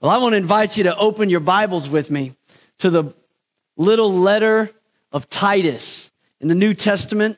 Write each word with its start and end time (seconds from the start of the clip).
Well, 0.00 0.10
I 0.10 0.16
want 0.16 0.32
to 0.32 0.38
invite 0.38 0.78
you 0.78 0.84
to 0.84 0.96
open 0.96 1.28
your 1.28 1.40
Bibles 1.40 1.86
with 1.86 2.10
me 2.10 2.32
to 2.78 2.88
the 2.88 3.12
little 3.76 4.10
letter 4.10 4.70
of 5.12 5.28
Titus 5.28 6.10
in 6.40 6.48
the 6.48 6.54
New 6.54 6.72
Testament. 6.72 7.36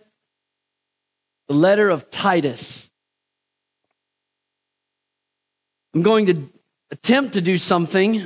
The 1.49 1.55
letter 1.55 1.91
of 1.91 2.09
Titus. 2.09 2.89
I'm 5.93 6.03
going 6.03 6.27
to 6.27 6.49
attempt 6.93 7.35
to 7.35 7.41
do 7.41 7.59
something 7.59 8.23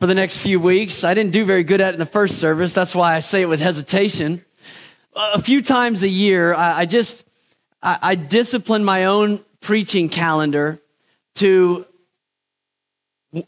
for 0.00 0.06
the 0.06 0.14
next 0.14 0.38
few 0.38 0.58
weeks. 0.58 1.04
I 1.04 1.12
didn't 1.12 1.32
do 1.32 1.44
very 1.44 1.64
good 1.64 1.82
at 1.82 1.90
it 1.90 1.96
in 1.96 2.00
the 2.00 2.06
first 2.06 2.38
service. 2.38 2.72
That's 2.72 2.94
why 2.94 3.14
I 3.14 3.20
say 3.20 3.42
it 3.42 3.50
with 3.50 3.60
hesitation. 3.60 4.42
A 5.14 5.42
few 5.42 5.60
times 5.60 6.02
a 6.02 6.08
year, 6.08 6.54
I, 6.54 6.86
just 6.86 7.22
I, 7.82 7.98
I 8.00 8.14
discipline 8.14 8.82
my 8.82 9.04
own 9.04 9.44
preaching 9.60 10.08
calendar 10.08 10.80
to 11.34 11.84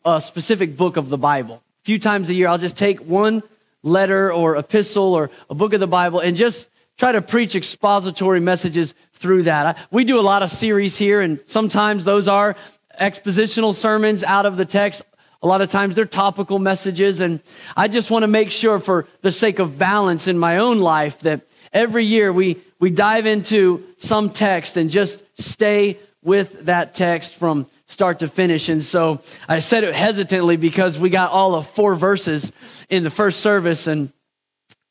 a 0.05 0.21
specific 0.21 0.77
book 0.77 0.97
of 0.97 1.09
the 1.09 1.19
Bible. 1.19 1.57
A 1.57 1.85
few 1.85 1.99
times 1.99 2.29
a 2.29 2.35
year, 2.35 2.49
I'll 2.49 2.59
just 2.59 2.77
take 2.77 3.01
one 3.01 3.43
letter 3.83 4.33
or 4.33 4.57
epistle 4.57 5.15
or 5.15 5.31
a 5.51 5.55
book 5.55 5.73
of 5.75 5.81
the 5.81 5.87
Bible 5.87 6.21
and 6.21 6.37
just 6.37 6.69
try 6.97 7.13
to 7.13 7.21
preach 7.21 7.55
expository 7.55 8.41
messages 8.41 8.95
through 9.13 9.43
that. 9.45 9.79
We 9.91 10.05
do 10.05 10.19
a 10.19 10.23
lot 10.23 10.43
of 10.43 10.51
series 10.51 10.97
here, 10.97 11.21
and 11.21 11.41
sometimes 11.47 12.05
those 12.05 12.29
are 12.29 12.57
expositional 13.01 13.75
sermons 13.75 14.23
out 14.23 14.47
of 14.47 14.57
the 14.57 14.65
text. 14.65 15.03
A 15.43 15.47
lot 15.47 15.61
of 15.61 15.71
times 15.71 15.95
they're 15.95 16.07
topical 16.07 16.59
messages, 16.59 17.21
and 17.21 17.41
I 17.77 17.89
just 17.89 18.11
want 18.11 18.23
to 18.23 18.29
make 18.29 18.51
sure, 18.51 18.79
for 18.79 19.07
the 19.21 19.33
sake 19.33 19.59
of 19.59 19.79
balance 19.79 20.29
in 20.29 20.39
my 20.39 20.59
own 20.59 20.81
life, 20.81 21.19
that 21.21 21.43
every 21.73 22.05
year 22.05 22.33
we, 22.33 22.59
we 22.79 22.91
dive 22.91 23.27
into 23.27 23.85
some 23.99 24.31
text 24.31 24.77
and 24.77 24.89
just 24.89 25.21
stay 25.37 25.99
with 26.23 26.65
that 26.67 26.95
text 26.95 27.35
from 27.35 27.67
start 27.95 28.19
to 28.19 28.29
finish. 28.29 28.69
And 28.69 28.85
so 28.85 29.21
I 29.49 29.61
said 29.61 29.85
it 29.85 29.95
hesitantly 29.95 30.57
because 30.57 30.99
we 30.99 31.11
got 31.11 31.31
all 31.31 31.55
of 31.55 31.69
four 31.69 31.95
verses 31.95 32.51
in 32.91 33.05
the 33.05 33.11
first 33.11 33.39
service, 33.39 33.87
and 33.87 34.13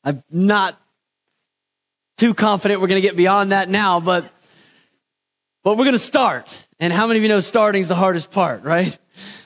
I'm 0.02 0.24
not 0.30 0.80
too 2.16 2.32
confident 2.32 2.80
we're 2.80 2.86
going 2.88 3.02
to 3.02 3.06
get 3.06 3.16
beyond 3.16 3.52
that 3.52 3.68
now, 3.68 4.00
but 4.00 4.32
but 5.62 5.76
we're 5.76 5.84
going 5.84 5.92
to 5.92 5.98
start. 5.98 6.58
And 6.80 6.92
how 6.92 7.06
many 7.06 7.18
of 7.18 7.22
you 7.22 7.28
know 7.28 7.40
starting 7.40 7.82
is 7.82 7.88
the 7.88 7.94
hardest 7.94 8.30
part, 8.30 8.64
right? 8.64 8.98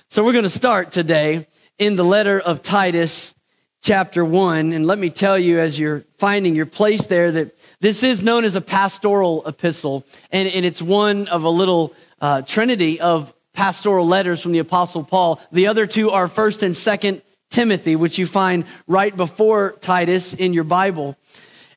So 0.08 0.24
we're 0.24 0.32
going 0.32 0.44
to 0.44 0.50
start 0.50 0.92
today 0.92 1.46
in 1.78 1.96
the 1.96 2.04
letter 2.04 2.40
of 2.40 2.62
Titus, 2.62 3.34
chapter 3.82 4.24
1. 4.24 4.72
And 4.72 4.86
let 4.86 4.98
me 4.98 5.10
tell 5.10 5.38
you, 5.38 5.60
as 5.60 5.78
you're 5.78 6.04
finding 6.16 6.54
your 6.54 6.66
place 6.66 7.06
there, 7.06 7.30
that 7.32 7.56
this 7.80 8.02
is 8.02 8.22
known 8.22 8.44
as 8.44 8.56
a 8.56 8.60
pastoral 8.60 9.46
epistle, 9.46 10.04
and, 10.32 10.48
and 10.48 10.64
it's 10.64 10.82
one 10.82 11.28
of 11.28 11.44
a 11.44 11.50
little 11.50 11.94
uh, 12.20 12.42
trinity 12.42 13.00
of 13.00 13.32
pastoral 13.58 14.06
letters 14.06 14.40
from 14.40 14.52
the 14.52 14.60
Apostle 14.60 15.02
Paul. 15.02 15.40
The 15.50 15.66
other 15.66 15.84
two 15.84 16.12
are 16.12 16.28
1st 16.28 16.62
and 16.62 16.74
2nd 16.76 17.22
Timothy, 17.50 17.96
which 17.96 18.16
you 18.16 18.24
find 18.24 18.64
right 18.86 19.14
before 19.16 19.74
Titus 19.80 20.32
in 20.32 20.52
your 20.52 20.62
Bible. 20.62 21.16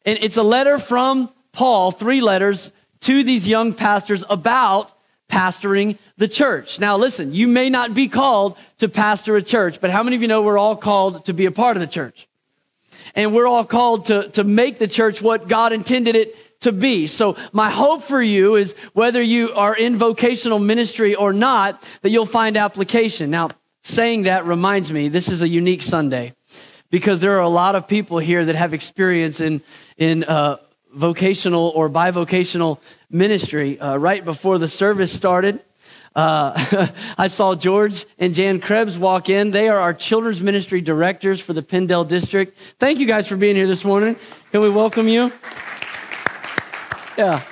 And 0.05 0.19
it's 0.21 0.37
a 0.37 0.43
letter 0.43 0.77
from 0.77 1.31
Paul, 1.53 1.89
three 1.89 2.21
letters 2.21 2.71
to 2.99 3.23
these 3.23 3.47
young 3.47 3.73
pastors 3.73 4.23
about 4.29 4.95
pastoring 5.27 5.97
the 6.17 6.27
church. 6.27 6.79
Now, 6.79 6.97
listen, 6.97 7.33
you 7.33 7.47
may 7.47 7.71
not 7.71 7.95
be 7.95 8.07
called 8.07 8.57
to 8.77 8.87
pastor 8.87 9.35
a 9.35 9.41
church, 9.41 9.81
but 9.81 9.89
how 9.89 10.03
many 10.03 10.15
of 10.15 10.21
you 10.21 10.27
know 10.27 10.43
we're 10.43 10.59
all 10.59 10.75
called 10.75 11.25
to 11.25 11.33
be 11.33 11.47
a 11.47 11.51
part 11.51 11.77
of 11.77 11.81
the 11.81 11.87
church? 11.87 12.27
And 13.15 13.33
we're 13.33 13.47
all 13.47 13.65
called 13.65 14.05
to, 14.05 14.29
to 14.33 14.43
make 14.43 14.77
the 14.77 14.87
church 14.87 15.19
what 15.19 15.47
God 15.47 15.73
intended 15.73 16.15
it 16.15 16.35
to 16.61 16.71
be. 16.71 17.07
So 17.07 17.37
my 17.51 17.69
hope 17.69 18.03
for 18.03 18.21
you 18.21 18.55
is 18.55 18.73
whether 18.93 19.21
you 19.21 19.53
are 19.53 19.75
in 19.75 19.97
vocational 19.97 20.59
ministry 20.59 21.15
or 21.15 21.33
not, 21.33 21.83
that 22.01 22.09
you'll 22.09 22.25
find 22.25 22.57
application. 22.57 23.29
Now, 23.29 23.49
saying 23.83 24.23
that 24.23 24.45
reminds 24.45 24.91
me, 24.91 25.07
this 25.09 25.27
is 25.27 25.41
a 25.41 25.47
unique 25.47 25.81
Sunday 25.81 26.33
because 26.89 27.19
there 27.19 27.35
are 27.37 27.41
a 27.41 27.49
lot 27.49 27.75
of 27.75 27.87
people 27.87 28.19
here 28.19 28.45
that 28.45 28.55
have 28.55 28.73
experience 28.73 29.39
in, 29.39 29.61
in, 29.97 30.23
uh, 30.23 30.57
vocational 30.93 31.69
or 31.69 31.89
bivocational 31.89 32.79
ministry. 33.09 33.79
Uh, 33.79 33.97
right 33.97 34.23
before 34.23 34.57
the 34.57 34.67
service 34.67 35.11
started, 35.11 35.61
uh, 36.15 36.89
I 37.17 37.27
saw 37.27 37.55
George 37.55 38.05
and 38.19 38.35
Jan 38.35 38.59
Krebs 38.59 38.97
walk 38.97 39.29
in. 39.29 39.51
They 39.51 39.69
are 39.69 39.79
our 39.79 39.93
children's 39.93 40.41
ministry 40.41 40.81
directors 40.81 41.39
for 41.39 41.53
the 41.53 41.63
PennDel 41.63 42.07
District. 42.07 42.57
Thank 42.79 42.99
you 42.99 43.05
guys 43.05 43.27
for 43.27 43.37
being 43.37 43.55
here 43.55 43.67
this 43.67 43.85
morning. 43.85 44.15
Can 44.51 44.61
we 44.61 44.69
welcome 44.69 45.07
you? 45.07 45.31
Yeah. 47.21 47.43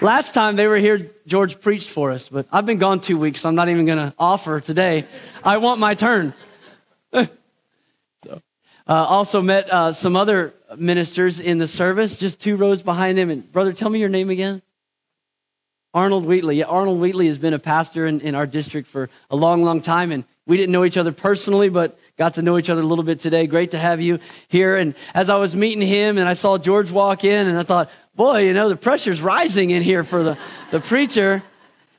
Last 0.00 0.32
time 0.32 0.54
they 0.54 0.68
were 0.68 0.76
here, 0.76 1.10
George 1.26 1.60
preached 1.60 1.90
for 1.90 2.12
us, 2.12 2.28
but 2.28 2.46
I've 2.52 2.64
been 2.64 2.78
gone 2.78 3.00
two 3.00 3.18
weeks, 3.18 3.40
so 3.40 3.48
I'm 3.48 3.56
not 3.56 3.68
even 3.68 3.84
going 3.84 3.98
to 3.98 4.14
offer 4.16 4.60
today. 4.60 5.06
I 5.42 5.56
want 5.56 5.80
my 5.80 5.96
turn. 5.96 6.32
so, 7.12 7.26
uh, 8.30 8.40
also 8.86 9.42
met 9.42 9.68
uh, 9.72 9.90
some 9.90 10.14
other 10.14 10.54
ministers 10.76 11.40
in 11.40 11.58
the 11.58 11.66
service, 11.66 12.16
just 12.16 12.38
two 12.38 12.54
rows 12.54 12.80
behind 12.80 13.18
them. 13.18 13.28
And 13.28 13.50
brother, 13.50 13.72
tell 13.72 13.90
me 13.90 13.98
your 13.98 14.08
name 14.08 14.30
again. 14.30 14.62
Arnold 15.92 16.24
Wheatley. 16.24 16.58
Yeah, 16.58 16.66
Arnold 16.66 17.00
Wheatley 17.00 17.26
has 17.26 17.38
been 17.38 17.54
a 17.54 17.58
pastor 17.58 18.06
in, 18.06 18.20
in 18.20 18.36
our 18.36 18.46
district 18.46 18.86
for 18.86 19.10
a 19.30 19.34
long, 19.34 19.64
long 19.64 19.82
time, 19.82 20.12
and 20.12 20.22
we 20.46 20.56
didn't 20.56 20.72
know 20.72 20.84
each 20.84 20.96
other 20.96 21.12
personally, 21.12 21.68
but 21.68 21.98
got 22.18 22.34
to 22.34 22.42
know 22.42 22.58
each 22.58 22.68
other 22.68 22.82
a 22.82 22.86
little 22.86 23.04
bit 23.04 23.20
today. 23.20 23.46
Great 23.46 23.70
to 23.70 23.78
have 23.78 24.00
you 24.00 24.18
here. 24.48 24.76
And 24.76 24.94
as 25.14 25.28
I 25.28 25.36
was 25.36 25.56
meeting 25.56 25.86
him, 25.86 26.18
and 26.18 26.28
I 26.28 26.34
saw 26.34 26.58
George 26.58 26.90
walk 26.90 27.24
in, 27.24 27.46
and 27.46 27.58
I 27.58 27.62
thought, 27.62 27.90
boy, 28.14 28.44
you 28.44 28.52
know, 28.52 28.68
the 28.68 28.76
pressure's 28.76 29.22
rising 29.22 29.70
in 29.70 29.82
here 29.82 30.04
for 30.04 30.22
the, 30.22 30.38
the 30.70 30.80
preacher. 30.80 31.42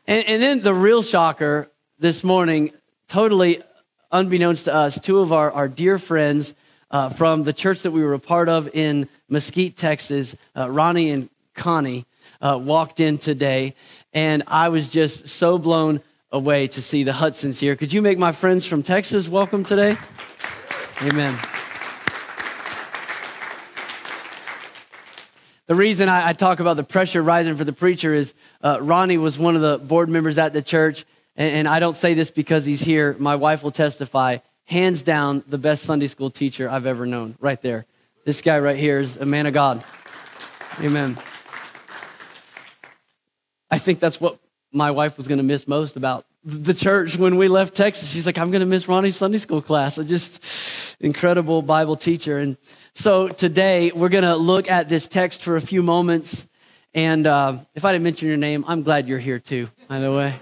And, 0.08 0.28
and 0.28 0.44
then 0.44 0.62
the 0.62 0.74
real 0.74 1.02
shocker 1.02 1.72
this 1.98 2.24
morning, 2.24 2.72
totally 3.08 3.64
unbeknownst 4.12 4.66
to 4.66 4.74
us, 4.74 5.00
two 5.00 5.20
of 5.20 5.34
our, 5.34 5.52
our 5.52 5.68
dear 5.68 5.98
friends 5.98 6.54
uh, 6.92 7.10
from 7.10 7.44
the 7.44 7.54
church 7.54 7.82
that 7.82 7.92
we 7.92 8.04
were 8.04 8.14
a 8.14 8.20
part 8.20 8.48
of 8.48 8.70
in 8.76 9.10
Mesquite, 9.28 9.76
Texas, 9.76 10.36
uh, 10.56 10.70
Ronnie 10.70 11.10
and 11.10 11.30
Connie, 11.56 12.06
uh, 12.42 12.60
walked 12.62 13.00
in 13.00 13.18
today. 13.18 13.74
And 14.14 14.44
I 14.46 14.70
was 14.70 14.90
just 14.90 15.30
so 15.30 15.58
blown 15.58 16.02
away 16.36 16.68
to 16.68 16.82
see 16.82 17.04
the 17.06 17.14
Hudsons 17.14 17.60
here. 17.62 17.78
Could 17.78 17.94
you 17.94 18.02
make 18.02 18.18
my 18.18 18.34
friends 18.34 18.66
from 18.66 18.84
Texas 18.84 19.30
welcome 19.30 19.64
today? 19.64 19.98
Amen. 21.02 21.40
The 25.68 25.76
reason 25.76 26.10
I, 26.10 26.28
I, 26.28 26.34
talk 26.34 26.60
about 26.60 26.76
the 26.76 26.84
pressure 26.84 27.24
rising 27.24 27.56
for 27.56 27.64
the 27.64 27.72
preacher 27.72 28.14
is 28.14 28.34
uh, 28.62 28.80
Ronnie 28.82 29.18
was 29.18 29.40
one 29.40 29.56
of 29.56 29.62
the 29.62 29.78
board 29.78 30.10
members 30.10 30.38
at 30.38 30.52
the 30.52 30.62
church, 30.62 31.06
and, 31.38 31.56
and, 31.56 31.68
I 31.70 31.80
don't 31.80 31.96
say 31.96 32.14
this 32.14 32.30
because 32.30 32.66
he's 32.66 32.82
here. 32.82 33.16
My 33.18 33.38
wife 33.38 33.64
will 33.64 33.72
testify. 33.72 34.40
Hands 34.66 35.02
down, 35.02 35.42
the 35.48 35.58
best 35.58 35.84
Sunday 35.84 36.08
school 36.08 36.30
teacher 36.30 36.70
I've 36.70 36.86
ever 36.86 37.06
known, 37.06 37.36
right 37.40 37.62
there. 37.62 37.86
This 38.26 38.42
guy 38.42 38.60
right 38.60 38.78
here 38.78 39.00
is 39.00 39.16
a 39.16 39.26
man 39.26 39.46
of 39.46 39.54
God. 39.54 39.84
Amen. 40.82 41.18
I 43.72 43.78
think 43.78 44.02
that's 44.02 44.20
what 44.20 44.38
my 44.76 44.92
wife 44.92 45.18
was 45.18 45.28
going 45.28 45.38
to 45.38 45.44
miss 45.44 45.68
most 45.68 45.96
about 45.96 46.26
the 46.44 46.74
church 46.74 47.18
when 47.18 47.38
we 47.38 47.48
left 47.48 47.76
Texas. 47.76 48.10
She's 48.10 48.26
like, 48.26 48.38
I'm 48.38 48.52
going 48.52 48.60
to 48.60 48.68
miss 48.68 48.88
Ronnie's 48.88 49.16
Sunday 49.16 49.40
school 49.40 49.62
class. 49.62 49.98
A 49.98 50.04
just 50.04 50.44
incredible 51.00 51.62
Bible 51.62 51.96
teacher. 51.96 52.38
And 52.38 52.58
so 52.94 53.28
today 53.28 53.92
we're 53.92 54.10
going 54.10 54.24
to 54.24 54.36
look 54.36 54.70
at 54.70 54.88
this 54.90 55.08
text 55.08 55.42
for 55.42 55.56
a 55.56 55.62
few 55.62 55.82
moments. 55.82 56.46
And 56.94 57.26
uh, 57.26 57.60
if 57.74 57.84
I 57.84 57.94
didn't 57.94 58.04
mention 58.04 58.28
your 58.28 58.38
name, 58.38 58.64
I'm 58.68 58.84
glad 58.84 59.08
you're 59.08 59.20
here 59.20 59.40
too, 59.40 59.70
by 59.88 60.00
the 60.00 60.12
way. 60.12 60.36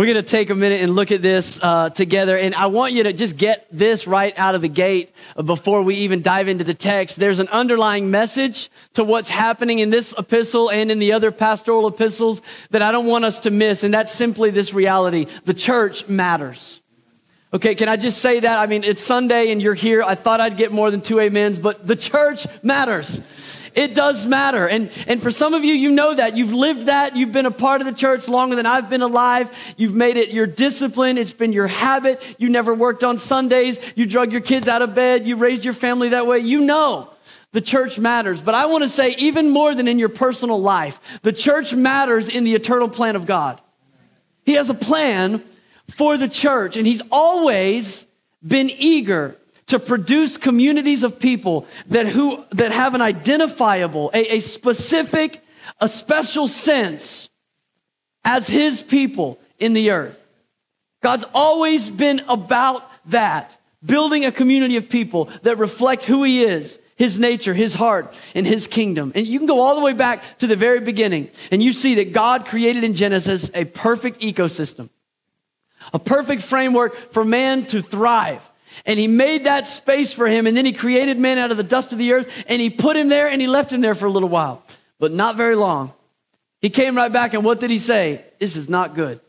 We're 0.00 0.06
going 0.06 0.16
to 0.16 0.22
take 0.22 0.48
a 0.48 0.54
minute 0.54 0.80
and 0.80 0.94
look 0.94 1.12
at 1.12 1.20
this 1.20 1.60
uh, 1.60 1.90
together. 1.90 2.38
And 2.38 2.54
I 2.54 2.68
want 2.68 2.94
you 2.94 3.02
to 3.02 3.12
just 3.12 3.36
get 3.36 3.66
this 3.70 4.06
right 4.06 4.32
out 4.38 4.54
of 4.54 4.62
the 4.62 4.68
gate 4.68 5.12
before 5.44 5.82
we 5.82 5.96
even 5.96 6.22
dive 6.22 6.48
into 6.48 6.64
the 6.64 6.72
text. 6.72 7.16
There's 7.16 7.38
an 7.38 7.48
underlying 7.48 8.10
message 8.10 8.70
to 8.94 9.04
what's 9.04 9.28
happening 9.28 9.80
in 9.80 9.90
this 9.90 10.14
epistle 10.16 10.70
and 10.70 10.90
in 10.90 11.00
the 11.00 11.12
other 11.12 11.30
pastoral 11.30 11.86
epistles 11.86 12.40
that 12.70 12.80
I 12.80 12.92
don't 12.92 13.04
want 13.04 13.26
us 13.26 13.40
to 13.40 13.50
miss. 13.50 13.82
And 13.82 13.92
that's 13.92 14.10
simply 14.10 14.48
this 14.48 14.72
reality 14.72 15.26
the 15.44 15.52
church 15.52 16.08
matters. 16.08 16.80
Okay, 17.52 17.74
can 17.74 17.90
I 17.90 17.96
just 17.96 18.22
say 18.22 18.40
that? 18.40 18.58
I 18.58 18.68
mean, 18.68 18.84
it's 18.84 19.02
Sunday 19.02 19.52
and 19.52 19.60
you're 19.60 19.74
here. 19.74 20.02
I 20.02 20.14
thought 20.14 20.40
I'd 20.40 20.56
get 20.56 20.72
more 20.72 20.90
than 20.90 21.02
two 21.02 21.20
amens, 21.20 21.58
but 21.58 21.86
the 21.86 21.94
church 21.94 22.46
matters. 22.62 23.20
It 23.74 23.94
does 23.94 24.26
matter. 24.26 24.68
And, 24.68 24.90
and 25.06 25.22
for 25.22 25.30
some 25.30 25.54
of 25.54 25.64
you, 25.64 25.74
you 25.74 25.90
know 25.90 26.14
that. 26.14 26.36
You've 26.36 26.52
lived 26.52 26.86
that. 26.86 27.16
You've 27.16 27.32
been 27.32 27.46
a 27.46 27.50
part 27.50 27.80
of 27.80 27.86
the 27.86 27.92
church 27.92 28.28
longer 28.28 28.56
than 28.56 28.66
I've 28.66 28.90
been 28.90 29.02
alive. 29.02 29.50
You've 29.76 29.94
made 29.94 30.16
it 30.16 30.30
your 30.30 30.46
discipline. 30.46 31.18
It's 31.18 31.32
been 31.32 31.52
your 31.52 31.66
habit. 31.66 32.22
You 32.38 32.48
never 32.48 32.74
worked 32.74 33.04
on 33.04 33.18
Sundays. 33.18 33.78
You 33.94 34.06
drug 34.06 34.32
your 34.32 34.40
kids 34.40 34.68
out 34.68 34.82
of 34.82 34.94
bed. 34.94 35.26
You 35.26 35.36
raised 35.36 35.64
your 35.64 35.74
family 35.74 36.10
that 36.10 36.26
way. 36.26 36.38
You 36.38 36.60
know 36.62 37.10
the 37.52 37.60
church 37.60 37.98
matters. 37.98 38.40
But 38.40 38.54
I 38.54 38.66
want 38.66 38.82
to 38.82 38.88
say, 38.88 39.14
even 39.18 39.50
more 39.50 39.74
than 39.74 39.88
in 39.88 39.98
your 39.98 40.08
personal 40.08 40.60
life, 40.60 41.00
the 41.22 41.32
church 41.32 41.74
matters 41.74 42.28
in 42.28 42.44
the 42.44 42.54
eternal 42.54 42.88
plan 42.88 43.16
of 43.16 43.26
God. 43.26 43.60
He 44.44 44.52
has 44.52 44.70
a 44.70 44.74
plan 44.74 45.42
for 45.88 46.16
the 46.16 46.28
church. 46.28 46.76
And 46.76 46.86
he's 46.86 47.02
always 47.10 48.06
been 48.46 48.70
eager 48.70 49.36
to 49.70 49.78
produce 49.78 50.36
communities 50.36 51.04
of 51.04 51.20
people 51.20 51.66
that, 51.86 52.06
who, 52.06 52.44
that 52.50 52.72
have 52.72 52.94
an 52.94 53.00
identifiable, 53.00 54.10
a, 54.12 54.36
a 54.36 54.38
specific, 54.40 55.42
a 55.80 55.88
special 55.88 56.48
sense 56.48 57.28
as 58.24 58.48
his 58.48 58.82
people 58.82 59.38
in 59.58 59.72
the 59.72 59.92
earth. 59.92 60.20
God's 61.02 61.24
always 61.32 61.88
been 61.88 62.20
about 62.28 62.82
that, 63.06 63.56
building 63.84 64.24
a 64.24 64.32
community 64.32 64.76
of 64.76 64.88
people 64.88 65.30
that 65.42 65.58
reflect 65.58 66.04
who 66.04 66.24
he 66.24 66.42
is, 66.42 66.76
his 66.96 67.18
nature, 67.20 67.54
his 67.54 67.72
heart, 67.72 68.12
and 68.34 68.44
his 68.44 68.66
kingdom. 68.66 69.12
And 69.14 69.24
you 69.24 69.38
can 69.38 69.46
go 69.46 69.60
all 69.60 69.76
the 69.76 69.80
way 69.80 69.92
back 69.92 70.38
to 70.40 70.48
the 70.48 70.56
very 70.56 70.80
beginning, 70.80 71.30
and 71.52 71.62
you 71.62 71.72
see 71.72 71.94
that 71.94 72.12
God 72.12 72.44
created 72.44 72.82
in 72.82 72.94
Genesis 72.94 73.50
a 73.54 73.66
perfect 73.66 74.20
ecosystem, 74.20 74.90
a 75.94 76.00
perfect 76.00 76.42
framework 76.42 77.12
for 77.12 77.24
man 77.24 77.66
to 77.66 77.82
thrive. 77.82 78.42
And 78.86 78.98
he 78.98 79.06
made 79.06 79.44
that 79.44 79.66
space 79.66 80.12
for 80.12 80.26
him, 80.26 80.46
and 80.46 80.56
then 80.56 80.64
he 80.64 80.72
created 80.72 81.18
man 81.18 81.38
out 81.38 81.50
of 81.50 81.56
the 81.56 81.62
dust 81.62 81.92
of 81.92 81.98
the 81.98 82.12
earth, 82.12 82.30
and 82.46 82.60
he 82.60 82.70
put 82.70 82.96
him 82.96 83.08
there, 83.08 83.28
and 83.28 83.40
he 83.40 83.46
left 83.46 83.72
him 83.72 83.80
there 83.80 83.94
for 83.94 84.06
a 84.06 84.10
little 84.10 84.28
while, 84.28 84.62
but 84.98 85.12
not 85.12 85.36
very 85.36 85.56
long. 85.56 85.92
He 86.60 86.70
came 86.70 86.96
right 86.96 87.12
back, 87.12 87.34
and 87.34 87.44
what 87.44 87.60
did 87.60 87.70
he 87.70 87.78
say? 87.78 88.24
This 88.38 88.56
is 88.56 88.68
not 88.68 88.94
good. 88.94 89.20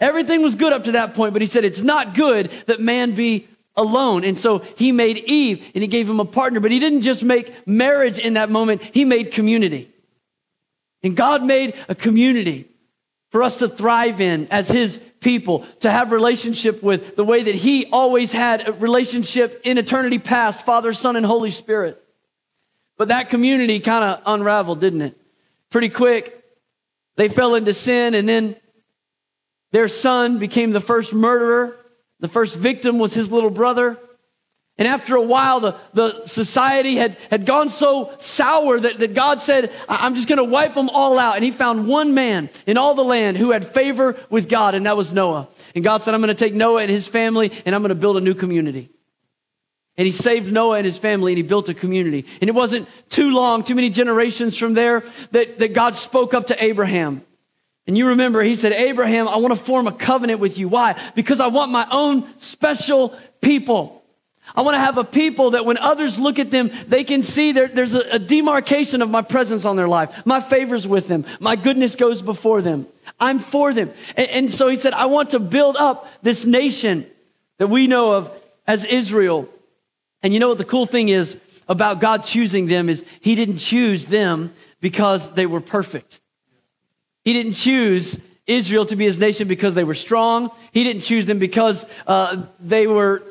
Everything 0.00 0.42
was 0.42 0.54
good 0.54 0.72
up 0.72 0.84
to 0.84 0.92
that 0.92 1.14
point, 1.14 1.32
but 1.32 1.42
he 1.42 1.48
said, 1.48 1.64
It's 1.64 1.80
not 1.80 2.14
good 2.14 2.50
that 2.66 2.80
man 2.80 3.14
be 3.14 3.48
alone. 3.76 4.24
And 4.24 4.38
so 4.38 4.58
he 4.76 4.92
made 4.92 5.18
Eve 5.18 5.64
and 5.74 5.82
he 5.82 5.88
gave 5.88 6.08
him 6.08 6.20
a 6.20 6.24
partner, 6.24 6.60
but 6.60 6.70
he 6.70 6.78
didn't 6.78 7.02
just 7.02 7.22
make 7.22 7.66
marriage 7.66 8.18
in 8.18 8.34
that 8.34 8.50
moment, 8.50 8.82
he 8.82 9.04
made 9.04 9.32
community. 9.32 9.90
And 11.02 11.16
God 11.16 11.44
made 11.44 11.74
a 11.88 11.94
community 11.94 12.68
for 13.30 13.42
us 13.42 13.56
to 13.56 13.68
thrive 13.68 14.20
in 14.20 14.48
as 14.50 14.68
his 14.68 15.00
people, 15.20 15.66
to 15.80 15.90
have 15.90 16.12
relationship 16.12 16.82
with 16.82 17.16
the 17.16 17.24
way 17.24 17.42
that 17.42 17.54
he 17.54 17.86
always 17.86 18.32
had 18.32 18.68
a 18.68 18.72
relationship 18.72 19.60
in 19.64 19.78
eternity 19.78 20.18
past, 20.18 20.62
Father, 20.62 20.92
Son, 20.92 21.16
and 21.16 21.26
Holy 21.26 21.50
Spirit. 21.50 22.02
But 22.96 23.08
that 23.08 23.28
community 23.28 23.80
kind 23.80 24.04
of 24.04 24.22
unraveled, 24.24 24.80
didn't 24.80 25.02
it? 25.02 25.20
Pretty 25.70 25.88
quick. 25.88 26.44
They 27.16 27.28
fell 27.28 27.54
into 27.54 27.74
sin 27.74 28.14
and 28.14 28.28
then 28.28 28.56
their 29.72 29.88
son 29.88 30.38
became 30.38 30.70
the 30.70 30.80
first 30.80 31.12
murderer. 31.12 31.76
The 32.20 32.28
first 32.28 32.56
victim 32.56 32.98
was 32.98 33.12
his 33.12 33.30
little 33.30 33.50
brother. 33.50 33.98
And 34.78 34.86
after 34.86 35.16
a 35.16 35.22
while, 35.22 35.60
the, 35.60 35.76
the 35.94 36.26
society 36.26 36.96
had, 36.96 37.16
had 37.30 37.46
gone 37.46 37.70
so 37.70 38.12
sour 38.18 38.78
that, 38.78 38.98
that 38.98 39.14
God 39.14 39.40
said, 39.40 39.72
I'm 39.88 40.14
just 40.14 40.28
going 40.28 40.36
to 40.36 40.44
wipe 40.44 40.74
them 40.74 40.90
all 40.90 41.18
out. 41.18 41.36
And 41.36 41.44
he 41.44 41.50
found 41.50 41.88
one 41.88 42.12
man 42.12 42.50
in 42.66 42.76
all 42.76 42.94
the 42.94 43.04
land 43.04 43.38
who 43.38 43.52
had 43.52 43.66
favor 43.66 44.16
with 44.28 44.50
God, 44.50 44.74
and 44.74 44.84
that 44.84 44.96
was 44.96 45.14
Noah. 45.14 45.48
And 45.74 45.82
God 45.82 46.02
said, 46.02 46.12
I'm 46.12 46.20
going 46.20 46.28
to 46.28 46.34
take 46.34 46.52
Noah 46.52 46.82
and 46.82 46.90
his 46.90 47.06
family, 47.06 47.52
and 47.64 47.74
I'm 47.74 47.80
going 47.80 47.88
to 47.88 47.94
build 47.94 48.18
a 48.18 48.20
new 48.20 48.34
community. 48.34 48.90
And 49.96 50.04
he 50.04 50.12
saved 50.12 50.52
Noah 50.52 50.76
and 50.76 50.84
his 50.84 50.98
family, 50.98 51.32
and 51.32 51.38
he 51.38 51.42
built 51.42 51.70
a 51.70 51.74
community. 51.74 52.26
And 52.42 52.50
it 52.50 52.54
wasn't 52.54 52.86
too 53.08 53.30
long, 53.30 53.64
too 53.64 53.74
many 53.74 53.88
generations 53.88 54.58
from 54.58 54.74
there, 54.74 55.04
that, 55.30 55.58
that 55.58 55.72
God 55.72 55.96
spoke 55.96 56.34
up 56.34 56.48
to 56.48 56.62
Abraham. 56.62 57.22
And 57.86 57.96
you 57.96 58.08
remember, 58.08 58.42
he 58.42 58.56
said, 58.56 58.72
Abraham, 58.72 59.26
I 59.26 59.36
want 59.36 59.54
to 59.54 59.60
form 59.60 59.86
a 59.86 59.92
covenant 59.92 60.40
with 60.40 60.58
you. 60.58 60.68
Why? 60.68 61.00
Because 61.14 61.40
I 61.40 61.46
want 61.46 61.70
my 61.70 61.86
own 61.90 62.28
special 62.40 63.16
people. 63.40 64.02
I 64.54 64.62
want 64.62 64.74
to 64.74 64.80
have 64.80 64.96
a 64.96 65.04
people 65.04 65.50
that 65.50 65.64
when 65.66 65.76
others 65.78 66.18
look 66.18 66.38
at 66.38 66.50
them, 66.50 66.70
they 66.86 67.04
can 67.04 67.22
see 67.22 67.52
there, 67.52 67.68
there's 67.68 67.94
a, 67.94 68.00
a 68.12 68.18
demarcation 68.18 69.02
of 69.02 69.10
my 69.10 69.22
presence 69.22 69.64
on 69.64 69.76
their 69.76 69.88
life. 69.88 70.24
My 70.24 70.40
favors 70.40 70.86
with 70.86 71.08
them. 71.08 71.24
My 71.40 71.56
goodness 71.56 71.96
goes 71.96 72.22
before 72.22 72.62
them. 72.62 72.86
I'm 73.18 73.38
for 73.38 73.74
them. 73.74 73.92
And, 74.16 74.28
and 74.28 74.50
so 74.50 74.68
he 74.68 74.78
said, 74.78 74.92
I 74.92 75.06
want 75.06 75.30
to 75.30 75.38
build 75.38 75.76
up 75.76 76.08
this 76.22 76.44
nation 76.44 77.06
that 77.58 77.68
we 77.68 77.86
know 77.86 78.12
of 78.12 78.30
as 78.66 78.84
Israel. 78.84 79.48
And 80.22 80.32
you 80.32 80.40
know 80.40 80.48
what 80.48 80.58
the 80.58 80.64
cool 80.64 80.86
thing 80.86 81.08
is 81.08 81.36
about 81.68 82.00
God 82.00 82.24
choosing 82.24 82.66
them 82.66 82.88
is 82.88 83.04
he 83.20 83.34
didn't 83.34 83.58
choose 83.58 84.06
them 84.06 84.54
because 84.80 85.32
they 85.34 85.46
were 85.46 85.60
perfect. 85.60 86.20
He 87.24 87.32
didn't 87.32 87.54
choose 87.54 88.18
Israel 88.46 88.86
to 88.86 88.96
be 88.96 89.04
his 89.04 89.18
nation 89.18 89.48
because 89.48 89.74
they 89.74 89.84
were 89.84 89.94
strong. 89.94 90.50
He 90.72 90.84
didn't 90.84 91.02
choose 91.02 91.26
them 91.26 91.38
because 91.38 91.84
uh, 92.06 92.44
they 92.60 92.86
were 92.86 93.22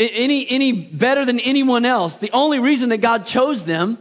any, 0.00 0.48
any 0.48 0.72
better 0.72 1.24
than 1.24 1.38
anyone 1.40 1.84
else. 1.84 2.16
The 2.18 2.30
only 2.32 2.58
reason 2.58 2.88
that 2.88 2.98
God 2.98 3.26
chose 3.26 3.64
them 3.64 3.98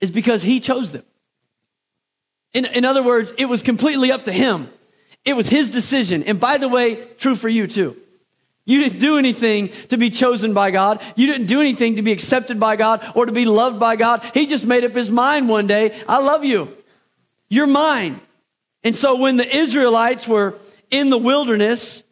is 0.00 0.10
because 0.10 0.42
he 0.42 0.60
chose 0.60 0.92
them. 0.92 1.02
In, 2.52 2.64
in 2.64 2.84
other 2.84 3.02
words, 3.02 3.32
it 3.36 3.46
was 3.46 3.62
completely 3.62 4.12
up 4.12 4.24
to 4.24 4.32
him. 4.32 4.70
It 5.24 5.34
was 5.34 5.48
his 5.48 5.70
decision. 5.70 6.22
And 6.24 6.40
by 6.40 6.58
the 6.58 6.68
way, 6.68 7.06
true 7.18 7.34
for 7.34 7.48
you 7.48 7.66
too. 7.66 7.96
You 8.64 8.82
didn't 8.82 9.00
do 9.00 9.18
anything 9.18 9.70
to 9.88 9.96
be 9.96 10.10
chosen 10.10 10.54
by 10.54 10.70
God. 10.70 11.02
You 11.16 11.26
didn't 11.26 11.46
do 11.46 11.60
anything 11.60 11.96
to 11.96 12.02
be 12.02 12.12
accepted 12.12 12.60
by 12.60 12.76
God 12.76 13.04
or 13.14 13.26
to 13.26 13.32
be 13.32 13.44
loved 13.44 13.80
by 13.80 13.96
God. 13.96 14.24
He 14.32 14.46
just 14.46 14.64
made 14.64 14.84
up 14.84 14.92
his 14.92 15.10
mind 15.10 15.48
one 15.48 15.66
day 15.66 16.00
I 16.08 16.18
love 16.18 16.44
you. 16.44 16.76
You're 17.48 17.66
mine. 17.66 18.20
And 18.84 18.94
so 18.94 19.16
when 19.16 19.36
the 19.36 19.56
Israelites 19.56 20.26
were 20.26 20.54
in 20.90 21.10
the 21.10 21.18
wilderness, 21.18 22.02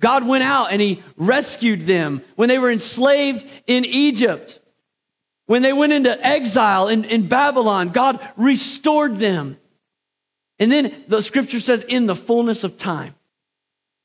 God 0.00 0.26
went 0.26 0.42
out 0.42 0.72
and 0.72 0.80
he 0.80 1.02
rescued 1.16 1.86
them. 1.86 2.22
When 2.34 2.48
they 2.48 2.58
were 2.58 2.70
enslaved 2.70 3.46
in 3.66 3.84
Egypt, 3.84 4.58
when 5.46 5.62
they 5.62 5.72
went 5.72 5.92
into 5.92 6.26
exile 6.26 6.88
in, 6.88 7.04
in 7.04 7.28
Babylon, 7.28 7.90
God 7.90 8.18
restored 8.36 9.16
them. 9.16 9.58
And 10.58 10.72
then 10.72 11.04
the 11.08 11.22
scripture 11.22 11.60
says, 11.60 11.82
in 11.82 12.06
the 12.06 12.14
fullness 12.14 12.64
of 12.64 12.78
time, 12.78 13.14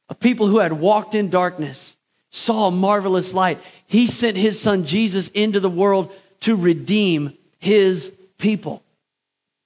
a 0.10 0.16
people 0.16 0.48
who 0.48 0.60
had 0.60 0.74
walked 0.74 1.16
in 1.16 1.30
darkness 1.30 1.96
saw 2.30 2.68
a 2.68 2.72
marvelous 2.72 3.34
light. 3.34 3.60
He 3.88 4.08
sent 4.08 4.38
his 4.38 4.60
son 4.60 4.86
Jesus 4.86 5.30
into 5.30 5.60
the 5.60 5.70
world 5.70 6.12
to 6.42 6.56
redeem 6.56 7.38
his 7.60 8.12
people. 8.38 8.84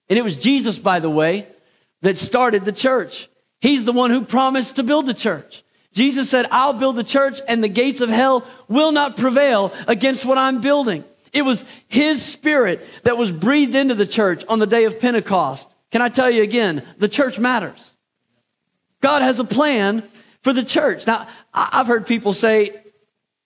And 0.09 0.17
it 0.17 0.23
was 0.23 0.37
Jesus, 0.37 0.79
by 0.79 0.99
the 0.99 1.09
way, 1.09 1.47
that 2.01 2.17
started 2.17 2.65
the 2.65 2.71
church. 2.71 3.29
He's 3.61 3.85
the 3.85 3.91
one 3.91 4.11
who 4.11 4.23
promised 4.23 4.77
to 4.77 4.83
build 4.83 5.05
the 5.05 5.13
church. 5.13 5.63
Jesus 5.99 6.29
said, 6.29 6.45
I'll 6.49 6.71
build 6.71 6.95
the 6.95 7.03
church 7.03 7.41
and 7.45 7.61
the 7.61 7.67
gates 7.67 7.99
of 7.99 8.09
hell 8.09 8.47
will 8.69 8.93
not 8.93 9.17
prevail 9.17 9.73
against 9.85 10.23
what 10.23 10.37
I'm 10.37 10.61
building. 10.61 11.03
It 11.33 11.41
was 11.41 11.65
his 11.89 12.23
spirit 12.23 12.87
that 13.03 13.17
was 13.17 13.33
breathed 13.33 13.75
into 13.75 13.95
the 13.95 14.05
church 14.07 14.45
on 14.47 14.59
the 14.59 14.65
day 14.65 14.85
of 14.85 14.97
Pentecost. 14.97 15.67
Can 15.91 16.01
I 16.01 16.07
tell 16.07 16.29
you 16.29 16.41
again? 16.41 16.83
The 16.99 17.09
church 17.09 17.37
matters. 17.37 17.93
God 19.01 19.23
has 19.23 19.39
a 19.39 19.43
plan 19.43 20.03
for 20.41 20.53
the 20.53 20.63
church. 20.63 21.05
Now, 21.05 21.27
I've 21.53 21.87
heard 21.87 22.07
people 22.07 22.31
say 22.31 22.81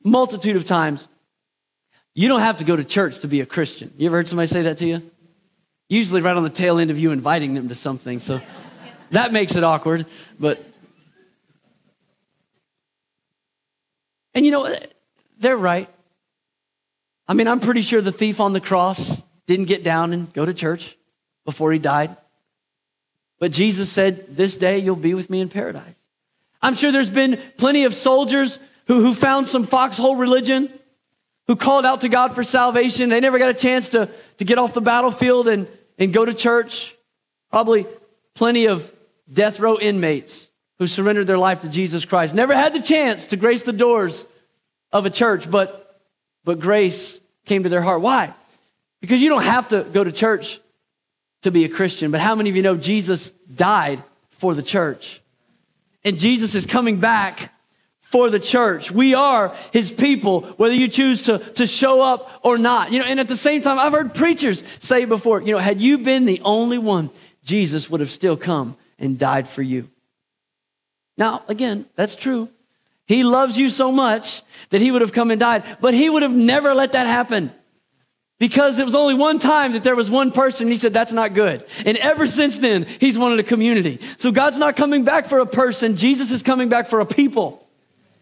multitude 0.03 0.55
of 0.55 0.63
times, 0.63 1.07
you 2.13 2.27
don't 2.27 2.41
have 2.41 2.59
to 2.59 2.65
go 2.65 2.75
to 2.75 2.83
church 2.83 3.17
to 3.21 3.27
be 3.27 3.41
a 3.41 3.47
Christian. 3.47 3.91
You 3.97 4.05
ever 4.05 4.17
heard 4.17 4.27
somebody 4.27 4.47
say 4.47 4.61
that 4.61 4.77
to 4.77 4.85
you? 4.85 5.01
usually 5.89 6.21
right 6.21 6.38
on 6.38 6.44
the 6.44 6.51
tail 6.51 6.77
end 6.77 6.91
of 6.91 7.00
you 7.00 7.09
inviting 7.09 7.55
them 7.55 7.69
to 7.69 7.75
something. 7.75 8.19
So 8.19 8.41
that 9.09 9.33
makes 9.33 9.55
it 9.55 9.63
awkward. 9.63 10.05
But, 10.39 10.63
and 14.33 14.45
you 14.45 14.51
know, 14.51 14.75
they're 15.39 15.57
right. 15.57 15.89
I 17.27 17.33
mean, 17.33 17.47
I'm 17.47 17.59
pretty 17.59 17.81
sure 17.81 18.01
the 18.01 18.11
thief 18.11 18.39
on 18.39 18.53
the 18.53 18.59
cross 18.59 19.21
didn't 19.47 19.65
get 19.65 19.83
down 19.83 20.13
and 20.13 20.31
go 20.33 20.45
to 20.45 20.53
church 20.53 20.97
before 21.45 21.71
he 21.71 21.79
died. 21.79 22.15
But 23.39 23.51
Jesus 23.51 23.91
said, 23.91 24.35
This 24.35 24.55
day 24.57 24.79
you'll 24.79 24.95
be 24.95 25.13
with 25.13 25.29
me 25.29 25.41
in 25.41 25.49
paradise. 25.49 25.95
I'm 26.61 26.75
sure 26.75 26.91
there's 26.91 27.09
been 27.09 27.39
plenty 27.57 27.83
of 27.83 27.93
soldiers 27.93 28.57
who, 28.87 29.01
who 29.01 29.13
found 29.13 29.47
some 29.47 29.65
foxhole 29.65 30.15
religion, 30.15 30.71
who 31.47 31.55
called 31.55 31.85
out 31.85 32.01
to 32.01 32.09
God 32.09 32.35
for 32.35 32.43
salvation. 32.43 33.09
They 33.09 33.19
never 33.19 33.39
got 33.39 33.49
a 33.49 33.53
chance 33.53 33.89
to, 33.89 34.09
to 34.37 34.45
get 34.45 34.57
off 34.57 34.73
the 34.73 34.81
battlefield 34.81 35.47
and, 35.47 35.67
and 35.97 36.13
go 36.13 36.23
to 36.23 36.33
church. 36.33 36.95
Probably 37.49 37.85
plenty 38.33 38.67
of 38.67 38.89
death 39.31 39.59
row 39.59 39.77
inmates 39.77 40.47
who 40.83 40.87
surrendered 40.87 41.25
their 41.25 41.37
life 41.37 41.61
to 41.61 41.69
Jesus 41.69 42.03
Christ. 42.03 42.33
Never 42.33 42.53
had 42.53 42.73
the 42.73 42.81
chance 42.81 43.27
to 43.27 43.37
grace 43.37 43.63
the 43.63 43.71
doors 43.71 44.25
of 44.91 45.05
a 45.05 45.09
church, 45.09 45.49
but, 45.49 46.01
but 46.43 46.59
grace 46.59 47.21
came 47.45 47.63
to 47.63 47.69
their 47.69 47.81
heart. 47.81 48.01
Why? 48.01 48.33
Because 48.99 49.21
you 49.21 49.29
don't 49.29 49.43
have 49.43 49.69
to 49.69 49.85
go 49.85 50.03
to 50.03 50.11
church 50.11 50.59
to 51.43 51.51
be 51.51 51.63
a 51.63 51.69
Christian, 51.69 52.11
but 52.11 52.19
how 52.19 52.35
many 52.35 52.49
of 52.49 52.57
you 52.57 52.61
know 52.61 52.75
Jesus 52.75 53.31
died 53.55 54.03
for 54.31 54.53
the 54.53 54.61
church? 54.61 55.21
And 56.03 56.19
Jesus 56.19 56.53
is 56.53 56.65
coming 56.65 56.99
back 56.99 57.53
for 58.01 58.29
the 58.29 58.39
church. 58.39 58.91
We 58.91 59.13
are 59.13 59.55
his 59.71 59.89
people, 59.89 60.41
whether 60.57 60.75
you 60.75 60.89
choose 60.89 61.21
to, 61.23 61.37
to 61.37 61.65
show 61.65 62.01
up 62.01 62.41
or 62.43 62.57
not. 62.57 62.91
You 62.91 62.99
know, 62.99 63.05
and 63.05 63.21
at 63.21 63.29
the 63.29 63.37
same 63.37 63.61
time, 63.61 63.79
I've 63.79 63.93
heard 63.93 64.13
preachers 64.13 64.61
say 64.81 65.05
before, 65.05 65.41
you 65.41 65.53
know, 65.53 65.59
had 65.59 65.79
you 65.79 65.99
been 65.99 66.25
the 66.25 66.41
only 66.43 66.77
one, 66.77 67.09
Jesus 67.45 67.89
would 67.89 68.01
have 68.01 68.11
still 68.11 68.35
come 68.35 68.75
and 68.99 69.17
died 69.17 69.47
for 69.47 69.61
you. 69.61 69.87
Now, 71.17 71.43
again, 71.48 71.86
that's 71.96 72.15
true. 72.15 72.50
He 73.05 73.24
loves 73.24 73.58
you 73.58 73.70
so 73.70 73.91
much 73.91 74.41
that 74.70 74.82
he 74.82 74.91
would 74.91 75.01
have 75.01 75.12
come 75.12 75.32
and 75.32 75.39
died, 75.39 75.63
but 75.82 75.93
he 75.93 76.10
would 76.10 76.24
have 76.24 76.34
never 76.34 76.74
let 76.74 76.93
that 76.93 77.05
happen. 77.05 77.51
Because 78.39 78.79
it 78.79 78.86
was 78.86 78.96
only 78.96 79.13
one 79.13 79.39
time 79.39 79.74
that 79.74 79.84
there 79.84 79.96
was 79.96 80.10
one 80.10 80.32
person, 80.32 80.67
he 80.67 80.77
said, 80.77 80.93
that's 80.93 81.13
not 81.13 81.34
good. 81.34 81.65
And 81.86 81.98
ever 81.98 82.27
since 82.27 82.58
then, 82.58 82.84
he's 83.00 83.17
wanted 83.17 83.39
a 83.39 83.43
community. 83.43 84.00
So 84.17 84.32
God's 84.32 84.58
not 84.58 84.75
coming 84.75 85.03
back 85.03 85.27
for 85.27 85.39
a 85.39 85.46
person, 85.46 85.98
Jesus 85.98 86.32
is 86.32 86.43
coming 86.43 86.70
back 86.70 86.89
for 86.89 87.00
a 87.00 87.05
people. 87.05 87.65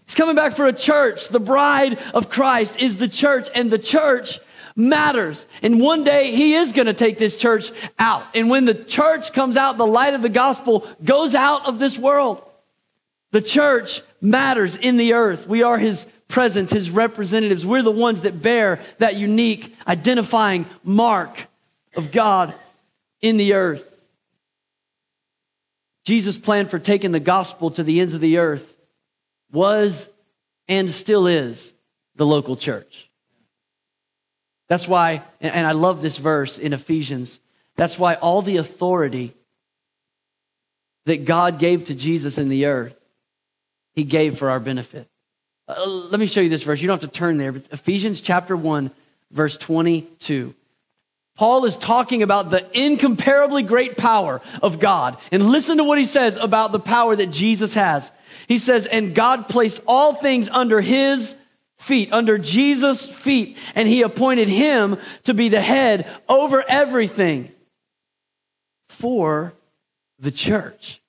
He's 0.05 0.15
coming 0.15 0.35
back 0.35 0.53
for 0.53 0.67
a 0.67 0.73
church. 0.73 1.29
The 1.29 1.39
bride 1.39 1.97
of 2.13 2.29
Christ 2.29 2.77
is 2.79 2.97
the 2.97 3.07
church, 3.07 3.47
and 3.55 3.71
the 3.71 3.79
church 3.79 4.39
matters. 4.75 5.47
And 5.61 5.79
one 5.79 6.03
day 6.03 6.35
he 6.35 6.55
is 6.55 6.73
going 6.73 6.87
to 6.87 6.93
take 6.93 7.17
this 7.17 7.37
church 7.37 7.71
out. 7.97 8.23
And 8.35 8.49
when 8.49 8.65
the 8.65 8.73
church 8.73 9.31
comes 9.31 9.55
out, 9.57 9.77
the 9.77 9.87
light 9.87 10.13
of 10.13 10.21
the 10.21 10.29
gospel 10.29 10.87
goes 11.03 11.33
out 11.33 11.65
of 11.65 11.79
this 11.79 11.97
world. 11.97 12.43
The 13.31 13.41
church 13.41 14.01
matters 14.19 14.75
in 14.75 14.97
the 14.97 15.13
earth. 15.13 15.47
We 15.47 15.63
are 15.63 15.77
his 15.77 16.05
presence, 16.27 16.71
his 16.71 16.89
representatives. 16.89 17.65
We're 17.65 17.81
the 17.81 17.91
ones 17.91 18.21
that 18.21 18.41
bear 18.41 18.79
that 18.97 19.15
unique 19.15 19.75
identifying 19.87 20.65
mark 20.83 21.47
of 21.95 22.11
God 22.11 22.53
in 23.21 23.37
the 23.37 23.53
earth. 23.53 23.87
Jesus' 26.03 26.37
plan 26.37 26.67
for 26.67 26.79
taking 26.79 27.11
the 27.11 27.19
gospel 27.19 27.71
to 27.71 27.83
the 27.83 27.99
ends 27.99 28.13
of 28.13 28.21
the 28.21 28.37
earth 28.37 28.75
was 29.51 30.07
and 30.67 30.91
still 30.91 31.27
is 31.27 31.73
the 32.15 32.25
local 32.25 32.55
church. 32.55 33.09
That's 34.67 34.87
why, 34.87 35.23
and 35.41 35.67
I 35.67 35.73
love 35.73 36.01
this 36.01 36.17
verse 36.17 36.57
in 36.57 36.71
Ephesians, 36.71 37.39
that's 37.75 37.99
why 37.99 38.15
all 38.15 38.41
the 38.41 38.57
authority 38.57 39.33
that 41.05 41.25
God 41.25 41.59
gave 41.59 41.87
to 41.87 41.95
Jesus 41.95 42.37
in 42.37 42.47
the 42.47 42.67
earth, 42.67 42.95
he 43.93 44.03
gave 44.03 44.37
for 44.37 44.49
our 44.49 44.59
benefit. 44.59 45.07
Uh, 45.67 45.85
let 45.85 46.19
me 46.19 46.25
show 46.25 46.41
you 46.41 46.49
this 46.49 46.63
verse. 46.63 46.81
You 46.81 46.87
don't 46.87 47.01
have 47.01 47.09
to 47.09 47.17
turn 47.17 47.37
there, 47.37 47.51
but 47.51 47.67
Ephesians 47.71 48.21
chapter 48.21 48.55
1, 48.55 48.91
verse 49.31 49.57
22. 49.57 50.53
Paul 51.35 51.65
is 51.65 51.77
talking 51.77 52.23
about 52.23 52.49
the 52.49 52.65
incomparably 52.77 53.63
great 53.63 53.97
power 53.97 54.41
of 54.61 54.79
God. 54.79 55.17
And 55.31 55.49
listen 55.49 55.77
to 55.77 55.83
what 55.83 55.97
he 55.97 56.05
says 56.05 56.35
about 56.35 56.71
the 56.71 56.79
power 56.79 57.15
that 57.15 57.31
Jesus 57.31 57.73
has. 57.73 58.11
He 58.47 58.57
says, 58.57 58.85
And 58.85 59.15
God 59.15 59.47
placed 59.47 59.81
all 59.87 60.13
things 60.13 60.49
under 60.49 60.81
his 60.81 61.35
feet, 61.77 62.11
under 62.11 62.37
Jesus' 62.37 63.05
feet, 63.05 63.57
and 63.75 63.87
he 63.87 64.03
appointed 64.03 64.47
him 64.47 64.97
to 65.23 65.33
be 65.33 65.49
the 65.49 65.61
head 65.61 66.07
over 66.29 66.63
everything 66.67 67.51
for 68.89 69.53
the 70.19 70.31
church. 70.31 71.01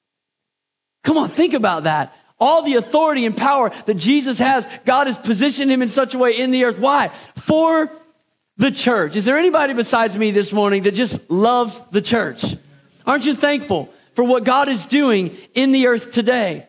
Come 1.04 1.18
on, 1.18 1.28
think 1.28 1.52
about 1.52 1.84
that. 1.84 2.16
All 2.42 2.64
the 2.64 2.74
authority 2.74 3.24
and 3.24 3.36
power 3.36 3.70
that 3.86 3.94
Jesus 3.94 4.40
has, 4.40 4.66
God 4.84 5.06
has 5.06 5.16
positioned 5.16 5.70
him 5.70 5.80
in 5.80 5.86
such 5.88 6.12
a 6.12 6.18
way 6.18 6.36
in 6.36 6.50
the 6.50 6.64
earth. 6.64 6.76
Why? 6.76 7.12
For 7.36 7.88
the 8.56 8.72
church. 8.72 9.14
Is 9.14 9.24
there 9.24 9.38
anybody 9.38 9.74
besides 9.74 10.18
me 10.18 10.32
this 10.32 10.52
morning 10.52 10.82
that 10.82 10.96
just 10.96 11.30
loves 11.30 11.78
the 11.92 12.02
church? 12.02 12.44
Aren't 13.06 13.26
you 13.26 13.36
thankful 13.36 13.94
for 14.16 14.24
what 14.24 14.42
God 14.42 14.68
is 14.68 14.86
doing 14.86 15.36
in 15.54 15.70
the 15.70 15.86
earth 15.86 16.10
today? 16.10 16.66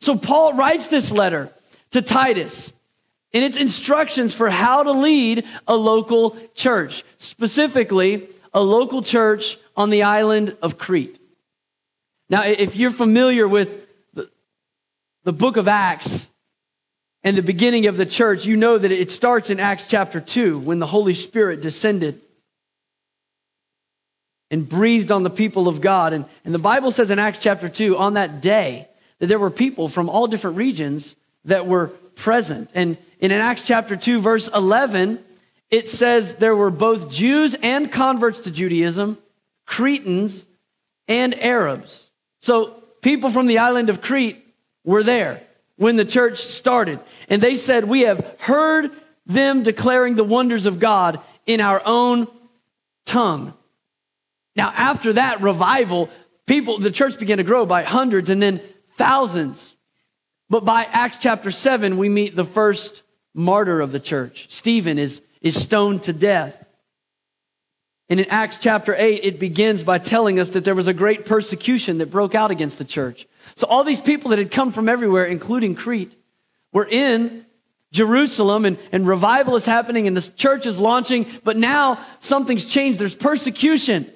So 0.00 0.18
Paul 0.18 0.52
writes 0.52 0.88
this 0.88 1.10
letter 1.10 1.50
to 1.92 2.02
Titus 2.02 2.70
and 3.32 3.42
it's 3.42 3.56
instructions 3.56 4.34
for 4.34 4.50
how 4.50 4.82
to 4.82 4.92
lead 4.92 5.46
a 5.66 5.76
local 5.76 6.36
church, 6.54 7.04
specifically 7.16 8.28
a 8.52 8.60
local 8.60 9.00
church 9.00 9.56
on 9.78 9.88
the 9.88 10.02
island 10.02 10.58
of 10.60 10.76
Crete. 10.76 11.18
Now, 12.28 12.44
if 12.44 12.76
you're 12.76 12.90
familiar 12.90 13.48
with 13.48 13.85
the, 15.26 15.32
book 15.32 15.56
of 15.56 15.66
Acts, 15.66 16.28
and 17.24 17.36
the 17.36 17.42
beginning 17.42 17.86
of 17.86 17.96
the 17.96 18.06
church, 18.06 18.46
you 18.46 18.56
know 18.56 18.78
that 18.78 18.92
it 18.92 19.10
starts 19.10 19.50
in 19.50 19.58
Acts 19.58 19.86
chapter 19.88 20.20
2 20.20 20.60
when 20.60 20.78
the 20.78 20.86
Holy 20.86 21.14
Spirit 21.14 21.60
descended 21.60 22.20
and 24.48 24.68
breathed 24.68 25.10
on 25.10 25.24
the 25.24 25.30
people 25.30 25.66
of 25.66 25.80
God. 25.80 26.12
And, 26.12 26.26
and 26.44 26.54
the 26.54 26.60
Bible 26.60 26.92
says 26.92 27.10
in 27.10 27.18
Acts 27.18 27.40
chapter 27.40 27.68
2, 27.68 27.98
on 27.98 28.14
that 28.14 28.40
day, 28.40 28.86
that 29.18 29.26
there 29.26 29.40
were 29.40 29.50
people 29.50 29.88
from 29.88 30.08
all 30.08 30.28
different 30.28 30.56
regions 30.56 31.16
that 31.46 31.66
were 31.66 31.88
present. 32.14 32.70
And 32.72 32.96
in 33.18 33.32
Acts 33.32 33.64
chapter 33.64 33.96
2, 33.96 34.20
verse 34.20 34.46
11, 34.46 35.18
it 35.72 35.88
says 35.88 36.36
there 36.36 36.54
were 36.54 36.70
both 36.70 37.10
Jews 37.10 37.56
and 37.60 37.90
converts 37.90 38.38
to 38.40 38.52
Judaism, 38.52 39.18
Cretans 39.66 40.46
and 41.08 41.34
Arabs. 41.42 42.08
So 42.42 42.82
people 43.02 43.30
from 43.30 43.48
the 43.48 43.58
island 43.58 43.90
of 43.90 44.00
Crete 44.00 44.45
were 44.86 45.02
there 45.02 45.42
when 45.76 45.96
the 45.96 46.04
church 46.06 46.46
started. 46.46 47.00
And 47.28 47.42
they 47.42 47.56
said, 47.56 47.84
We 47.84 48.02
have 48.02 48.36
heard 48.38 48.90
them 49.26 49.62
declaring 49.62 50.14
the 50.14 50.24
wonders 50.24 50.64
of 50.64 50.80
God 50.80 51.20
in 51.44 51.60
our 51.60 51.82
own 51.84 52.28
tongue. 53.04 53.52
Now, 54.54 54.72
after 54.74 55.12
that 55.14 55.42
revival, 55.42 56.08
people, 56.46 56.78
the 56.78 56.90
church 56.90 57.18
began 57.18 57.36
to 57.36 57.44
grow 57.44 57.66
by 57.66 57.82
hundreds 57.82 58.30
and 58.30 58.40
then 58.40 58.62
thousands. 58.96 59.74
But 60.48 60.64
by 60.64 60.84
Acts 60.84 61.18
chapter 61.20 61.50
7, 61.50 61.98
we 61.98 62.08
meet 62.08 62.34
the 62.34 62.44
first 62.44 63.02
martyr 63.34 63.80
of 63.80 63.92
the 63.92 64.00
church. 64.00 64.46
Stephen 64.48 64.98
is, 64.98 65.20
is 65.42 65.60
stoned 65.60 66.04
to 66.04 66.12
death. 66.12 66.56
And 68.08 68.20
in 68.20 68.26
Acts 68.30 68.58
chapter 68.58 68.94
8, 68.96 69.24
it 69.24 69.40
begins 69.40 69.82
by 69.82 69.98
telling 69.98 70.38
us 70.38 70.50
that 70.50 70.64
there 70.64 70.76
was 70.76 70.86
a 70.86 70.94
great 70.94 71.26
persecution 71.26 71.98
that 71.98 72.10
broke 72.10 72.36
out 72.36 72.52
against 72.52 72.78
the 72.78 72.84
church. 72.84 73.26
So 73.56 73.66
all 73.66 73.84
these 73.84 74.00
people 74.00 74.30
that 74.30 74.38
had 74.38 74.50
come 74.50 74.70
from 74.70 74.88
everywhere, 74.88 75.24
including 75.24 75.74
Crete, 75.74 76.12
were 76.72 76.86
in 76.86 77.46
Jerusalem 77.90 78.66
and, 78.66 78.78
and 78.92 79.06
revival 79.06 79.56
is 79.56 79.64
happening 79.64 80.06
and 80.06 80.16
the 80.16 80.30
church 80.36 80.66
is 80.66 80.78
launching, 80.78 81.26
but 81.42 81.56
now 81.56 81.98
something's 82.20 82.66
changed. 82.66 82.98
There's 82.98 83.14
persecution. 83.14 84.10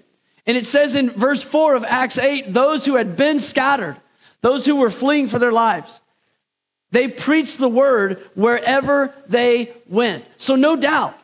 And 0.47 0.57
it 0.57 0.67
says 0.67 0.95
in 0.95 1.11
verse 1.11 1.43
4 1.43 1.75
of 1.75 1.85
Acts 1.85 2.19
8 2.19 2.53
those 2.53 2.85
who 2.85 2.97
had 2.97 3.17
been 3.17 3.41
scattered, 3.41 3.97
those 4.43 4.67
who 4.67 4.77
were 4.77 4.91
fleeing 4.91 5.27
for 5.27 5.39
their 5.39 5.53
lives, 5.53 6.01
they 6.91 7.09
preached 7.09 7.59
the 7.59 7.69
word 7.69 8.29
wherever 8.35 9.15
they 9.29 9.73
went. 9.89 10.25
So, 10.39 10.57
no 10.57 10.77
doubt, 10.77 11.17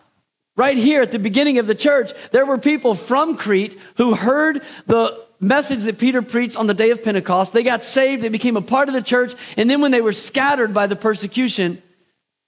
right 0.55 0.77
here 0.77 1.03
at 1.03 1.11
the 1.11 1.19
beginning 1.19 1.59
of 1.59 1.67
the 1.67 1.75
church, 1.75 2.13
there 2.31 2.47
were 2.47 2.59
people 2.59 2.95
from 2.95 3.37
Crete 3.37 3.79
who 3.97 4.15
heard 4.15 4.63
the 4.87 5.26
message 5.41 5.85
that 5.85 5.99
Peter 5.99 6.23
preached 6.23 6.57
on 6.57 6.67
the 6.67 6.75
day 6.75 6.91
of 6.91 7.03
Pentecost. 7.03 7.53
They 7.53 7.63
got 7.63 7.85
saved, 7.85 8.23
they 8.23 8.29
became 8.29 8.57
a 8.57 8.63
part 8.63 8.89
of 8.89 8.95
the 8.95 9.03
church, 9.03 9.35
and 9.57 9.69
then 9.69 9.81
when 9.81 9.91
they 9.91 10.01
were 10.01 10.13
scattered 10.13 10.73
by 10.73 10.87
the 10.87 10.97
persecution, 10.97 11.83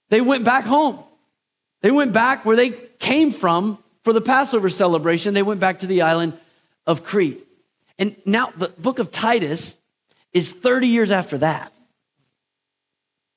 they 0.09 0.21
went 0.21 0.43
back 0.43 0.65
home. 0.65 1.03
They 1.81 1.91
went 1.91 2.11
back 2.11 2.45
where 2.45 2.55
they 2.55 2.71
came 2.99 3.31
from 3.31 3.77
for 4.03 4.13
the 4.13 4.21
Passover 4.21 4.69
celebration. 4.69 5.33
They 5.33 5.43
went 5.43 5.59
back 5.59 5.81
to 5.81 5.87
the 5.87 6.01
island 6.01 6.33
of 6.85 7.03
Crete. 7.03 7.45
And 7.97 8.15
now 8.25 8.51
the 8.57 8.69
book 8.69 8.99
of 8.99 9.11
Titus 9.11 9.75
is 10.33 10.51
30 10.51 10.87
years 10.87 11.11
after 11.11 11.37
that. 11.39 11.73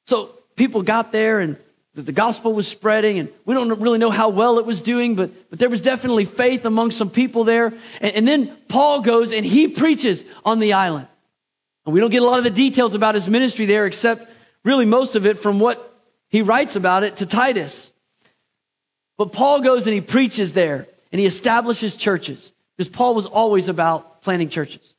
So 0.06 0.30
people 0.56 0.82
got 0.82 1.12
there 1.12 1.40
and 1.40 1.56
that 1.95 2.03
the 2.03 2.13
gospel 2.13 2.55
was 2.55 2.67
spreading, 2.67 3.19
and 3.19 3.29
we 3.45 3.55
don't 3.55 3.79
really 3.81 3.99
know 3.99 4.11
how 4.11 4.31
well 4.31 4.59
it 4.59 4.65
was 4.65 4.81
doing, 4.81 5.15
but, 5.15 5.31
but 5.51 5.59
there 5.59 5.69
was 5.69 5.83
definitely 5.83 6.25
faith 6.25 6.65
among 6.65 6.91
some 6.91 7.11
people 7.11 7.45
there. 7.45 7.75
And, 8.01 8.15
and 8.15 8.29
then 8.29 8.57
Paul 8.69 9.03
goes 9.03 9.33
and 9.33 9.45
he 9.45 9.69
preaches 9.69 10.25
on 10.45 10.59
the 10.59 10.73
island. 10.73 11.07
And 11.85 11.93
we 11.93 12.01
don't 12.01 12.11
get 12.11 12.23
a 12.23 12.27
lot 12.27 12.39
of 12.39 12.45
the 12.45 12.51
details 12.51 12.95
about 12.95 13.15
his 13.15 13.29
ministry 13.29 13.67
there, 13.67 13.85
except 13.85 14.31
really 14.65 14.87
most 14.87 15.17
of 15.17 15.27
it 15.27 15.39
from 15.39 15.61
what 15.61 15.95
he 16.29 16.41
writes 16.41 16.77
about 16.77 17.05
it 17.05 17.17
to 17.17 17.27
Titus. 17.27 17.91
But 19.19 19.33
Paul 19.33 19.61
goes 19.61 19.87
and 19.87 19.93
he 19.93 20.01
preaches 20.01 20.55
there, 20.55 20.87
and 21.11 21.21
he 21.21 21.27
establishes 21.27 21.95
churches, 21.95 22.53
because 22.77 22.89
Paul 22.89 23.15
was 23.15 23.27
always 23.27 23.69
about 23.69 24.23
planting 24.23 24.49
churches. 24.49 24.95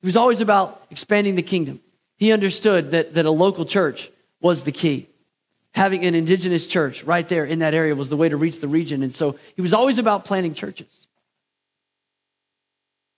He 0.00 0.06
was 0.06 0.16
always 0.16 0.40
about 0.40 0.82
expanding 0.90 1.34
the 1.34 1.42
kingdom. 1.42 1.80
He 2.16 2.32
understood 2.32 2.92
that, 2.92 3.14
that 3.14 3.26
a 3.26 3.30
local 3.30 3.66
church 3.66 4.10
was 4.40 4.62
the 4.62 4.72
key 4.72 5.08
having 5.74 6.04
an 6.04 6.14
indigenous 6.14 6.66
church 6.66 7.02
right 7.04 7.26
there 7.28 7.44
in 7.44 7.60
that 7.60 7.74
area 7.74 7.94
was 7.94 8.08
the 8.08 8.16
way 8.16 8.28
to 8.28 8.36
reach 8.36 8.60
the 8.60 8.68
region. 8.68 9.02
And 9.02 9.14
so 9.14 9.38
he 9.56 9.62
was 9.62 9.72
always 9.72 9.98
about 9.98 10.24
planting 10.24 10.54
churches. 10.54 10.88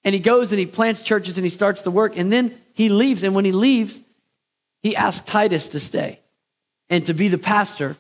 And 0.04 0.14
he 0.14 0.20
goes 0.20 0.52
and 0.52 0.58
he 0.58 0.66
plants 0.66 1.02
churches 1.02 1.36
and 1.38 1.44
he 1.44 1.50
starts 1.50 1.82
the 1.82 1.90
work. 1.90 2.16
And 2.16 2.30
then 2.30 2.58
he 2.74 2.88
leaves. 2.88 3.22
And 3.22 3.34
when 3.34 3.44
he 3.44 3.52
leaves, 3.52 4.00
he 4.82 4.94
asks 4.94 5.24
Titus 5.24 5.68
to 5.68 5.80
stay 5.80 6.20
and 6.88 7.04
to 7.06 7.14
be 7.14 7.28
the 7.28 7.38
pastor 7.38 7.96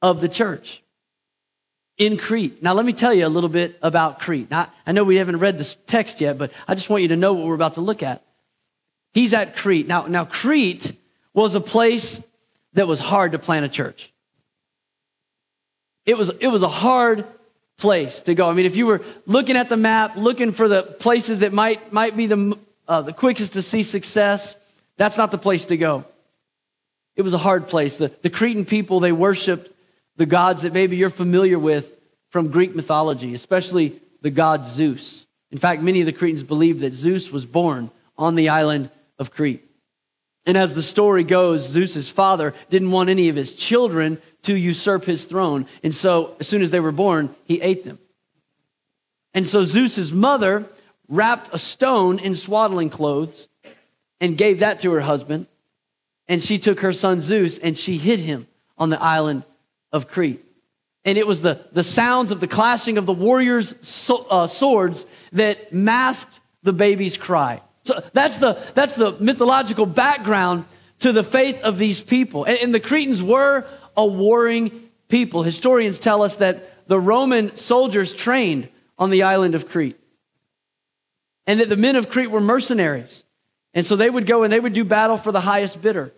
of 0.00 0.20
the 0.20 0.28
church 0.28 0.82
in 1.98 2.16
Crete. 2.16 2.62
Now, 2.62 2.72
let 2.72 2.86
me 2.86 2.92
tell 2.92 3.12
you 3.12 3.26
a 3.26 3.28
little 3.28 3.48
bit 3.48 3.78
about 3.82 4.20
Crete. 4.20 4.50
Now, 4.50 4.72
I 4.86 4.92
know 4.92 5.04
we 5.04 5.16
haven't 5.16 5.38
read 5.38 5.58
this 5.58 5.76
text 5.86 6.20
yet, 6.20 6.38
but 6.38 6.52
I 6.66 6.74
just 6.74 6.88
want 6.88 7.02
you 7.02 7.08
to 7.08 7.16
know 7.16 7.34
what 7.34 7.46
we're 7.46 7.54
about 7.54 7.74
to 7.74 7.80
look 7.80 8.02
at. 8.02 8.22
He's 9.12 9.34
at 9.34 9.56
Crete. 9.56 9.86
Now, 9.86 10.06
now 10.06 10.24
Crete 10.24 10.92
was 11.32 11.54
a 11.54 11.60
place 11.60 12.20
that 12.74 12.86
was 12.86 13.00
hard 13.00 13.32
to 13.32 13.38
plant 13.38 13.64
a 13.64 13.68
church. 13.68 14.12
It 16.06 16.18
was, 16.18 16.30
it 16.40 16.48
was 16.48 16.62
a 16.62 16.68
hard 16.68 17.24
place 17.78 18.22
to 18.22 18.34
go. 18.34 18.48
I 18.48 18.52
mean, 18.52 18.66
if 18.66 18.76
you 18.76 18.86
were 18.86 19.02
looking 19.26 19.56
at 19.56 19.68
the 19.68 19.76
map, 19.76 20.16
looking 20.16 20.52
for 20.52 20.68
the 20.68 20.82
places 20.82 21.40
that 21.40 21.52
might, 21.52 21.92
might 21.92 22.16
be 22.16 22.26
the, 22.26 22.58
uh, 22.86 23.02
the 23.02 23.12
quickest 23.12 23.54
to 23.54 23.62
see 23.62 23.82
success, 23.82 24.54
that's 24.96 25.16
not 25.16 25.30
the 25.30 25.38
place 25.38 25.66
to 25.66 25.76
go. 25.76 26.04
It 27.16 27.22
was 27.22 27.32
a 27.32 27.38
hard 27.38 27.68
place. 27.68 27.96
The, 27.96 28.12
the 28.22 28.30
Cretan 28.30 28.64
people, 28.64 29.00
they 29.00 29.12
worshiped 29.12 29.70
the 30.16 30.26
gods 30.26 30.62
that 30.62 30.72
maybe 30.72 30.96
you're 30.96 31.10
familiar 31.10 31.58
with 31.58 31.90
from 32.30 32.50
Greek 32.50 32.74
mythology, 32.74 33.34
especially 33.34 34.00
the 34.20 34.30
god 34.30 34.66
Zeus. 34.66 35.26
In 35.50 35.58
fact, 35.58 35.82
many 35.82 36.00
of 36.00 36.06
the 36.06 36.12
Cretans 36.12 36.42
believed 36.42 36.80
that 36.80 36.94
Zeus 36.94 37.30
was 37.30 37.46
born 37.46 37.90
on 38.18 38.34
the 38.34 38.48
island 38.48 38.90
of 39.18 39.30
Crete. 39.30 39.64
And 40.46 40.58
as 40.58 40.74
the 40.74 40.82
story 40.82 41.24
goes, 41.24 41.66
Zeus's 41.66 42.10
father 42.10 42.54
didn't 42.68 42.90
want 42.90 43.08
any 43.08 43.28
of 43.28 43.36
his 43.36 43.54
children 43.54 44.20
to 44.42 44.54
usurp 44.54 45.04
his 45.04 45.24
throne. 45.24 45.66
And 45.82 45.94
so, 45.94 46.36
as 46.38 46.46
soon 46.46 46.62
as 46.62 46.70
they 46.70 46.80
were 46.80 46.92
born, 46.92 47.34
he 47.44 47.60
ate 47.60 47.84
them. 47.84 47.98
And 49.32 49.46
so, 49.48 49.64
Zeus's 49.64 50.12
mother 50.12 50.66
wrapped 51.08 51.50
a 51.52 51.58
stone 51.58 52.18
in 52.18 52.34
swaddling 52.34 52.90
clothes 52.90 53.48
and 54.20 54.36
gave 54.36 54.60
that 54.60 54.80
to 54.80 54.92
her 54.92 55.00
husband. 55.00 55.46
And 56.28 56.42
she 56.42 56.58
took 56.58 56.80
her 56.80 56.92
son 56.92 57.20
Zeus 57.20 57.58
and 57.58 57.76
she 57.76 57.96
hid 57.96 58.20
him 58.20 58.46
on 58.76 58.90
the 58.90 59.02
island 59.02 59.44
of 59.92 60.08
Crete. 60.08 60.44
And 61.04 61.18
it 61.18 61.26
was 61.26 61.42
the, 61.42 61.60
the 61.72 61.84
sounds 61.84 62.30
of 62.30 62.40
the 62.40 62.46
clashing 62.46 62.96
of 62.96 63.06
the 63.06 63.12
warriors' 63.12 63.74
so, 63.82 64.26
uh, 64.30 64.46
swords 64.46 65.04
that 65.32 65.72
masked 65.72 66.40
the 66.62 66.72
baby's 66.72 67.16
cry. 67.16 67.60
So 67.84 68.02
that's 68.12 68.38
the, 68.38 68.60
that's 68.74 68.94
the 68.94 69.12
mythological 69.20 69.86
background 69.86 70.64
to 71.00 71.12
the 71.12 71.22
faith 71.22 71.60
of 71.62 71.78
these 71.78 72.00
people. 72.00 72.44
And, 72.44 72.58
and 72.58 72.74
the 72.74 72.80
Cretans 72.80 73.22
were 73.22 73.66
a 73.96 74.06
warring 74.06 74.88
people. 75.08 75.42
Historians 75.42 75.98
tell 75.98 76.22
us 76.22 76.36
that 76.36 76.88
the 76.88 76.98
Roman 76.98 77.56
soldiers 77.56 78.12
trained 78.12 78.68
on 78.98 79.10
the 79.10 79.24
island 79.24 79.54
of 79.54 79.68
Crete 79.68 79.98
and 81.46 81.60
that 81.60 81.68
the 81.68 81.76
men 81.76 81.96
of 81.96 82.08
Crete 82.08 82.30
were 82.30 82.40
mercenaries. 82.40 83.22
And 83.74 83.86
so 83.86 83.96
they 83.96 84.08
would 84.08 84.26
go 84.26 84.44
and 84.44 84.52
they 84.52 84.60
would 84.60 84.72
do 84.72 84.84
battle 84.84 85.16
for 85.16 85.32
the 85.32 85.40
highest 85.40 85.82
bidder. 85.82 86.12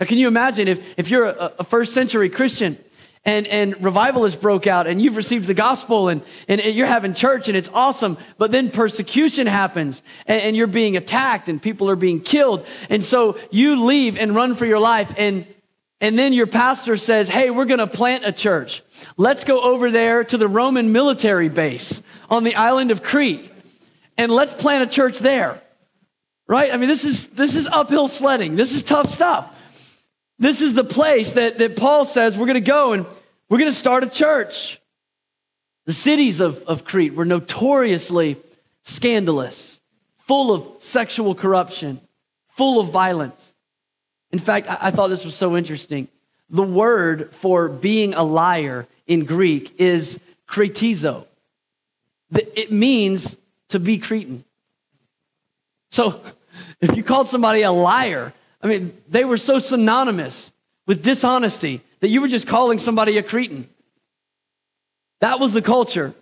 Now, 0.00 0.06
can 0.06 0.18
you 0.18 0.26
imagine 0.26 0.68
if, 0.68 0.94
if 0.96 1.10
you're 1.10 1.26
a, 1.26 1.52
a 1.60 1.64
first 1.64 1.92
century 1.92 2.28
Christian 2.28 2.78
and, 3.24 3.46
and 3.46 3.82
revival 3.82 4.24
has 4.24 4.34
broke 4.34 4.66
out 4.66 4.86
and 4.86 5.00
you've 5.00 5.16
received 5.16 5.46
the 5.46 5.54
gospel 5.54 6.08
and, 6.08 6.22
and, 6.48 6.60
you're 6.60 6.88
having 6.88 7.14
church 7.14 7.48
and 7.48 7.56
it's 7.56 7.68
awesome, 7.72 8.18
but 8.36 8.50
then 8.50 8.70
persecution 8.70 9.46
happens 9.46 10.02
and, 10.26 10.42
and 10.42 10.56
you're 10.56 10.66
being 10.66 10.96
attacked 10.96 11.48
and 11.48 11.62
people 11.62 11.88
are 11.88 11.96
being 11.96 12.20
killed. 12.20 12.66
And 12.90 13.04
so 13.04 13.38
you 13.50 13.84
leave 13.84 14.16
and 14.18 14.34
run 14.34 14.54
for 14.54 14.66
your 14.66 14.80
life 14.80 15.12
and, 15.16 15.46
and 16.00 16.18
then 16.18 16.32
your 16.32 16.48
pastor 16.48 16.96
says, 16.96 17.28
Hey, 17.28 17.50
we're 17.50 17.64
going 17.64 17.78
to 17.78 17.86
plant 17.86 18.24
a 18.24 18.32
church. 18.32 18.82
Let's 19.16 19.44
go 19.44 19.60
over 19.60 19.90
there 19.92 20.24
to 20.24 20.36
the 20.36 20.48
Roman 20.48 20.90
military 20.90 21.48
base 21.48 22.02
on 22.28 22.42
the 22.42 22.56
island 22.56 22.90
of 22.90 23.04
Crete 23.04 23.48
and 24.18 24.32
let's 24.32 24.52
plant 24.54 24.82
a 24.82 24.92
church 24.92 25.20
there. 25.20 25.62
Right? 26.48 26.74
I 26.74 26.76
mean, 26.76 26.88
this 26.88 27.04
is, 27.04 27.28
this 27.28 27.54
is 27.54 27.66
uphill 27.66 28.08
sledding. 28.08 28.56
This 28.56 28.74
is 28.74 28.82
tough 28.82 29.10
stuff. 29.10 29.51
This 30.38 30.60
is 30.60 30.74
the 30.74 30.84
place 30.84 31.32
that, 31.32 31.58
that 31.58 31.76
Paul 31.76 32.04
says 32.04 32.36
we're 32.36 32.46
going 32.46 32.54
to 32.54 32.60
go 32.60 32.92
and 32.92 33.06
we're 33.48 33.58
going 33.58 33.70
to 33.70 33.76
start 33.76 34.02
a 34.02 34.08
church. 34.08 34.80
The 35.86 35.92
cities 35.92 36.40
of, 36.40 36.62
of 36.64 36.84
Crete 36.84 37.14
were 37.14 37.24
notoriously 37.24 38.36
scandalous, 38.84 39.80
full 40.18 40.52
of 40.52 40.66
sexual 40.80 41.34
corruption, 41.34 42.00
full 42.48 42.80
of 42.80 42.90
violence. 42.90 43.52
In 44.30 44.38
fact, 44.38 44.68
I, 44.68 44.78
I 44.80 44.90
thought 44.90 45.08
this 45.08 45.24
was 45.24 45.34
so 45.34 45.56
interesting. 45.56 46.08
The 46.50 46.62
word 46.62 47.34
for 47.34 47.68
being 47.68 48.14
a 48.14 48.22
liar 48.22 48.86
in 49.06 49.24
Greek 49.24 49.74
is 49.78 50.20
kretizo. 50.48 51.26
It 52.32 52.72
means 52.72 53.36
to 53.70 53.78
be 53.78 53.98
Cretan. 53.98 54.44
So 55.90 56.22
if 56.80 56.96
you 56.96 57.02
called 57.02 57.28
somebody 57.28 57.62
a 57.62 57.72
liar, 57.72 58.32
I 58.62 58.68
mean, 58.68 58.96
they 59.08 59.24
were 59.24 59.36
so 59.36 59.58
synonymous 59.58 60.52
with 60.86 61.02
dishonesty 61.02 61.82
that 62.00 62.08
you 62.08 62.20
were 62.20 62.28
just 62.28 62.46
calling 62.46 62.78
somebody 62.78 63.18
a 63.18 63.22
Cretan. 63.22 63.68
That 65.20 65.40
was 65.40 65.52
the 65.52 65.62
culture 65.62 66.14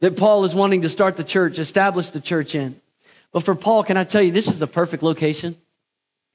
that 0.00 0.16
Paul 0.16 0.44
is 0.44 0.54
wanting 0.54 0.82
to 0.82 0.88
start 0.88 1.16
the 1.16 1.24
church, 1.24 1.58
establish 1.58 2.10
the 2.10 2.20
church 2.20 2.54
in. 2.54 2.80
But 3.32 3.44
for 3.44 3.54
Paul, 3.54 3.84
can 3.84 3.96
I 3.96 4.04
tell 4.04 4.22
you, 4.22 4.32
this 4.32 4.48
is 4.48 4.58
the 4.58 4.66
perfect 4.66 5.02
location. 5.02 5.56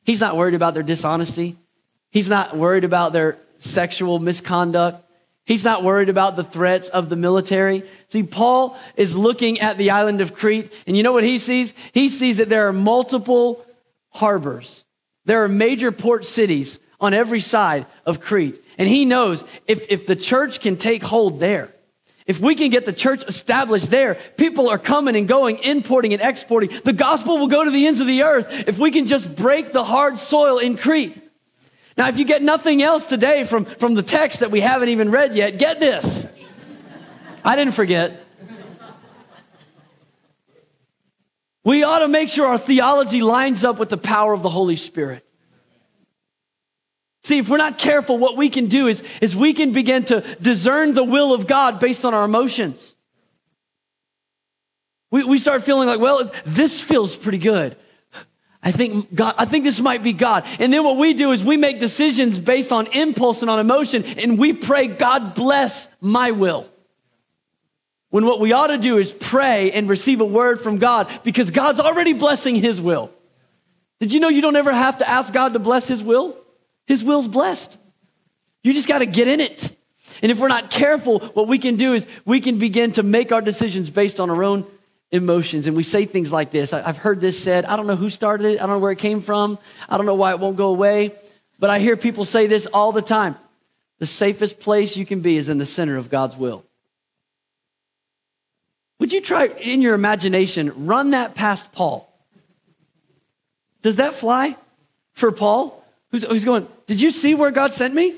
He's 0.04 0.20
not 0.20 0.36
worried 0.36 0.56
about 0.56 0.74
their 0.74 0.84
dishonesty. 0.84 1.58
He's 2.12 2.30
not 2.30 2.58
worried 2.58 2.84
about 2.84 3.14
their 3.14 3.38
sexual 3.60 4.20
misconduct. 4.20 5.06
He's 5.46 5.64
not 5.64 5.84
worried 5.84 6.10
about 6.10 6.36
the 6.36 6.44
threats 6.44 6.90
of 6.90 7.10
the 7.10 7.16
military. 7.16 7.84
See, 8.10 8.24
Paul 8.24 8.78
is 8.96 9.16
looking 9.16 9.60
at 9.60 9.78
the 9.78 9.92
island 9.92 10.22
of 10.22 10.34
Crete, 10.34 10.72
and 10.86 10.96
you 10.96 11.04
know 11.04 11.12
what 11.12 11.24
he 11.24 11.40
sees? 11.40 11.74
He 11.94 12.10
sees 12.10 12.38
that 12.38 12.50
there 12.50 12.68
are 12.68 12.74
multiple 12.74 13.66
harbors. 14.10 14.86
There 15.32 15.46
are 15.46 15.48
major 15.48 15.94
port 15.94 16.26
cities 16.26 16.78
on 17.00 17.14
every 17.14 17.40
side 17.40 17.86
of 18.06 18.20
Crete. 18.20 18.62
And 18.78 18.90
he 18.90 19.06
knows 19.06 19.46
if, 19.66 19.86
if 19.88 20.06
the 20.06 20.18
church 20.18 20.60
can 20.60 20.76
take 20.76 21.02
hold 21.02 21.40
there, 21.40 21.74
if 22.28 22.42
we 22.42 22.54
can 22.54 22.70
get 22.70 22.84
the 22.84 22.92
church 22.92 23.24
established 23.26 23.90
there, 23.90 24.16
people 24.36 24.68
are 24.68 24.78
coming 24.78 25.16
and 25.16 25.30
going, 25.30 25.60
importing 25.60 26.12
and 26.12 26.22
exporting. 26.22 26.78
The 26.84 26.92
gospel 26.92 27.38
will 27.38 27.48
go 27.48 27.64
to 27.64 27.72
the 27.72 27.88
ends 27.88 28.02
of 28.02 28.08
the 28.08 28.24
earth 28.24 28.68
if 28.68 28.78
we 28.78 28.92
can 28.92 29.08
just 29.08 29.34
break 29.34 29.72
the 29.72 29.86
hard 29.86 30.20
soil 30.20 30.58
in 30.58 30.76
Crete. 30.76 31.18
Now, 31.96 32.10
if 32.10 32.20
you 32.20 32.26
get 32.26 32.42
nothing 32.42 32.84
else 32.84 33.06
today 33.06 33.46
from, 33.46 33.64
from 33.64 33.94
the 33.94 34.04
text 34.04 34.42
that 34.42 34.52
we 34.52 34.60
haven't 34.60 34.90
even 34.90 35.12
read 35.12 35.34
yet, 35.34 35.58
get 35.58 35.80
this. 35.80 36.26
I 37.42 37.56
didn't 37.56 37.74
forget. 37.74 38.22
We 41.64 41.84
ought 41.84 42.00
to 42.00 42.08
make 42.08 42.30
sure 42.30 42.48
our 42.48 42.58
theology 42.58 43.22
lines 43.22 43.64
up 43.64 43.78
with 43.78 43.90
the 43.90 43.98
power 43.98 44.34
of 44.34 44.42
the 44.42 44.50
Holy 44.50 44.76
Spirit. 44.76 45.26
See, 47.24 47.38
if 47.38 47.50
we're 47.50 47.58
not 47.58 47.78
careful, 47.78 48.18
what 48.18 48.36
we 48.36 48.50
can 48.50 48.66
do 48.66 48.88
is, 48.88 49.04
is 49.22 49.36
we 49.36 49.54
can 49.54 49.74
begin 49.74 50.06
to 50.06 50.22
discern 50.42 50.96
the 50.96 51.04
will 51.04 51.34
of 51.34 51.46
God 51.46 51.80
based 51.80 52.04
on 52.04 52.16
our 52.16 52.26
emotions. 52.26 52.96
We, 55.12 55.24
we 55.24 55.38
start 55.38 55.64
feeling 55.64 55.88
like, 55.88 56.00
well, 56.00 56.32
this 56.46 56.82
feels 56.82 57.16
pretty 57.16 57.38
good. 57.38 57.76
I 58.64 58.72
think 58.72 59.14
God, 59.14 59.36
I 59.38 59.46
think 59.46 59.66
this 59.66 59.80
might 59.80 60.02
be 60.02 60.14
God. 60.14 60.46
And 60.60 60.74
then 60.74 60.84
what 60.84 60.98
we 60.98 61.14
do 61.14 61.32
is 61.32 61.44
we 61.44 61.58
make 61.58 61.80
decisions 61.80 62.40
based 62.40 62.72
on 62.72 62.88
impulse 62.88 63.42
and 63.42 63.50
on 63.50 63.60
emotion, 63.60 64.04
and 64.04 64.38
we 64.40 64.54
pray, 64.54 64.88
God 64.88 65.36
bless 65.36 65.88
my 66.00 66.32
will. 66.32 66.71
When 68.12 68.26
what 68.26 68.40
we 68.40 68.52
ought 68.52 68.68
to 68.68 68.78
do 68.78 68.98
is 68.98 69.12
pray 69.12 69.72
and 69.72 69.90
receive 69.90 70.22
a 70.22 70.26
word 70.26 70.62
from 70.62 70.78
God 70.78 71.10
because 71.24 71.50
God's 71.50 71.80
already 71.80 72.14
blessing 72.14 72.56
his 72.56 72.80
will. 72.80 73.10
Did 74.00 74.14
you 74.14 74.20
know 74.20 74.28
you 74.28 74.42
don't 74.42 74.58
ever 74.58 74.74
have 74.74 75.00
to 75.00 75.10
ask 75.10 75.32
God 75.32 75.54
to 75.54 75.60
bless 75.60 75.88
his 75.88 76.04
will? 76.04 76.36
His 76.86 77.04
will's 77.04 77.28
blessed. 77.28 77.78
You 78.64 78.74
just 78.74 78.88
got 78.88 79.00
to 79.00 79.06
get 79.06 79.28
in 79.28 79.40
it. 79.40 79.76
And 80.22 80.32
if 80.32 80.40
we're 80.40 80.50
not 80.50 80.70
careful, 80.70 81.20
what 81.20 81.48
we 81.48 81.58
can 81.58 81.78
do 81.78 81.94
is 81.94 82.06
we 82.26 82.42
can 82.42 82.58
begin 82.58 82.92
to 82.94 83.04
make 83.04 83.32
our 83.32 83.42
decisions 83.42 83.90
based 83.90 84.20
on 84.20 84.30
our 84.30 84.44
own 84.44 84.68
emotions. 85.12 85.66
And 85.66 85.76
we 85.76 85.84
say 85.84 86.06
things 86.06 86.34
like 86.34 86.52
this 86.52 86.74
I've 86.74 86.98
heard 86.98 87.22
this 87.22 87.42
said. 87.42 87.64
I 87.64 87.78
don't 87.78 87.88
know 87.88 87.96
who 87.96 88.10
started 88.10 88.46
it. 88.46 88.58
I 88.62 88.66
don't 88.66 88.76
know 88.76 88.80
where 88.80 88.92
it 88.92 89.00
came 89.00 89.22
from. 89.22 89.58
I 89.88 89.96
don't 89.96 90.06
know 90.06 90.16
why 90.16 90.32
it 90.32 90.40
won't 90.40 90.58
go 90.58 90.68
away. 90.68 91.16
But 91.60 91.70
I 91.70 91.80
hear 91.80 91.96
people 91.96 92.26
say 92.26 92.48
this 92.48 92.66
all 92.66 92.92
the 92.92 93.02
time. 93.02 93.38
The 94.00 94.08
safest 94.08 94.60
place 94.60 94.98
you 94.98 95.06
can 95.06 95.22
be 95.22 95.38
is 95.38 95.48
in 95.48 95.60
the 95.60 95.66
center 95.66 95.96
of 95.96 96.10
God's 96.10 96.36
will. 96.36 96.66
Would 99.02 99.12
you 99.12 99.20
try 99.20 99.48
in 99.48 99.82
your 99.82 99.96
imagination, 99.96 100.86
run 100.86 101.10
that 101.10 101.34
past 101.34 101.72
Paul? 101.72 102.08
Does 103.82 103.96
that 103.96 104.14
fly 104.14 104.56
for 105.14 105.32
Paul? 105.32 105.84
Who's, 106.12 106.22
who's 106.22 106.46
going, 106.46 106.68
Did 106.86 107.02
you 107.02 107.10
see 107.10 107.34
where 107.34 107.50
God 107.50 107.74
sent 107.74 107.96
me? 107.96 108.14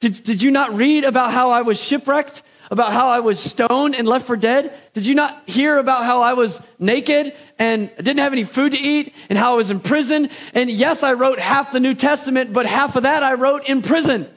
Did, 0.00 0.22
did 0.22 0.40
you 0.40 0.50
not 0.50 0.74
read 0.74 1.04
about 1.04 1.30
how 1.30 1.50
I 1.50 1.60
was 1.60 1.78
shipwrecked? 1.78 2.42
about 2.68 2.92
how 2.92 3.06
I 3.06 3.20
was 3.20 3.38
stoned 3.38 3.94
and 3.94 4.08
left 4.08 4.26
for 4.26 4.36
dead? 4.36 4.76
Did 4.92 5.06
you 5.06 5.14
not 5.14 5.48
hear 5.48 5.78
about 5.78 6.04
how 6.04 6.22
I 6.22 6.32
was 6.32 6.60
naked 6.80 7.32
and 7.60 7.94
didn't 7.96 8.18
have 8.18 8.32
any 8.32 8.42
food 8.42 8.72
to 8.72 8.78
eat 8.78 9.14
and 9.30 9.38
how 9.38 9.52
I 9.52 9.56
was 9.56 9.70
in 9.70 9.78
prison? 9.78 10.30
And 10.52 10.68
yes, 10.68 11.04
I 11.04 11.12
wrote 11.12 11.38
half 11.38 11.70
the 11.70 11.78
New 11.78 11.94
Testament, 11.94 12.52
but 12.52 12.66
half 12.66 12.96
of 12.96 13.04
that 13.04 13.22
I 13.22 13.34
wrote 13.34 13.68
in 13.68 13.82
prison. 13.82 14.28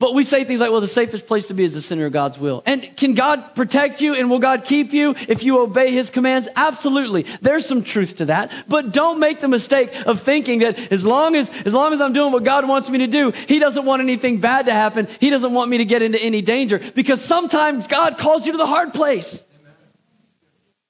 But 0.00 0.14
we 0.14 0.24
say 0.24 0.44
things 0.44 0.60
like, 0.60 0.70
well, 0.70 0.80
the 0.80 0.88
safest 0.88 1.26
place 1.26 1.48
to 1.48 1.54
be 1.54 1.62
is 1.62 1.74
the 1.74 1.82
center 1.82 2.06
of 2.06 2.12
God's 2.14 2.38
will. 2.38 2.62
And 2.64 2.96
can 2.96 3.12
God 3.12 3.54
protect 3.54 4.00
you 4.00 4.14
and 4.14 4.30
will 4.30 4.38
God 4.38 4.64
keep 4.64 4.94
you 4.94 5.14
if 5.28 5.42
you 5.42 5.60
obey 5.60 5.92
his 5.92 6.08
commands? 6.08 6.48
Absolutely. 6.56 7.26
There's 7.42 7.66
some 7.66 7.84
truth 7.84 8.16
to 8.16 8.24
that. 8.24 8.50
But 8.66 8.92
don't 8.92 9.20
make 9.20 9.40
the 9.40 9.48
mistake 9.48 9.94
of 10.06 10.22
thinking 10.22 10.60
that 10.60 10.90
as 10.90 11.04
long 11.04 11.36
as, 11.36 11.50
as 11.66 11.74
long 11.74 11.92
as 11.92 12.00
I'm 12.00 12.14
doing 12.14 12.32
what 12.32 12.44
God 12.44 12.66
wants 12.66 12.88
me 12.88 12.96
to 13.00 13.06
do, 13.06 13.32
he 13.32 13.58
doesn't 13.58 13.84
want 13.84 14.00
anything 14.00 14.40
bad 14.40 14.66
to 14.66 14.72
happen. 14.72 15.06
He 15.20 15.28
doesn't 15.28 15.52
want 15.52 15.70
me 15.70 15.76
to 15.78 15.84
get 15.84 16.00
into 16.00 16.18
any 16.18 16.40
danger 16.40 16.80
because 16.94 17.22
sometimes 17.22 17.86
God 17.86 18.16
calls 18.16 18.46
you 18.46 18.52
to 18.52 18.58
the 18.58 18.66
hard 18.66 18.94
place. 18.94 19.44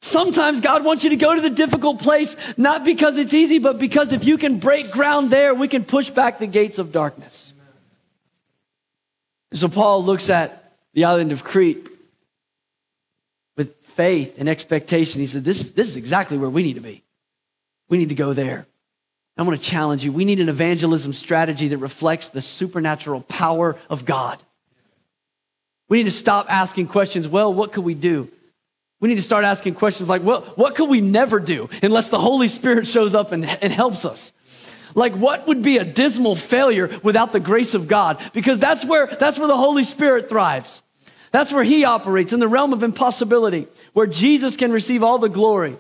Sometimes 0.03 0.61
God 0.61 0.85
wants 0.85 1.03
you 1.03 1.11
to 1.11 1.17
go 1.17 1.35
to 1.35 1.41
the 1.41 1.51
difficult 1.51 1.99
place, 1.99 2.37
not 2.57 2.85
because 2.85 3.17
it's 3.17 3.35
easy, 3.35 3.59
but 3.59 3.81
because 3.81 4.13
if 4.13 4.23
you 4.23 4.39
can 4.39 4.61
break 4.61 4.93
ground 4.93 5.31
there, 5.31 5.53
we 5.53 5.67
can 5.67 5.85
push 5.85 6.11
back 6.11 6.39
the 6.39 6.47
gates 6.47 6.79
of 6.79 6.93
darkness. 6.93 7.50
So 9.53 9.69
Paul 9.69 10.05
looks 10.05 10.31
at 10.31 10.73
the 10.95 11.05
island 11.05 11.33
of 11.33 11.45
Crete 11.45 11.89
with 13.57 13.75
faith 13.83 14.37
and 14.39 14.49
expectation. 14.49 15.21
He 15.21 15.27
said, 15.27 15.45
this, 15.45 15.71
this 15.71 15.89
is 15.89 15.97
exactly 15.97 16.39
where 16.39 16.51
we 16.51 16.63
need 16.63 16.75
to 16.75 16.81
be. 16.81 17.03
We 17.89 17.99
need 17.99 18.11
to 18.11 18.15
go 18.15 18.33
there. 18.33 18.67
I 19.37 19.43
want 19.43 19.59
to 19.59 19.65
challenge 19.65 20.05
you. 20.05 20.13
We 20.13 20.25
need 20.25 20.41
an 20.41 20.49
evangelism 20.49 21.13
strategy 21.15 21.69
that 21.69 21.79
reflects 21.79 22.29
the 22.29 22.43
supernatural 22.43 23.23
power 23.23 23.77
of 23.89 24.05
God. 24.05 24.39
We 25.89 25.99
need 25.99 26.05
to 26.05 26.11
stop 26.11 26.47
asking 26.51 26.89
questions, 26.89 27.27
well, 27.27 27.53
what 27.53 27.73
could 27.73 27.85
we 27.85 27.95
do? 27.95 28.31
We 29.01 29.09
need 29.09 29.15
to 29.15 29.23
start 29.23 29.45
asking 29.45 29.75
questions 29.75 30.09
like, 30.09 30.23
well, 30.23 30.43
what 30.57 30.75
could 30.75 30.91
we 30.91 31.01
never 31.01 31.41
do 31.41 31.71
unless 31.83 32.11
the 32.11 32.19
Holy 32.19 32.49
Spirit 32.49 32.87
shows 32.87 33.15
up 33.15 33.33
and, 33.33 33.45
and 33.47 33.73
helps 33.73 34.05
us? 34.05 34.31
Like 34.95 35.15
what 35.15 35.47
would 35.47 35.63
be 35.63 35.79
a 35.79 35.85
dismal 35.85 36.37
failure 36.37 36.99
without 37.03 37.33
the 37.33 37.41
grace 37.41 37.75
of 37.75 37.89
God? 37.89 38.19
Because 38.33 38.59
that's 38.59 38.85
where 38.85 39.07
that's 39.07 39.39
where 39.39 39.49
the 39.49 39.57
Holy 39.57 39.85
Spirit 39.85 40.29
thrives. 40.29 40.83
That's 41.33 41.53
where 41.53 41.65
he 41.65 41.85
operates 41.85 42.33
in 42.33 42.41
the 42.41 42.49
realm 42.49 42.73
of 42.73 42.83
impossibility, 42.83 43.69
where 43.93 44.07
Jesus 44.07 44.57
can 44.57 44.73
receive 44.73 45.03
all 45.03 45.19
the 45.19 45.29
glory. 45.29 45.77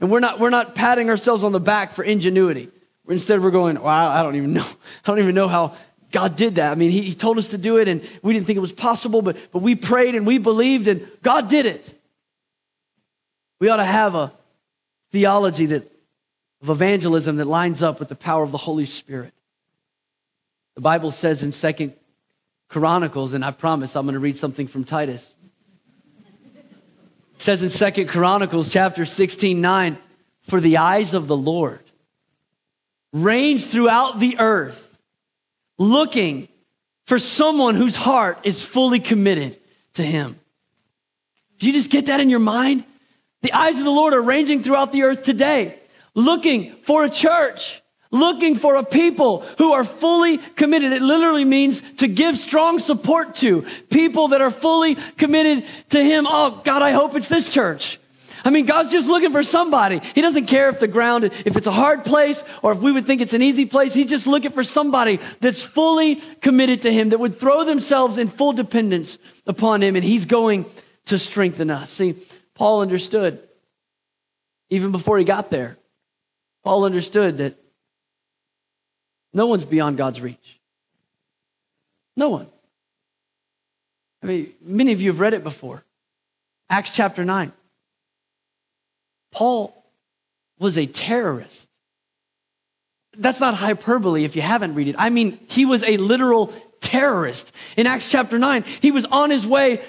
And 0.00 0.10
we're 0.10 0.20
not 0.20 0.38
we're 0.38 0.50
not 0.50 0.74
patting 0.74 1.10
ourselves 1.10 1.44
on 1.44 1.52
the 1.52 1.60
back 1.60 1.92
for 1.92 2.04
ingenuity. 2.04 2.70
Instead 3.08 3.42
we're 3.42 3.50
going, 3.50 3.80
wow, 3.80 4.08
I 4.08 4.22
don't 4.22 4.36
even 4.36 4.52
know. 4.52 4.66
I 5.04 5.06
don't 5.06 5.18
even 5.18 5.34
know 5.34 5.48
how 5.48 5.74
God 6.14 6.36
did 6.36 6.56
that. 6.56 6.70
I 6.70 6.74
mean, 6.76 6.90
he, 6.90 7.02
he 7.02 7.14
told 7.14 7.38
us 7.38 7.48
to 7.48 7.58
do 7.58 7.78
it 7.78 7.88
and 7.88 8.08
we 8.22 8.32
didn't 8.32 8.46
think 8.46 8.56
it 8.56 8.60
was 8.60 8.72
possible, 8.72 9.20
but, 9.20 9.36
but 9.50 9.58
we 9.62 9.74
prayed 9.74 10.14
and 10.14 10.24
we 10.24 10.38
believed 10.38 10.86
and 10.86 11.06
God 11.22 11.48
did 11.48 11.66
it. 11.66 12.00
We 13.58 13.68
ought 13.68 13.78
to 13.78 13.84
have 13.84 14.14
a 14.14 14.32
theology 15.10 15.66
that, 15.66 15.90
of 16.64 16.70
evangelism 16.70 17.36
that 17.36 17.44
lines 17.44 17.82
up 17.82 18.00
with 18.00 18.08
the 18.08 18.14
power 18.14 18.42
of 18.42 18.50
the 18.50 18.56
Holy 18.56 18.86
Spirit. 18.86 19.34
The 20.76 20.80
Bible 20.80 21.10
says 21.10 21.42
in 21.42 21.52
Second 21.52 21.92
Chronicles, 22.70 23.34
and 23.34 23.44
I 23.44 23.50
promise 23.50 23.94
I'm 23.94 24.06
going 24.06 24.14
to 24.14 24.18
read 24.18 24.38
something 24.38 24.66
from 24.66 24.84
Titus. 24.84 25.34
It 27.34 27.42
says 27.42 27.62
in 27.62 27.68
Second 27.68 28.08
Chronicles 28.08 28.72
chapter 28.72 29.04
16, 29.04 29.60
9, 29.60 29.98
for 30.40 30.58
the 30.58 30.78
eyes 30.78 31.12
of 31.12 31.26
the 31.26 31.36
Lord 31.36 31.80
range 33.12 33.66
throughout 33.66 34.18
the 34.18 34.38
earth, 34.38 34.98
looking 35.76 36.48
for 37.04 37.18
someone 37.18 37.74
whose 37.74 37.94
heart 37.94 38.38
is 38.42 38.62
fully 38.62 39.00
committed 39.00 39.58
to 39.92 40.02
him. 40.02 40.40
Do 41.58 41.66
you 41.66 41.74
just 41.74 41.90
get 41.90 42.06
that 42.06 42.20
in 42.20 42.30
your 42.30 42.40
mind? 42.40 42.84
The 43.42 43.52
eyes 43.52 43.76
of 43.76 43.84
the 43.84 43.90
Lord 43.90 44.14
are 44.14 44.22
ranging 44.22 44.62
throughout 44.62 44.92
the 44.92 45.02
earth 45.02 45.24
today, 45.24 45.78
looking 46.14 46.74
for 46.82 47.04
a 47.04 47.10
church, 47.10 47.82
looking 48.10 48.56
for 48.56 48.76
a 48.76 48.84
people 48.84 49.40
who 49.58 49.72
are 49.72 49.84
fully 49.84 50.38
committed. 50.38 50.92
It 50.92 51.02
literally 51.02 51.44
means 51.44 51.80
to 51.96 52.08
give 52.08 52.38
strong 52.38 52.78
support 52.78 53.36
to 53.36 53.66
people 53.90 54.28
that 54.28 54.40
are 54.40 54.50
fully 54.50 54.94
committed 55.16 55.64
to 55.90 56.02
Him. 56.02 56.26
Oh, 56.28 56.60
God, 56.64 56.82
I 56.82 56.92
hope 56.92 57.16
it's 57.16 57.28
this 57.28 57.48
church. 57.48 57.98
I 58.46 58.50
mean, 58.50 58.66
God's 58.66 58.92
just 58.92 59.08
looking 59.08 59.32
for 59.32 59.42
somebody. 59.42 60.00
He 60.14 60.20
doesn't 60.20 60.46
care 60.46 60.68
if 60.68 60.78
the 60.78 60.86
ground, 60.86 61.24
if 61.24 61.56
it's 61.56 61.66
a 61.66 61.72
hard 61.72 62.04
place 62.04 62.44
or 62.62 62.72
if 62.72 62.78
we 62.78 62.92
would 62.92 63.06
think 63.06 63.22
it's 63.22 63.32
an 63.32 63.40
easy 63.40 63.64
place. 63.64 63.94
He's 63.94 64.10
just 64.10 64.26
looking 64.26 64.50
for 64.50 64.62
somebody 64.62 65.18
that's 65.40 65.62
fully 65.62 66.16
committed 66.42 66.82
to 66.82 66.92
Him, 66.92 67.08
that 67.08 67.18
would 67.18 67.40
throw 67.40 67.64
themselves 67.64 68.18
in 68.18 68.28
full 68.28 68.52
dependence 68.52 69.16
upon 69.46 69.82
Him, 69.82 69.96
and 69.96 70.04
He's 70.04 70.26
going 70.26 70.66
to 71.06 71.18
strengthen 71.18 71.70
us. 71.70 71.90
See, 71.90 72.16
Paul 72.54 72.82
understood, 72.82 73.40
even 74.70 74.92
before 74.92 75.18
he 75.18 75.24
got 75.24 75.50
there, 75.50 75.76
Paul 76.64 76.84
understood 76.84 77.38
that 77.38 77.56
no 79.34 79.46
one's 79.46 79.64
beyond 79.64 79.98
God's 79.98 80.20
reach. 80.20 80.58
No 82.16 82.30
one. 82.30 82.46
I 84.22 84.26
mean, 84.26 84.52
many 84.62 84.92
of 84.92 85.00
you 85.00 85.10
have 85.10 85.20
read 85.20 85.34
it 85.34 85.44
before. 85.44 85.84
Acts 86.70 86.90
chapter 86.90 87.24
9. 87.24 87.52
Paul 89.30 89.84
was 90.58 90.78
a 90.78 90.86
terrorist. 90.86 91.68
That's 93.16 93.40
not 93.40 93.54
hyperbole 93.54 94.24
if 94.24 94.34
you 94.34 94.42
haven't 94.42 94.74
read 94.74 94.88
it. 94.88 94.96
I 94.98 95.10
mean, 95.10 95.38
he 95.48 95.66
was 95.66 95.82
a 95.84 95.98
literal 95.98 96.52
terrorist. 96.80 97.52
In 97.76 97.86
Acts 97.86 98.10
chapter 98.10 98.38
9, 98.38 98.64
he 98.80 98.90
was 98.90 99.04
on 99.04 99.30
his 99.30 99.46
way 99.46 99.82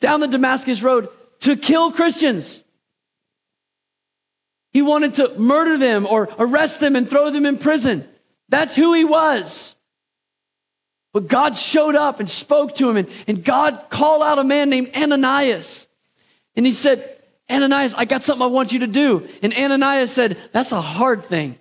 down 0.00 0.20
the 0.20 0.28
Damascus 0.28 0.82
road 0.82 1.08
to 1.40 1.56
kill 1.56 1.90
Christians. 1.92 2.62
He 4.78 4.82
wanted 4.82 5.16
to 5.16 5.36
murder 5.36 5.76
them 5.76 6.06
or 6.06 6.28
arrest 6.38 6.78
them 6.78 6.94
and 6.94 7.10
throw 7.10 7.32
them 7.32 7.46
in 7.46 7.58
prison. 7.58 8.06
That's 8.48 8.76
who 8.76 8.94
he 8.94 9.04
was. 9.04 9.74
But 11.12 11.26
God 11.26 11.58
showed 11.58 11.96
up 11.96 12.20
and 12.20 12.30
spoke 12.30 12.76
to 12.76 12.88
him, 12.88 12.96
and, 12.96 13.08
and 13.26 13.42
God 13.42 13.86
called 13.90 14.22
out 14.22 14.38
a 14.38 14.44
man 14.44 14.70
named 14.70 14.92
Ananias. 14.94 15.88
And 16.54 16.64
he 16.64 16.70
said, 16.70 17.20
Ananias, 17.50 17.92
I 17.94 18.04
got 18.04 18.22
something 18.22 18.40
I 18.40 18.46
want 18.46 18.72
you 18.72 18.78
to 18.78 18.86
do. 18.86 19.28
And 19.42 19.52
Ananias 19.52 20.12
said, 20.12 20.38
That's 20.52 20.70
a 20.70 20.80
hard 20.80 21.24
thing. 21.24 21.58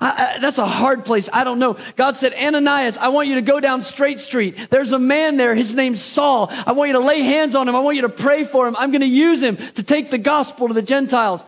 I, 0.00 0.08
I, 0.10 0.38
that's 0.40 0.58
a 0.58 0.66
hard 0.66 1.04
place. 1.04 1.28
I 1.32 1.44
don't 1.44 1.60
know. 1.60 1.78
God 1.94 2.16
said, 2.16 2.34
Ananias, 2.34 2.96
I 2.96 3.10
want 3.10 3.28
you 3.28 3.36
to 3.36 3.42
go 3.42 3.60
down 3.60 3.80
Straight 3.80 4.18
Street. 4.18 4.70
There's 4.70 4.90
a 4.90 4.98
man 4.98 5.36
there. 5.36 5.54
His 5.54 5.76
name's 5.76 6.02
Saul. 6.02 6.48
I 6.50 6.72
want 6.72 6.88
you 6.88 6.94
to 6.94 7.04
lay 7.06 7.20
hands 7.20 7.54
on 7.54 7.68
him. 7.68 7.76
I 7.76 7.78
want 7.78 7.94
you 7.94 8.02
to 8.02 8.08
pray 8.08 8.42
for 8.42 8.66
him. 8.66 8.74
I'm 8.74 8.90
going 8.90 9.02
to 9.02 9.06
use 9.06 9.40
him 9.40 9.56
to 9.56 9.84
take 9.84 10.10
the 10.10 10.18
gospel 10.18 10.66
to 10.66 10.74
the 10.74 10.82
Gentiles. 10.82 11.44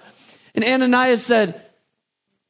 And 0.55 0.65
Ananias 0.65 1.25
said, 1.25 1.61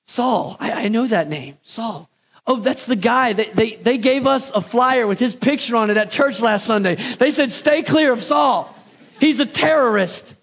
Saul, 0.07 0.57
I, 0.61 0.73
I 0.85 0.88
know 0.88 1.07
that 1.07 1.29
name, 1.29 1.57
Saul. 1.62 2.09
Oh, 2.47 2.57
that's 2.57 2.85
the 2.85 2.97
guy. 2.97 3.33
They, 3.33 3.47
they, 3.47 3.75
they 3.77 3.99
gave 3.99 4.27
us 4.27 4.51
a 4.51 4.61
flyer 4.61 5.07
with 5.07 5.19
his 5.19 5.35
picture 5.35 5.77
on 5.77 5.90
it 5.90 5.97
at 5.97 6.11
church 6.11 6.40
last 6.40 6.67
Sunday. 6.67 6.97
They 7.19 7.31
said, 7.31 7.53
Stay 7.53 7.83
clear 7.83 8.12
of 8.12 8.23
Saul. 8.23 8.75
He's 9.19 9.40
a 9.40 9.47
terrorist, 9.47 10.35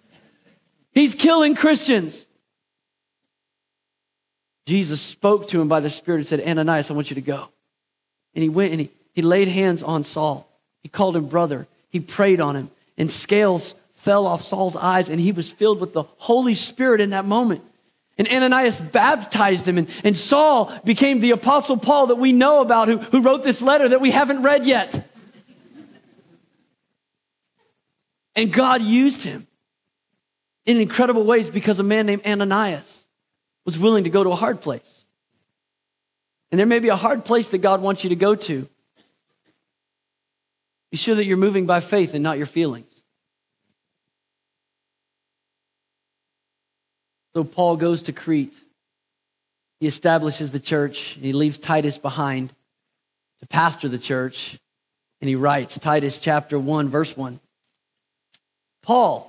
he's 0.92 1.14
killing 1.16 1.56
Christians. 1.56 2.26
Jesus 4.68 5.02
spoke 5.02 5.48
to 5.50 5.60
him 5.60 5.68
by 5.68 5.80
the 5.80 5.90
Spirit 5.90 6.20
and 6.20 6.28
said, 6.28 6.42
Ananias, 6.42 6.90
I 6.90 6.94
want 6.94 7.10
you 7.10 7.16
to 7.16 7.22
go. 7.22 7.50
And 8.36 8.44
he 8.44 8.50
went 8.50 8.72
and 8.72 8.82
he, 8.82 8.92
he 9.14 9.22
laid 9.22 9.48
hands 9.48 9.84
on 9.84 10.04
Saul. 10.04 10.48
He 10.82 10.88
called 10.88 11.16
him 11.16 11.28
brother. 11.28 11.68
He 11.90 12.00
prayed 12.00 12.40
on 12.40 12.56
him. 12.56 12.70
And 12.98 13.10
scales 13.10 13.74
fell 14.02 14.26
off 14.26 14.42
Saul's 14.44 14.76
eyes, 14.76 15.10
and 15.10 15.20
he 15.20 15.32
was 15.32 15.50
filled 15.50 15.80
with 15.80 15.94
the 15.94 16.04
Holy 16.18 16.56
Spirit 16.56 17.02
in 17.02 17.12
that 17.12 17.26
moment. 17.26 17.64
And 18.18 18.28
Ananias 18.28 18.78
baptized 18.78 19.68
him, 19.68 19.78
and, 19.78 19.90
and 20.04 20.18
Saul 20.18 20.74
became 20.84 21.20
the 21.20 21.32
apostle 21.32 21.78
Paul 21.78 22.08
that 22.08 22.16
we 22.16 22.34
know 22.34 22.62
about, 22.62 22.88
who, 22.88 22.98
who 22.98 23.22
wrote 23.22 23.44
this 23.44 23.62
letter 23.62 23.90
that 23.90 24.02
we 24.02 24.12
haven't 24.12 24.42
read 24.44 24.66
yet. 24.66 25.08
And 28.36 28.52
God 28.52 28.82
used 28.82 29.24
him 29.24 29.48
in 30.66 30.80
incredible 30.80 31.24
ways 31.24 31.50
because 31.50 31.80
a 31.80 31.84
man 31.84 32.06
named 32.06 32.26
Ananias 32.26 33.04
was 33.66 33.78
willing 33.78 34.06
to 34.06 34.10
go 34.10 34.24
to 34.24 34.32
a 34.32 34.36
hard 34.36 34.62
place. 34.62 35.04
And 36.52 36.60
there 36.60 36.68
may 36.68 36.80
be 36.80 36.90
a 36.90 36.96
hard 36.96 37.24
place 37.24 37.50
that 37.50 37.60
God 37.60 37.82
wants 37.82 38.04
you 38.04 38.10
to 38.10 38.16
go 38.16 38.36
to. 38.36 38.68
Be 40.90 40.98
sure 40.98 41.16
that 41.16 41.26
you're 41.26 41.38
moving 41.38 41.66
by 41.66 41.80
faith 41.80 42.14
and 42.14 42.24
not 42.24 42.38
your 42.38 42.48
feelings. 42.48 42.91
So 47.34 47.44
Paul 47.44 47.78
goes 47.78 48.04
to 48.04 48.14
Crete. 48.14 48.54
He 49.80 49.88
establishes 49.88 50.52
the 50.52 50.60
church. 50.60 51.18
He 51.20 51.34
leaves 51.34 51.58
Titus 51.58 51.98
behind 51.98 52.54
to 53.40 53.48
pastor 53.48 53.88
the 53.88 53.98
church. 53.98 54.60
And 55.22 55.30
he 55.30 55.36
writes, 55.36 55.78
Titus 55.78 56.18
chapter 56.18 56.60
1, 56.60 56.90
verse 56.90 57.16
1. 57.16 57.40
Paul, 58.84 59.28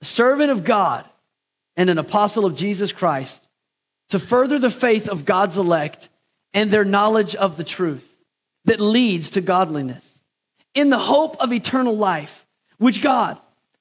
a 0.00 0.04
servant 0.04 0.50
of 0.50 0.64
God 0.64 1.04
and 1.76 1.90
an 1.90 1.98
apostle 1.98 2.44
of 2.44 2.56
Jesus 2.56 2.92
Christ 2.92 3.42
to 4.10 4.18
further 4.18 4.58
the 4.58 4.70
faith 4.70 5.08
of 5.08 5.24
God's 5.24 5.56
elect 5.56 6.08
and 6.52 6.70
their 6.70 6.84
knowledge 6.84 7.34
of 7.34 7.56
the 7.56 7.64
truth 7.64 8.08
that 8.64 8.80
leads 8.80 9.30
to 9.30 9.40
godliness 9.40 10.04
in 10.74 10.90
the 10.90 10.98
hope 10.98 11.36
of 11.40 11.52
eternal 11.52 11.96
life, 11.96 12.46
which 12.78 13.02
God, 13.02 13.38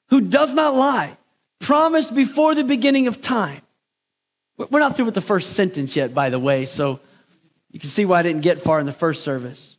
who 0.10 0.22
does 0.22 0.54
not 0.54 0.76
lie, 0.76 1.18
promised 1.60 2.14
before 2.14 2.56
the 2.56 2.64
beginning 2.64 3.08
of 3.08 3.22
time. 3.22 3.62
We're 4.58 4.80
not 4.80 4.96
through 4.96 5.06
with 5.06 5.16
the 5.16 5.22
first 5.22 5.54
sentence 5.54 5.96
yet, 5.96 6.14
by 6.14 6.30
the 6.30 6.40
way, 6.40 6.66
so 6.66 7.00
you 7.72 7.80
can 7.80 7.90
see 7.90 8.06
why 8.06 8.20
I 8.20 8.24
didn't 8.24 8.42
get 8.42 8.60
far 8.60 8.80
in 8.80 8.86
the 8.86 8.92
first 8.92 9.24
service. 9.24 9.78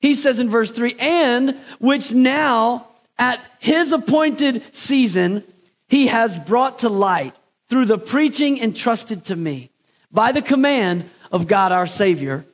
He 0.00 0.14
says 0.14 0.38
in 0.38 0.50
verse 0.50 0.70
3 0.70 0.96
and 0.98 1.58
which 1.78 2.12
now 2.12 2.88
at 3.18 3.40
his 3.58 3.92
appointed 3.92 4.62
season 4.72 5.42
he 5.88 6.08
has 6.08 6.38
brought 6.38 6.80
to 6.80 6.88
light 6.88 7.34
through 7.68 7.86
the 7.86 7.98
preaching 7.98 8.58
entrusted 8.58 9.24
to 9.26 9.36
me 9.36 9.70
by 10.12 10.32
the 10.32 10.42
command 10.42 11.08
of 11.32 11.46
God 11.46 11.72
our 11.72 11.86
Savior 11.86 12.44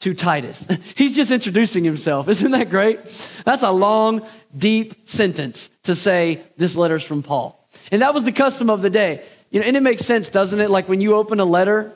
to 0.00 0.14
Titus. 0.14 0.66
He's 0.94 1.14
just 1.14 1.30
introducing 1.30 1.84
himself. 1.84 2.28
Isn't 2.30 2.52
that 2.52 2.70
great? 2.70 3.00
That's 3.44 3.62
a 3.62 3.70
long, 3.70 4.26
deep 4.56 5.08
sentence 5.08 5.70
to 5.84 5.94
say 5.94 6.42
this 6.56 6.76
letter's 6.76 7.04
from 7.04 7.22
Paul. 7.22 7.68
And 7.90 8.02
that 8.02 8.14
was 8.14 8.24
the 8.24 8.32
custom 8.32 8.70
of 8.70 8.82
the 8.82 8.90
day. 8.90 9.22
You 9.50 9.60
know, 9.60 9.66
and 9.66 9.76
it 9.76 9.82
makes 9.82 10.04
sense, 10.04 10.28
doesn't 10.28 10.60
it? 10.60 10.70
Like 10.70 10.88
when 10.88 11.00
you 11.00 11.14
open 11.14 11.40
a 11.40 11.44
letter, 11.44 11.92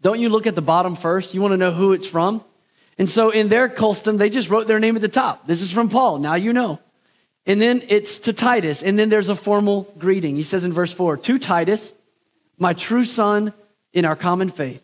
don't 0.00 0.20
you 0.20 0.28
look 0.28 0.46
at 0.46 0.54
the 0.54 0.62
bottom 0.62 0.96
first? 0.96 1.34
You 1.34 1.40
want 1.40 1.52
to 1.52 1.56
know 1.56 1.72
who 1.72 1.92
it's 1.92 2.06
from? 2.06 2.44
And 2.98 3.08
so 3.08 3.30
in 3.30 3.48
their 3.48 3.68
custom, 3.68 4.16
they 4.16 4.30
just 4.30 4.48
wrote 4.48 4.66
their 4.66 4.78
name 4.78 4.96
at 4.96 5.02
the 5.02 5.08
top. 5.08 5.46
This 5.46 5.62
is 5.62 5.70
from 5.70 5.88
Paul. 5.88 6.18
Now 6.18 6.34
you 6.34 6.52
know. 6.52 6.78
And 7.46 7.60
then 7.60 7.82
it's 7.88 8.20
to 8.20 8.32
Titus, 8.32 8.82
and 8.82 8.96
then 8.96 9.08
there's 9.08 9.28
a 9.28 9.34
formal 9.34 9.92
greeting. 9.98 10.36
He 10.36 10.44
says 10.44 10.62
in 10.62 10.72
verse 10.72 10.92
4 10.92 11.16
To 11.16 11.38
Titus, 11.38 11.92
my 12.56 12.72
true 12.72 13.04
son 13.04 13.52
in 13.92 14.04
our 14.04 14.14
common 14.14 14.48
faith, 14.48 14.80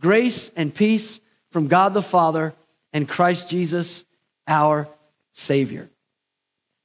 grace 0.00 0.50
and 0.54 0.72
peace 0.72 1.20
from 1.50 1.66
God 1.66 1.94
the 1.94 2.02
Father 2.02 2.54
and 2.92 3.08
Christ 3.08 3.48
Jesus, 3.48 4.04
our 4.46 4.88
Savior. 5.32 5.90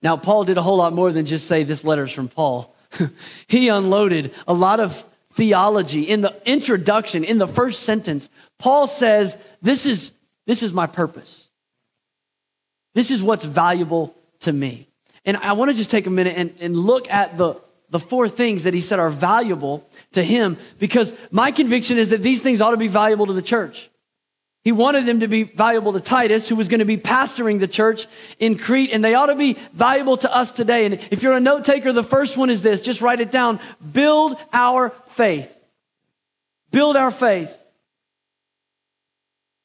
Now, 0.02 0.18
Paul 0.18 0.46
did 0.46 0.58
a 0.58 0.62
whole 0.62 0.78
lot 0.78 0.94
more 0.94 1.12
than 1.12 1.26
just 1.26 1.48
say 1.48 1.64
this 1.64 1.84
letter 1.84 2.04
is 2.06 2.12
from 2.12 2.28
Paul. 2.28 2.76
he 3.48 3.68
unloaded 3.68 4.34
a 4.48 4.54
lot 4.54 4.80
of 4.80 5.04
theology, 5.34 6.04
in 6.04 6.22
the 6.22 6.36
introduction, 6.46 7.24
in 7.24 7.38
the 7.38 7.48
first 7.48 7.84
sentence, 7.84 8.30
Paul 8.58 8.88
says, 8.88 9.38
This 9.62 9.86
is, 9.86 10.12
this 10.46 10.64
is 10.64 10.74
my 10.74 10.88
purpose. 10.88 11.48
This 12.94 13.12
is 13.12 13.24
what's 13.24 13.46
valuable 13.46 14.14
to 14.42 14.52
me. 14.52 14.88
And 15.24 15.38
I 15.38 15.54
want 15.54 15.72
to 15.72 15.78
just 15.78 15.92
take 15.92 16.08
a 16.08 16.10
minute 16.10 16.36
and, 16.36 16.54
and 16.60 16.76
look 16.76 17.10
at 17.10 17.38
the, 17.38 17.56
the 17.90 18.00
four 18.00 18.28
things 18.28 18.64
that 18.64 18.74
he 18.74 18.82
said 18.82 19.00
are 19.00 19.10
valuable 19.10 19.88
to 20.14 20.24
him 20.24 20.58
because 20.80 21.14
my 21.30 21.52
conviction 21.52 21.98
is 21.98 22.10
that 22.10 22.22
these 22.22 22.42
things 22.42 22.60
ought 22.60 22.72
to 22.72 22.78
be 22.78 22.88
valuable 22.88 23.28
to 23.28 23.34
the 23.34 23.42
church. 23.42 23.90
He 24.64 24.72
wanted 24.72 25.08
them 25.08 25.22
to 25.22 25.28
be 25.28 25.44
valuable 25.44 25.94
to 25.94 26.00
Titus, 26.00 26.48
who 26.48 26.56
was 26.56 26.68
going 26.68 26.80
to 26.80 26.86
be 26.86 26.98
pastoring 26.98 27.60
the 27.60 27.68
church 27.68 28.06
in 28.38 28.60
Crete, 28.60 28.92
and 28.94 29.04
they 29.04 29.16
ought 29.16 29.28
to 29.28 29.36
be 29.36 29.58
valuable 29.74 30.18
to 30.18 30.34
us 30.34 30.52
today. 30.52 30.86
And 30.86 31.00
if 31.10 31.24
you're 31.24 31.34
a 31.34 31.40
note 31.40 31.66
taker, 31.66 31.92
the 31.92 32.04
first 32.04 32.38
one 32.38 32.52
is 32.52 32.62
this 32.62 32.80
just 32.80 33.02
write 33.02 33.22
it 33.22 33.32
down 33.32 33.60
build 33.92 34.38
our 34.54 34.92
faith. 35.10 35.52
Build 36.70 36.96
our 36.96 37.10
faith. 37.10 37.58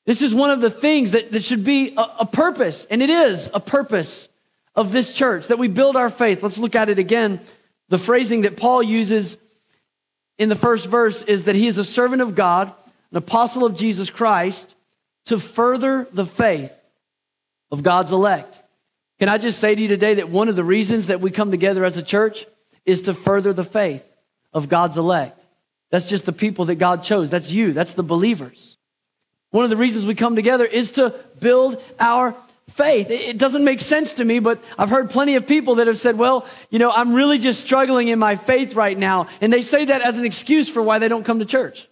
This 0.06 0.22
is 0.22 0.34
one 0.34 0.50
of 0.50 0.60
the 0.60 0.70
things 0.70 1.12
that, 1.12 1.30
that 1.32 1.44
should 1.44 1.64
be 1.64 1.94
a, 1.96 2.06
a 2.20 2.26
purpose, 2.26 2.86
and 2.90 3.02
it 3.02 3.10
is 3.10 3.50
a 3.52 3.60
purpose 3.60 4.28
of 4.74 4.92
this 4.92 5.12
church 5.12 5.48
that 5.48 5.58
we 5.58 5.68
build 5.68 5.96
our 5.96 6.08
faith. 6.08 6.42
Let's 6.42 6.58
look 6.58 6.74
at 6.74 6.88
it 6.88 6.98
again. 6.98 7.40
The 7.88 7.98
phrasing 7.98 8.42
that 8.42 8.56
Paul 8.56 8.82
uses 8.82 9.36
in 10.38 10.48
the 10.48 10.54
first 10.54 10.86
verse 10.86 11.22
is 11.22 11.44
that 11.44 11.54
he 11.54 11.66
is 11.66 11.76
a 11.76 11.84
servant 11.84 12.22
of 12.22 12.34
God, 12.34 12.72
an 13.10 13.16
apostle 13.16 13.64
of 13.64 13.76
Jesus 13.76 14.08
Christ 14.08 14.74
to 15.26 15.38
further 15.38 16.06
the 16.12 16.26
faith 16.26 16.72
of 17.70 17.82
God's 17.82 18.12
elect. 18.12 18.60
Can 19.18 19.28
I 19.28 19.38
just 19.38 19.58
say 19.58 19.74
to 19.74 19.80
you 19.80 19.88
today 19.88 20.14
that 20.14 20.28
one 20.28 20.48
of 20.48 20.56
the 20.56 20.64
reasons 20.64 21.08
that 21.08 21.20
we 21.20 21.30
come 21.30 21.50
together 21.50 21.84
as 21.84 21.96
a 21.96 22.02
church 22.02 22.46
is 22.84 23.02
to 23.02 23.14
further 23.14 23.52
the 23.52 23.64
faith 23.64 24.04
of 24.52 24.68
God's 24.68 24.96
elect? 24.96 25.38
That's 25.90 26.06
just 26.06 26.26
the 26.26 26.32
people 26.32 26.66
that 26.66 26.76
God 26.76 27.02
chose. 27.02 27.30
That's 27.30 27.50
you, 27.50 27.72
that's 27.72 27.94
the 27.94 28.02
believers. 28.02 28.76
One 29.50 29.64
of 29.64 29.70
the 29.70 29.76
reasons 29.76 30.04
we 30.04 30.14
come 30.14 30.36
together 30.36 30.64
is 30.64 30.92
to 30.92 31.14
build 31.40 31.82
our 31.98 32.34
faith. 32.70 33.10
It 33.10 33.38
doesn't 33.38 33.64
make 33.64 33.80
sense 33.80 34.14
to 34.14 34.24
me, 34.24 34.40
but 34.40 34.62
I've 34.76 34.90
heard 34.90 35.10
plenty 35.10 35.36
of 35.36 35.46
people 35.46 35.76
that 35.76 35.86
have 35.86 35.98
said, 35.98 36.18
well, 36.18 36.46
you 36.68 36.78
know, 36.78 36.90
I'm 36.90 37.14
really 37.14 37.38
just 37.38 37.60
struggling 37.60 38.08
in 38.08 38.18
my 38.18 38.36
faith 38.36 38.74
right 38.74 38.98
now. 38.98 39.28
And 39.40 39.52
they 39.52 39.62
say 39.62 39.86
that 39.86 40.02
as 40.02 40.18
an 40.18 40.24
excuse 40.24 40.68
for 40.68 40.82
why 40.82 40.98
they 40.98 41.08
don't 41.08 41.24
come 41.24 41.38
to 41.38 41.44
church. 41.44 41.88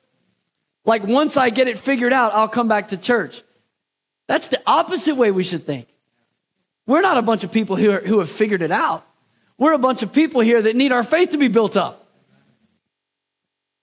Like 0.85 1.05
once 1.05 1.37
I 1.37 1.51
get 1.51 1.69
it 1.69 1.79
figured 1.79 2.13
out, 2.13 2.35
I'll 2.35 2.49
come 2.49 2.69
back 2.69 2.89
to 2.89 2.97
church. 2.97 3.43
That's 4.27 4.49
the 4.49 4.61
opposite 4.67 5.15
way 5.15 5.31
we 5.31 5.45
should 5.45 5.65
think. 5.65 5.89
We're 6.87 7.01
not 7.01 7.17
a 7.17 7.23
bunch 7.23 7.45
of 7.45 7.53
people 7.53 7.77
who, 7.77 7.91
are, 7.91 8.01
who 8.01 8.19
have 8.19 8.31
figured 8.31 8.63
it 8.63 8.71
out. 8.71 9.07
We're 9.57 9.73
a 9.73 9.79
bunch 9.79 10.03
of 10.03 10.13
people 10.13 10.41
here 10.41 10.61
that 10.61 10.77
need 10.77 10.93
our 10.93 11.03
faith 11.03 11.31
to 11.31 11.39
be 11.39 11.49
built 11.49 11.77
up. 11.77 12.07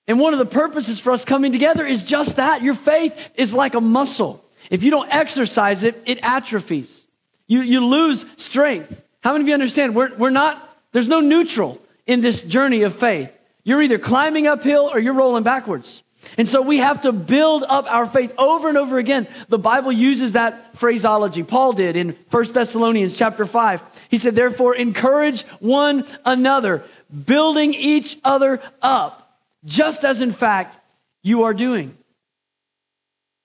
And 0.08 0.20
one 0.20 0.34
of 0.34 0.40
the 0.40 0.46
purposes 0.46 1.00
for 1.00 1.12
us 1.12 1.24
coming 1.24 1.52
together 1.52 1.86
is 1.86 2.04
just 2.04 2.36
that. 2.36 2.62
Your 2.62 2.74
faith 2.74 3.32
is 3.36 3.54
like 3.54 3.76
a 3.76 3.82
muscle. 3.82 4.44
If 4.70 4.84
you 4.84 4.92
don't 4.92 5.10
exercise 5.10 5.84
it, 5.84 6.02
it 6.06 6.20
atrophies. 6.22 7.06
You, 7.48 7.62
you 7.62 7.86
lose 7.86 8.26
strength. 8.38 9.02
How 9.24 9.34
many 9.34 9.44
of 9.44 9.48
you 9.48 9.54
understand? 9.54 9.96
We're, 9.96 10.14
we're 10.16 10.30
not, 10.30 10.78
there's 10.92 11.08
no 11.08 11.22
neutral 11.22 11.82
in 12.06 12.22
this 12.22 12.42
journey 12.42 12.82
of 12.84 12.94
faith. 12.96 13.32
You're 13.64 13.82
either 13.82 14.00
climbing 14.00 14.48
uphill 14.48 14.90
or 14.92 15.00
you're 15.00 15.14
rolling 15.14 15.44
backwards. 15.44 16.04
And 16.38 16.48
so 16.48 16.62
we 16.62 16.78
have 16.78 17.02
to 17.02 17.12
build 17.12 17.64
up 17.64 17.92
our 17.92 18.06
faith 18.06 18.34
over 18.38 18.70
and 18.70 18.78
over 18.78 18.98
again. 18.98 19.28
The 19.50 19.58
Bible 19.58 19.92
uses 19.92 20.34
that 20.34 20.76
phraseology. 20.78 21.44
Paul 21.44 21.74
did 21.74 21.96
in 21.96 22.16
1 22.30 22.54
Thessalonians 22.54 23.18
chapter 23.18 23.46
5. 23.46 23.84
He 24.10 24.18
said, 24.18 24.36
Therefore, 24.36 24.76
encourage 24.76 25.42
one 25.60 26.06
another, 26.26 26.84
building 27.26 27.74
each 27.74 28.18
other 28.24 28.62
up, 28.82 29.40
just 29.66 30.04
as 30.04 30.22
in 30.22 30.32
fact 30.32 30.78
you 31.22 31.44
are 31.44 31.54
doing. 31.54 31.98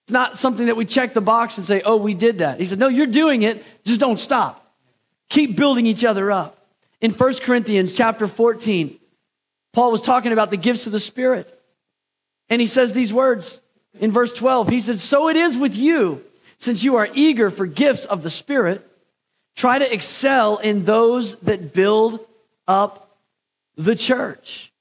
It's 0.05 0.13
not 0.13 0.39
something 0.39 0.67
that 0.67 0.77
we 0.77 0.85
check 0.85 1.15
the 1.15 1.21
box 1.21 1.59
and 1.59 1.67
say, 1.67 1.83
Oh, 1.85 1.97
we 1.97 2.15
did 2.15 2.39
that. 2.39 2.61
He 2.61 2.67
said, 2.67 2.79
No, 2.79 2.89
you're 2.89 3.07
doing 3.07 3.43
it, 3.43 3.65
just 3.85 4.01
don't 4.01 4.21
stop. 4.21 4.63
Keep 5.29 5.57
building 5.57 5.87
each 5.87 6.05
other 6.05 6.31
up. 6.31 6.57
In 7.01 7.11
1 7.11 7.35
Corinthians 7.39 7.93
chapter 7.93 8.27
14, 8.27 8.99
Paul 9.73 9.93
was 9.93 10.03
talking 10.03 10.33
about 10.33 10.51
the 10.51 10.57
gifts 10.57 10.87
of 10.87 10.93
the 10.93 11.01
Spirit. 11.01 11.56
And 12.49 12.61
he 12.61 12.67
says 12.67 12.93
these 12.93 13.13
words 13.13 13.61
in 14.01 14.13
verse 14.13 14.33
12. 14.33 14.69
He 14.69 14.81
said, 14.81 15.01
So 15.01 15.29
it 15.29 15.37
is 15.37 15.57
with 15.57 15.75
you, 15.77 16.25
since 16.59 16.83
you 16.83 16.97
are 16.97 17.09
eager 17.15 17.51
for 17.51 17.67
gifts 17.67 18.05
of 18.05 18.23
the 18.23 18.31
Spirit, 18.31 18.87
try 19.55 19.79
to 19.79 19.93
excel 19.93 20.59
in 20.59 20.85
those 20.85 21.37
that 21.37 21.73
build 21.73 22.21
up 22.69 23.19
the 23.77 23.97
church. 23.97 24.73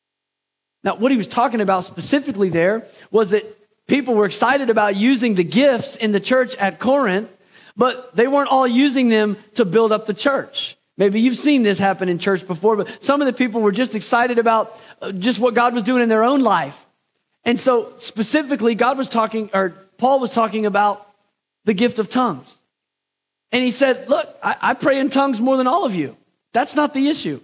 Now, 0.84 0.96
what 0.96 1.12
he 1.12 1.18
was 1.18 1.28
talking 1.28 1.62
about 1.62 1.86
specifically 1.86 2.50
there 2.50 2.86
was 3.10 3.32
that 3.32 3.46
people 3.88 4.14
were 4.14 4.26
excited 4.26 4.70
about 4.70 4.96
using 4.96 5.36
the 5.36 5.44
gifts 5.44 5.96
in 5.96 6.12
the 6.12 6.20
church 6.20 6.56
at 6.58 6.80
Corinth, 6.80 7.30
but 7.76 8.16
they 8.16 8.28
weren't 8.28 8.50
all 8.50 8.68
using 8.68 9.10
them 9.10 9.38
to 9.56 9.66
build 9.66 9.92
up 9.92 10.06
the 10.06 10.14
church. 10.14 10.78
Maybe 10.98 11.20
you've 11.20 11.38
seen 11.38 11.64
this 11.64 11.78
happen 11.78 12.08
in 12.08 12.20
church 12.20 12.48
before, 12.48 12.78
but 12.78 13.04
some 13.04 13.22
of 13.22 13.26
the 13.26 13.34
people 13.34 13.62
were 13.62 13.72
just 13.72 13.96
excited 13.96 14.40
about 14.40 14.80
uh, 15.02 15.12
just 15.12 15.40
what 15.40 15.54
God 15.54 15.74
was 15.74 15.84
doing 15.84 16.02
in 16.02 16.08
their 16.08 16.24
own 16.24 16.40
life. 16.42 16.85
And 17.46 17.60
so 17.60 17.94
specifically, 18.00 18.76
God 18.76 18.98
was 18.98 19.08
talking, 19.08 19.50
or 19.54 19.70
Paul 19.98 20.20
was 20.20 20.32
talking 20.32 20.66
about 20.66 21.08
the 21.64 21.74
gift 21.74 22.00
of 22.00 22.10
tongues. 22.10 22.54
And 23.52 23.64
he 23.64 23.72
said, 23.72 24.10
Look, 24.10 24.28
I, 24.44 24.56
I, 24.62 24.74
pray 24.74 25.00
in 25.00 25.10
tongues 25.10 25.40
more 25.40 25.56
than 25.56 25.68
all 25.68 25.86
of 25.86 25.94
you. 25.96 26.18
That's 26.54 26.76
not 26.76 26.94
the 26.94 27.08
issue. 27.08 27.42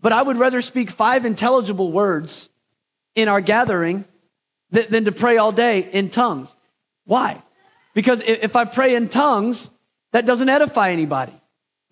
But 0.00 0.12
I 0.12 0.22
would 0.22 0.36
rather 0.36 0.60
speak 0.60 0.90
five 0.90 1.24
intelligible 1.24 1.90
words 1.90 2.48
in 3.14 3.28
our 3.28 3.40
gathering 3.40 4.04
than, 4.70 4.86
than 4.90 5.04
to 5.06 5.12
pray 5.12 5.36
all 5.36 5.52
day 5.52 5.80
in 5.80 6.10
tongues. 6.10 6.54
Why? 7.04 7.42
Because 7.94 8.22
if 8.24 8.56
I 8.56 8.64
pray 8.64 8.94
in 8.94 9.08
tongues, 9.08 9.68
that 10.12 10.26
doesn't 10.26 10.48
edify 10.48 10.90
anybody. 10.90 11.34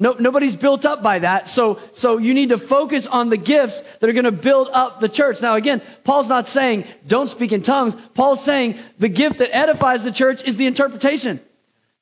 No, 0.02 0.16
nobody's 0.18 0.56
built 0.56 0.84
up 0.84 1.00
by 1.00 1.20
that. 1.20 1.48
So, 1.48 1.78
so 1.92 2.18
you 2.18 2.34
need 2.34 2.48
to 2.48 2.58
focus 2.58 3.06
on 3.06 3.28
the 3.28 3.36
gifts 3.36 3.80
that 4.00 4.10
are 4.10 4.12
going 4.12 4.24
to 4.24 4.32
build 4.32 4.68
up 4.72 4.98
the 4.98 5.08
church. 5.08 5.40
Now, 5.40 5.54
again, 5.54 5.80
Paul's 6.02 6.26
not 6.26 6.48
saying 6.48 6.86
don't 7.06 7.30
speak 7.30 7.52
in 7.52 7.62
tongues. 7.62 7.94
Paul's 8.12 8.42
saying 8.42 8.80
the 8.98 9.08
gift 9.08 9.38
that 9.38 9.56
edifies 9.56 10.02
the 10.02 10.10
church 10.10 10.42
is 10.42 10.56
the 10.56 10.66
interpretation. 10.66 11.40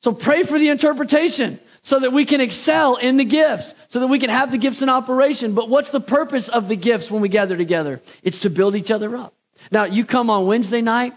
So 0.03 0.15
pray 0.15 0.45
for 0.45 0.59
the 0.59 0.71
interpretation 0.71 1.61
so 1.83 2.01
that 2.01 2.11
we 2.11 2.25
can 2.25 2.41
excel 2.41 2.97
in 2.97 3.19
the 3.19 3.25
gifts, 3.27 3.75
so 3.91 4.01
that 4.01 4.07
we 4.07 4.19
can 4.19 4.31
have 4.31 4.51
the 4.51 4.57
gifts 4.57 4.81
in 4.81 4.89
operation. 4.89 5.55
But 5.55 5.69
what's 5.69 5.91
the 5.91 6.01
purpose 6.01 6.49
of 6.49 6.69
the 6.69 6.77
gifts 6.77 7.11
when 7.11 7.21
we 7.21 7.29
gather 7.29 7.55
together? 7.55 8.01
It's 8.23 8.39
to 8.39 8.51
build 8.51 8.77
each 8.77 8.91
other 8.91 9.15
up. 9.15 9.35
Now, 9.71 9.85
you 9.85 10.07
come 10.07 10.31
on 10.31 10.47
Wednesday 10.47 10.81
night, 10.81 11.13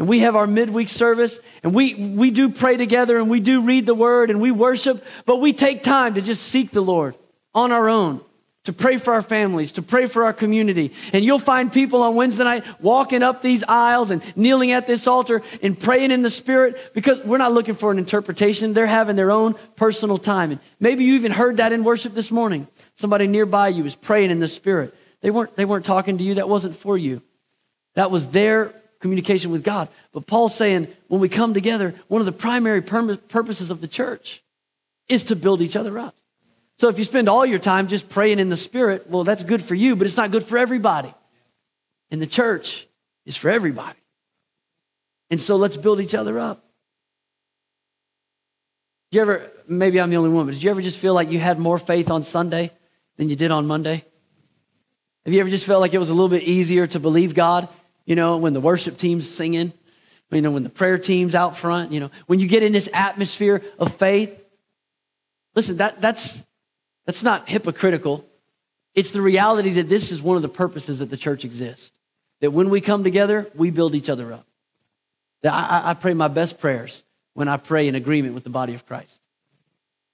and 0.00 0.08
we 0.08 0.20
have 0.20 0.34
our 0.34 0.46
midweek 0.46 0.88
service 0.88 1.38
and 1.62 1.74
we, 1.74 1.94
we 1.94 2.30
do 2.30 2.48
pray 2.48 2.78
together 2.78 3.18
and 3.18 3.28
we 3.28 3.38
do 3.38 3.60
read 3.60 3.84
the 3.84 3.94
word 3.94 4.30
and 4.30 4.40
we 4.40 4.50
worship, 4.50 5.04
but 5.26 5.36
we 5.36 5.52
take 5.52 5.82
time 5.82 6.14
to 6.14 6.22
just 6.22 6.44
seek 6.44 6.70
the 6.70 6.80
Lord 6.80 7.16
on 7.54 7.70
our 7.70 7.86
own, 7.86 8.22
to 8.64 8.72
pray 8.72 8.96
for 8.96 9.12
our 9.12 9.20
families, 9.20 9.72
to 9.72 9.82
pray 9.82 10.06
for 10.06 10.24
our 10.24 10.32
community. 10.32 10.94
And 11.12 11.22
you'll 11.22 11.38
find 11.38 11.70
people 11.70 12.02
on 12.02 12.14
Wednesday 12.14 12.44
night 12.44 12.64
walking 12.80 13.22
up 13.22 13.42
these 13.42 13.62
aisles 13.62 14.10
and 14.10 14.22
kneeling 14.36 14.72
at 14.72 14.86
this 14.86 15.06
altar 15.06 15.42
and 15.62 15.78
praying 15.78 16.12
in 16.12 16.22
the 16.22 16.30
Spirit 16.30 16.94
because 16.94 17.22
we're 17.22 17.36
not 17.36 17.52
looking 17.52 17.74
for 17.74 17.90
an 17.90 17.98
interpretation. 17.98 18.72
They're 18.72 18.86
having 18.86 19.16
their 19.16 19.30
own 19.30 19.54
personal 19.76 20.16
time. 20.16 20.52
And 20.52 20.60
maybe 20.80 21.04
you 21.04 21.16
even 21.16 21.32
heard 21.32 21.58
that 21.58 21.74
in 21.74 21.84
worship 21.84 22.14
this 22.14 22.30
morning. 22.30 22.66
Somebody 22.96 23.26
nearby 23.26 23.68
you 23.68 23.84
was 23.84 23.96
praying 23.96 24.30
in 24.30 24.38
the 24.38 24.48
Spirit. 24.48 24.94
They 25.20 25.30
weren't, 25.30 25.54
they 25.56 25.66
weren't 25.66 25.84
talking 25.84 26.16
to 26.16 26.24
you. 26.24 26.36
That 26.36 26.48
wasn't 26.48 26.74
for 26.74 26.96
you. 26.96 27.20
That 27.96 28.10
was 28.10 28.28
their 28.28 28.79
communication 29.00 29.50
with 29.50 29.64
God. 29.64 29.88
But 30.12 30.26
Paul's 30.26 30.54
saying 30.54 30.88
when 31.08 31.20
we 31.20 31.28
come 31.28 31.54
together, 31.54 31.94
one 32.08 32.20
of 32.20 32.26
the 32.26 32.32
primary 32.32 32.82
purposes 32.82 33.70
of 33.70 33.80
the 33.80 33.88
church 33.88 34.42
is 35.08 35.24
to 35.24 35.36
build 35.36 35.60
each 35.60 35.74
other 35.74 35.98
up. 35.98 36.14
So 36.78 36.88
if 36.88 36.98
you 36.98 37.04
spend 37.04 37.28
all 37.28 37.44
your 37.44 37.58
time 37.58 37.88
just 37.88 38.08
praying 38.08 38.38
in 38.38 38.48
the 38.48 38.56
Spirit, 38.56 39.10
well, 39.10 39.24
that's 39.24 39.44
good 39.44 39.62
for 39.62 39.74
you, 39.74 39.96
but 39.96 40.06
it's 40.06 40.16
not 40.16 40.30
good 40.30 40.44
for 40.44 40.56
everybody. 40.56 41.12
And 42.10 42.22
the 42.22 42.26
church 42.26 42.86
is 43.26 43.36
for 43.36 43.50
everybody. 43.50 43.98
And 45.30 45.40
so 45.40 45.56
let's 45.56 45.76
build 45.76 46.00
each 46.00 46.14
other 46.14 46.38
up. 46.38 46.64
Did 49.10 49.16
you 49.16 49.22
ever, 49.22 49.50
maybe 49.66 50.00
I'm 50.00 50.10
the 50.10 50.16
only 50.16 50.30
one, 50.30 50.46
but 50.46 50.52
did 50.52 50.62
you 50.62 50.70
ever 50.70 50.82
just 50.82 50.98
feel 50.98 51.14
like 51.14 51.30
you 51.30 51.38
had 51.38 51.58
more 51.58 51.78
faith 51.78 52.10
on 52.10 52.24
Sunday 52.24 52.70
than 53.16 53.28
you 53.28 53.36
did 53.36 53.50
on 53.50 53.66
Monday? 53.66 54.04
Have 55.24 55.34
you 55.34 55.40
ever 55.40 55.50
just 55.50 55.66
felt 55.66 55.80
like 55.80 55.92
it 55.92 55.98
was 55.98 56.08
a 56.08 56.14
little 56.14 56.28
bit 56.28 56.44
easier 56.44 56.86
to 56.86 57.00
believe 57.00 57.34
God 57.34 57.68
you 58.10 58.16
know, 58.16 58.38
when 58.38 58.54
the 58.54 58.60
worship 58.60 58.98
team's 58.98 59.30
singing, 59.30 59.72
you 60.32 60.40
know, 60.40 60.50
when 60.50 60.64
the 60.64 60.68
prayer 60.68 60.98
team's 60.98 61.32
out 61.32 61.56
front, 61.56 61.92
you 61.92 62.00
know, 62.00 62.10
when 62.26 62.40
you 62.40 62.48
get 62.48 62.64
in 62.64 62.72
this 62.72 62.88
atmosphere 62.92 63.62
of 63.78 63.94
faith. 63.94 64.36
Listen, 65.54 65.76
that, 65.76 66.00
that's, 66.00 66.42
that's 67.06 67.22
not 67.22 67.48
hypocritical. 67.48 68.26
It's 68.96 69.12
the 69.12 69.22
reality 69.22 69.74
that 69.74 69.88
this 69.88 70.10
is 70.10 70.20
one 70.20 70.34
of 70.34 70.42
the 70.42 70.48
purposes 70.48 70.98
that 70.98 71.08
the 71.08 71.16
church 71.16 71.44
exists. 71.44 71.92
That 72.40 72.50
when 72.50 72.68
we 72.68 72.80
come 72.80 73.04
together, 73.04 73.48
we 73.54 73.70
build 73.70 73.94
each 73.94 74.08
other 74.08 74.32
up. 74.32 74.46
That 75.42 75.52
I, 75.52 75.90
I 75.90 75.94
pray 75.94 76.12
my 76.12 76.26
best 76.26 76.58
prayers 76.58 77.04
when 77.34 77.46
I 77.46 77.58
pray 77.58 77.86
in 77.86 77.94
agreement 77.94 78.34
with 78.34 78.42
the 78.42 78.50
body 78.50 78.74
of 78.74 78.84
Christ. 78.86 79.20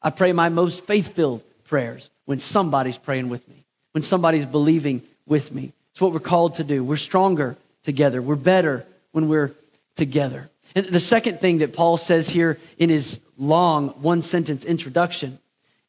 I 0.03 0.11
pray 0.11 0.33
my 0.33 0.51
most 0.51 0.85
faith 0.85 1.15
filled 1.15 1.43
prayers 1.65 2.11
when 2.27 2.41
somebody's 2.41 2.99
praying 2.99 3.31
with 3.31 3.49
me, 3.49 3.65
when 3.93 4.03
somebody's 4.03 4.45
believing 4.45 5.01
with 5.27 5.51
me. 5.51 5.73
It's 5.93 6.01
what 6.03 6.13
we're 6.13 6.21
called 6.21 6.57
to 6.57 6.65
do. 6.65 6.85
We're 6.85 6.99
stronger 6.99 7.57
together. 7.87 8.21
We're 8.21 8.37
better 8.37 8.85
when 9.13 9.31
we're 9.31 9.55
together. 9.95 10.51
And 10.75 10.87
the 10.87 11.01
second 11.01 11.41
thing 11.41 11.59
that 11.59 11.73
Paul 11.73 11.97
says 11.97 12.29
here 12.29 12.59
in 12.77 12.91
his 12.91 13.19
long 13.39 13.89
one 14.03 14.21
sentence 14.21 14.65
introduction, 14.65 15.39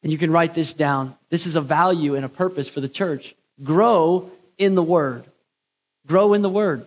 and 0.02 0.10
you 0.10 0.16
can 0.16 0.30
write 0.30 0.54
this 0.54 0.72
down 0.72 1.14
this 1.28 1.44
is 1.44 1.56
a 1.56 1.60
value 1.60 2.14
and 2.14 2.24
a 2.24 2.28
purpose 2.28 2.68
for 2.68 2.80
the 2.80 2.88
church 2.88 3.34
grow 3.62 4.30
in 4.56 4.74
the 4.74 4.82
word. 4.82 5.24
Grow 6.06 6.32
in 6.32 6.40
the 6.40 6.48
word. 6.48 6.86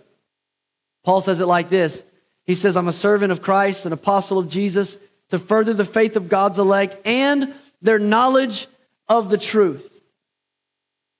Paul 1.03 1.21
says 1.21 1.39
it 1.39 1.45
like 1.45 1.69
this 1.69 2.01
He 2.45 2.55
says, 2.55 2.75
I'm 2.75 2.87
a 2.87 2.93
servant 2.93 3.31
of 3.31 3.41
Christ, 3.41 3.85
an 3.85 3.93
apostle 3.93 4.39
of 4.39 4.49
Jesus, 4.49 4.97
to 5.29 5.37
further 5.37 5.73
the 5.73 5.85
faith 5.85 6.15
of 6.15 6.29
God's 6.29 6.57
elect 6.57 6.95
and 7.05 7.53
their 7.81 7.99
knowledge 7.99 8.67
of 9.07 9.29
the 9.29 9.37
truth. 9.37 9.87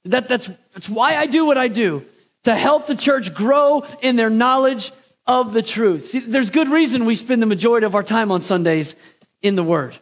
That, 0.06 0.28
that's, 0.28 0.50
that's 0.74 0.90
why 0.90 1.16
I 1.16 1.28
do 1.28 1.46
what 1.46 1.58
I 1.58 1.68
do, 1.68 2.06
to 2.44 2.56
help 2.56 2.88
the 2.88 2.96
church 2.96 3.34
grow 3.34 3.86
in 4.02 4.16
their 4.16 4.30
knowledge 4.30 4.92
of 5.28 5.54
the 5.54 5.62
truth. 5.62 6.08
See, 6.08 6.20
there's 6.20 6.50
good 6.50 6.70
reason 6.70 7.06
we 7.06 7.16
spend 7.16 7.42
the 7.42 7.46
majority 7.48 7.86
of 7.86 7.96
our 7.96 8.04
time 8.04 8.32
on 8.32 8.42
Sundays 8.42 8.96
in 9.42 9.56
the 9.56 9.64
Word. 9.64 9.98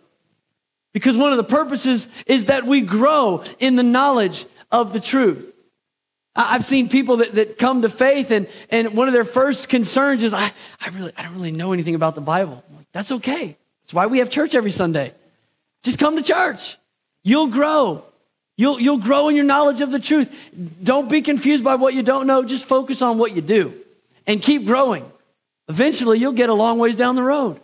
Because 0.93 1.15
one 1.15 1.31
of 1.31 1.37
the 1.37 1.43
purposes 1.43 2.07
is 2.25 2.45
that 2.45 2.65
we 2.65 2.81
grow 2.81 3.43
in 3.59 3.75
the 3.75 3.83
knowledge 3.83 4.45
of 4.71 4.93
the 4.93 4.99
truth. 4.99 5.53
I've 6.35 6.65
seen 6.65 6.89
people 6.89 7.17
that, 7.17 7.35
that 7.35 7.57
come 7.57 7.81
to 7.81 7.89
faith 7.89 8.31
and, 8.31 8.47
and 8.69 8.95
one 8.95 9.07
of 9.07 9.13
their 9.13 9.25
first 9.25 9.67
concerns 9.67 10.23
is, 10.23 10.33
I, 10.33 10.51
I, 10.79 10.89
really, 10.89 11.11
I 11.17 11.23
don't 11.23 11.33
really 11.33 11.51
know 11.51 11.73
anything 11.73 11.95
about 11.95 12.15
the 12.15 12.21
Bible. 12.21 12.63
Like, 12.75 12.87
That's 12.93 13.11
okay. 13.11 13.57
That's 13.83 13.93
why 13.93 14.05
we 14.05 14.19
have 14.19 14.29
church 14.29 14.55
every 14.55 14.71
Sunday. 14.71 15.13
Just 15.83 15.99
come 15.99 16.15
to 16.15 16.21
church. 16.21 16.77
You'll 17.23 17.47
grow. 17.47 18.03
You'll, 18.59 18.77
you'll 18.77 18.97
grow 18.97 19.29
in 19.29 19.37
your 19.37 19.45
knowledge 19.45 19.79
of 19.79 19.89
the 19.89 19.99
truth. 19.99 20.29
Don't 20.83 21.09
be 21.09 21.21
confused 21.21 21.63
by 21.63 21.75
what 21.75 21.93
you 21.93 22.03
don't 22.03 22.27
know. 22.27 22.43
Just 22.43 22.65
focus 22.65 23.01
on 23.01 23.17
what 23.17 23.33
you 23.33 23.41
do 23.41 23.73
and 24.27 24.41
keep 24.41 24.65
growing. 24.65 25.09
Eventually, 25.69 26.19
you'll 26.19 26.33
get 26.33 26.49
a 26.49 26.53
long 26.53 26.77
ways 26.77 26.97
down 26.97 27.15
the 27.15 27.23
road. 27.23 27.61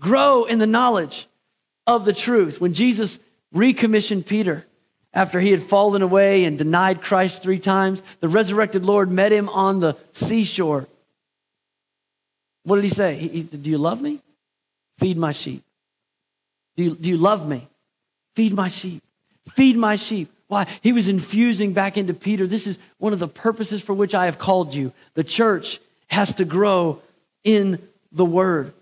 Grow 0.00 0.42
in 0.42 0.58
the 0.58 0.66
knowledge 0.66 1.28
of 1.86 2.04
the 2.04 2.12
truth. 2.12 2.60
When 2.60 2.74
Jesus 2.74 3.20
recommissioned 3.52 4.26
Peter 4.26 4.66
after 5.12 5.38
he 5.38 5.52
had 5.52 5.62
fallen 5.62 6.02
away 6.02 6.42
and 6.42 6.58
denied 6.58 7.00
Christ 7.00 7.40
three 7.40 7.60
times, 7.60 8.02
the 8.18 8.28
resurrected 8.28 8.84
Lord 8.84 9.12
met 9.12 9.30
him 9.30 9.48
on 9.48 9.78
the 9.78 9.96
seashore. 10.14 10.88
What 12.64 12.74
did 12.74 12.84
he 12.86 12.90
say? 12.90 13.14
He, 13.14 13.28
he, 13.28 13.42
do 13.44 13.70
you 13.70 13.78
love 13.78 14.02
me? 14.02 14.18
Feed 14.98 15.16
my 15.16 15.30
sheep. 15.30 15.62
Do 16.76 16.82
you, 16.82 16.96
do 16.96 17.08
you 17.08 17.18
love 17.18 17.46
me? 17.46 17.68
Feed 18.34 18.52
my 18.52 18.66
sheep. 18.66 19.00
Feed 19.48 19.76
my 19.76 19.96
sheep. 19.96 20.30
Why? 20.48 20.66
He 20.82 20.92
was 20.92 21.08
infusing 21.08 21.72
back 21.72 21.96
into 21.96 22.14
Peter. 22.14 22.46
This 22.46 22.66
is 22.66 22.78
one 22.98 23.12
of 23.12 23.18
the 23.18 23.28
purposes 23.28 23.82
for 23.82 23.94
which 23.94 24.14
I 24.14 24.26
have 24.26 24.38
called 24.38 24.74
you. 24.74 24.92
The 25.14 25.24
church 25.24 25.80
has 26.08 26.34
to 26.34 26.44
grow 26.44 27.02
in 27.42 27.78
the 28.12 28.24
word. 28.24 28.72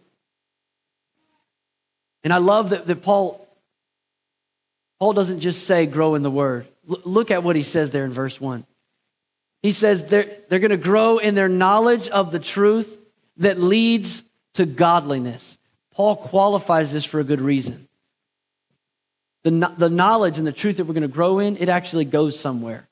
And 2.25 2.33
I 2.33 2.39
love 2.39 2.71
that, 2.71 2.87
that 2.87 3.03
Paul, 3.03 3.47
Paul 5.01 5.13
doesn't 5.13 5.41
just 5.41 5.67
say 5.67 5.87
grow 5.87 6.15
in 6.15 6.23
the 6.23 6.31
word. 6.31 6.67
L- 6.89 7.01
look 7.05 7.31
at 7.31 7.43
what 7.43 7.57
he 7.57 7.63
says 7.63 7.91
there 7.91 8.05
in 8.05 8.13
verse 8.13 8.41
1. 8.41 8.65
He 9.63 9.73
says 9.73 10.05
they're, 10.05 10.29
they're 10.49 10.59
going 10.59 10.71
to 10.71 10.77
grow 10.77 11.19
in 11.19 11.35
their 11.35 11.49
knowledge 11.49 12.09
of 12.09 12.33
the 12.33 12.39
truth 12.39 12.97
that 13.39 13.59
leads 13.59 14.23
to 14.55 14.67
godliness. 14.67 15.57
Paul 15.95 16.17
qualifies 16.17 16.93
this 16.93 17.05
for 17.05 17.21
a 17.21 17.25
good 17.25 17.41
reason. 17.41 17.89
The, 19.45 19.73
the 19.77 19.91
knowledge 19.91 20.39
and 20.39 20.47
the 20.47 20.53
truth 20.53 20.77
that 20.77 20.85
we're 20.85 20.95
going 20.95 21.03
to 21.03 21.09
grow 21.09 21.41
in, 21.41 21.57
it 21.57 21.69
actually 21.69 22.05
goes 22.05 22.39
somewhere. 22.39 22.89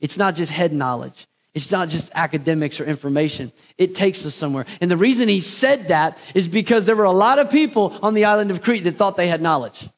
It's 0.00 0.18
not 0.18 0.34
just 0.34 0.52
head 0.52 0.72
knowledge. 0.72 1.26
It's 1.54 1.70
not 1.70 1.88
just 1.88 2.10
academics 2.14 2.80
or 2.80 2.84
information. 2.84 3.52
It 3.78 3.94
takes 3.94 4.26
us 4.26 4.34
somewhere. 4.34 4.66
And 4.80 4.90
the 4.90 4.96
reason 4.96 5.28
he 5.28 5.40
said 5.40 5.88
that 5.88 6.18
is 6.34 6.48
because 6.48 6.84
there 6.84 6.96
were 6.96 7.04
a 7.04 7.12
lot 7.12 7.38
of 7.38 7.50
people 7.50 7.96
on 8.02 8.14
the 8.14 8.24
island 8.24 8.50
of 8.50 8.60
Crete 8.60 8.84
that 8.84 8.96
thought 8.96 9.16
they 9.16 9.28
had 9.28 9.40
knowledge. 9.40 9.88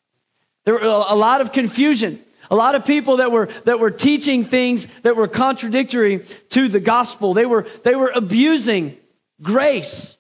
There 0.65 0.75
were 0.75 0.81
a 0.81 1.15
lot 1.15 1.41
of 1.41 1.53
confusion. 1.53 2.23
A 2.51 2.55
lot 2.55 2.75
of 2.75 2.85
people 2.85 3.17
that 3.17 3.33
were, 3.33 3.49
that 3.65 3.81
were 3.81 3.91
teaching 3.91 4.45
things 4.45 4.87
that 5.03 5.17
were 5.17 5.29
contradictory 5.29 6.25
to 6.51 6.69
the 6.69 6.79
gospel. 6.79 7.35
They 7.35 7.47
were, 7.47 7.67
they 7.83 7.95
were 7.95 8.13
abusing 8.15 8.99
grace. 9.43 10.15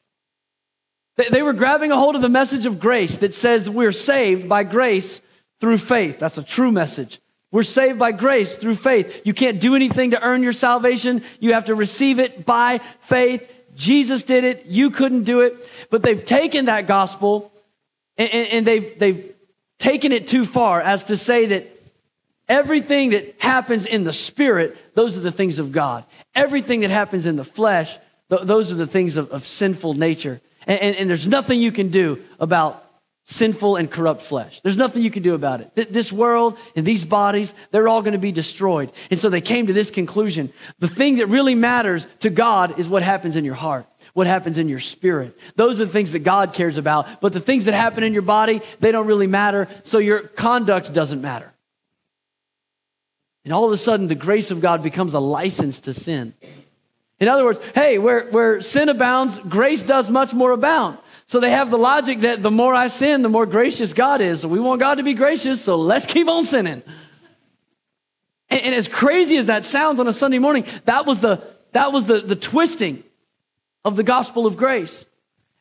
They, 1.16 1.28
they 1.28 1.42
were 1.42 1.52
grabbing 1.52 1.92
a 1.92 1.96
hold 1.96 2.16
of 2.16 2.22
the 2.22 2.28
message 2.28 2.66
of 2.66 2.80
grace 2.80 3.18
that 3.18 3.34
says 3.34 3.68
we're 3.68 3.92
saved 3.92 4.48
by 4.48 4.64
grace 4.64 5.20
through 5.60 5.78
faith. 5.78 6.18
That's 6.18 6.38
a 6.38 6.42
true 6.42 6.72
message. 6.72 7.20
We're 7.52 7.62
saved 7.62 7.98
by 7.98 8.12
grace 8.12 8.56
through 8.56 8.74
faith. 8.74 9.22
You 9.24 9.32
can't 9.32 9.60
do 9.60 9.74
anything 9.74 10.10
to 10.10 10.22
earn 10.22 10.42
your 10.42 10.52
salvation. 10.52 11.22
You 11.40 11.54
have 11.54 11.66
to 11.66 11.74
receive 11.74 12.18
it 12.18 12.44
by 12.44 12.80
faith. 13.00 13.50
Jesus 13.74 14.24
did 14.24 14.44
it. 14.44 14.66
You 14.66 14.90
couldn't 14.90 15.24
do 15.24 15.40
it. 15.40 15.68
But 15.90 16.02
they've 16.02 16.24
taken 16.24 16.66
that 16.66 16.86
gospel 16.86 17.52
and, 18.18 18.30
and, 18.30 18.48
and 18.48 18.66
they've, 18.66 18.98
they've 18.98 19.34
taken 19.78 20.12
it 20.12 20.28
too 20.28 20.44
far 20.44 20.80
as 20.80 21.04
to 21.04 21.16
say 21.16 21.46
that 21.46 21.70
everything 22.48 23.10
that 23.10 23.36
happens 23.38 23.86
in 23.86 24.04
the 24.04 24.12
spirit, 24.12 24.76
those 24.94 25.16
are 25.16 25.20
the 25.20 25.32
things 25.32 25.58
of 25.58 25.72
God. 25.72 26.04
Everything 26.34 26.80
that 26.80 26.90
happens 26.90 27.26
in 27.26 27.36
the 27.36 27.44
flesh, 27.44 27.96
th- 28.30 28.42
those 28.42 28.72
are 28.72 28.76
the 28.76 28.86
things 28.86 29.16
of, 29.16 29.30
of 29.30 29.46
sinful 29.46 29.94
nature. 29.94 30.40
And, 30.66 30.80
and, 30.80 30.96
and 30.96 31.10
there's 31.10 31.26
nothing 31.26 31.60
you 31.60 31.72
can 31.72 31.88
do 31.88 32.22
about 32.40 32.85
sinful 33.26 33.74
and 33.76 33.90
corrupt 33.90 34.22
flesh. 34.22 34.60
There's 34.62 34.76
nothing 34.76 35.02
you 35.02 35.10
can 35.10 35.22
do 35.22 35.34
about 35.34 35.60
it. 35.60 35.92
This 35.92 36.12
world 36.12 36.56
and 36.76 36.86
these 36.86 37.04
bodies, 37.04 37.52
they're 37.72 37.88
all 37.88 38.00
going 38.00 38.12
to 38.12 38.18
be 38.18 38.32
destroyed. 38.32 38.92
And 39.10 39.18
so 39.18 39.28
they 39.28 39.40
came 39.40 39.66
to 39.66 39.72
this 39.72 39.90
conclusion. 39.90 40.52
The 40.78 40.88
thing 40.88 41.16
that 41.16 41.26
really 41.26 41.56
matters 41.56 42.06
to 42.20 42.30
God 42.30 42.78
is 42.78 42.88
what 42.88 43.02
happens 43.02 43.36
in 43.36 43.44
your 43.44 43.54
heart. 43.54 43.86
What 44.14 44.28
happens 44.28 44.58
in 44.58 44.68
your 44.68 44.80
spirit. 44.80 45.36
Those 45.56 45.80
are 45.80 45.84
the 45.84 45.92
things 45.92 46.12
that 46.12 46.20
God 46.20 46.54
cares 46.54 46.76
about. 46.76 47.20
But 47.20 47.32
the 47.32 47.40
things 47.40 47.64
that 47.64 47.74
happen 47.74 48.04
in 48.04 48.12
your 48.12 48.22
body, 48.22 48.62
they 48.78 48.92
don't 48.92 49.06
really 49.06 49.26
matter. 49.26 49.68
So 49.82 49.98
your 49.98 50.20
conduct 50.20 50.92
doesn't 50.92 51.20
matter. 51.20 51.52
And 53.44 53.52
all 53.52 53.66
of 53.66 53.72
a 53.72 53.78
sudden, 53.78 54.06
the 54.06 54.14
grace 54.14 54.50
of 54.50 54.60
God 54.60 54.82
becomes 54.82 55.14
a 55.14 55.20
license 55.20 55.80
to 55.80 55.94
sin. 55.94 56.34
In 57.18 57.28
other 57.28 57.44
words, 57.44 57.58
hey, 57.74 57.98
where, 57.98 58.28
where 58.30 58.60
sin 58.60 58.88
abounds, 58.88 59.38
grace 59.38 59.82
does 59.82 60.10
much 60.10 60.32
more 60.32 60.52
abound. 60.52 60.98
So 61.28 61.40
they 61.40 61.50
have 61.50 61.70
the 61.70 61.78
logic 61.78 62.20
that 62.20 62.42
the 62.42 62.50
more 62.50 62.72
I 62.72 62.86
sin, 62.86 63.22
the 63.22 63.28
more 63.28 63.46
gracious 63.46 63.92
God 63.92 64.20
is. 64.20 64.46
We 64.46 64.60
want 64.60 64.80
God 64.80 64.96
to 64.96 65.02
be 65.02 65.14
gracious, 65.14 65.60
so 65.60 65.76
let's 65.76 66.06
keep 66.06 66.28
on 66.28 66.44
sinning. 66.44 66.82
And, 68.48 68.62
and 68.62 68.74
as 68.74 68.86
crazy 68.86 69.36
as 69.36 69.46
that 69.46 69.64
sounds 69.64 69.98
on 69.98 70.06
a 70.06 70.12
Sunday 70.12 70.38
morning, 70.38 70.64
that 70.84 71.04
was 71.04 71.20
the 71.20 71.42
that 71.72 71.92
was 71.92 72.06
the, 72.06 72.20
the 72.20 72.36
twisting 72.36 73.02
of 73.84 73.96
the 73.96 74.02
gospel 74.02 74.46
of 74.46 74.56
grace. 74.56 75.04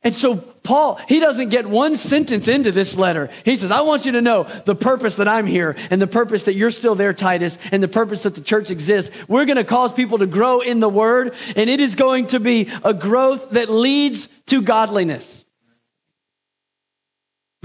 And 0.01 0.15
so 0.15 0.37
Paul, 0.37 0.99
he 1.09 1.19
doesn't 1.19 1.49
get 1.49 1.67
one 1.67 1.95
sentence 1.95 2.47
into 2.47 2.71
this 2.71 2.95
letter. 2.95 3.31
He 3.43 3.57
says, 3.57 3.71
I 3.71 3.81
want 3.81 4.05
you 4.05 4.13
to 4.13 4.21
know 4.21 4.43
the 4.65 4.75
purpose 4.75 5.15
that 5.15 5.27
I'm 5.27 5.47
here 5.47 5.75
and 5.89 5.99
the 5.99 6.07
purpose 6.07 6.43
that 6.43 6.53
you're 6.53 6.71
still 6.71 6.93
there, 6.93 7.11
Titus, 7.11 7.57
and 7.71 7.81
the 7.81 7.87
purpose 7.87 8.21
that 8.23 8.35
the 8.35 8.41
church 8.41 8.69
exists. 8.69 9.13
We're 9.27 9.45
going 9.45 9.57
to 9.57 9.63
cause 9.63 9.93
people 9.93 10.19
to 10.19 10.27
grow 10.27 10.61
in 10.61 10.79
the 10.79 10.87
word, 10.87 11.33
and 11.55 11.71
it 11.71 11.79
is 11.79 11.95
going 11.95 12.27
to 12.27 12.39
be 12.39 12.69
a 12.83 12.93
growth 12.93 13.49
that 13.51 13.69
leads 13.69 14.29
to 14.45 14.61
godliness 14.61 15.44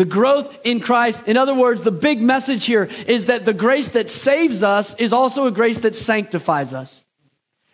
the 0.00 0.06
growth 0.06 0.56
in 0.64 0.80
Christ. 0.80 1.24
In 1.26 1.36
other 1.36 1.54
words, 1.54 1.82
the 1.82 1.90
big 1.90 2.22
message 2.22 2.64
here 2.64 2.88
is 3.06 3.26
that 3.26 3.44
the 3.44 3.52
grace 3.52 3.90
that 3.90 4.08
saves 4.08 4.62
us 4.62 4.94
is 4.94 5.12
also 5.12 5.46
a 5.46 5.50
grace 5.50 5.80
that 5.80 5.94
sanctifies 5.94 6.72
us. 6.72 7.04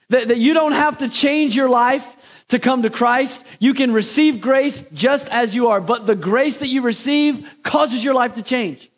That, 0.09 0.27
that 0.27 0.39
you 0.39 0.53
don't 0.53 0.73
have 0.73 0.99
to 0.99 1.09
change 1.09 1.55
your 1.55 1.69
life 1.69 2.05
to 2.49 2.59
come 2.59 2.83
to 2.83 2.91
Christ. 2.91 3.41
You 3.61 3.75
can 3.75 3.93
receive 3.93 4.41
grace 4.41 4.83
just 4.93 5.29
as 5.29 5.55
you 5.55 5.69
are, 5.69 5.81
but 5.81 6.09
the 6.09 6.17
grace 6.17 6.57
that 6.57 6.67
you 6.67 6.83
receive 6.83 7.49
causes 7.63 8.03
your 8.03 8.15
life 8.15 8.35
to 8.35 8.43
change. 8.43 8.91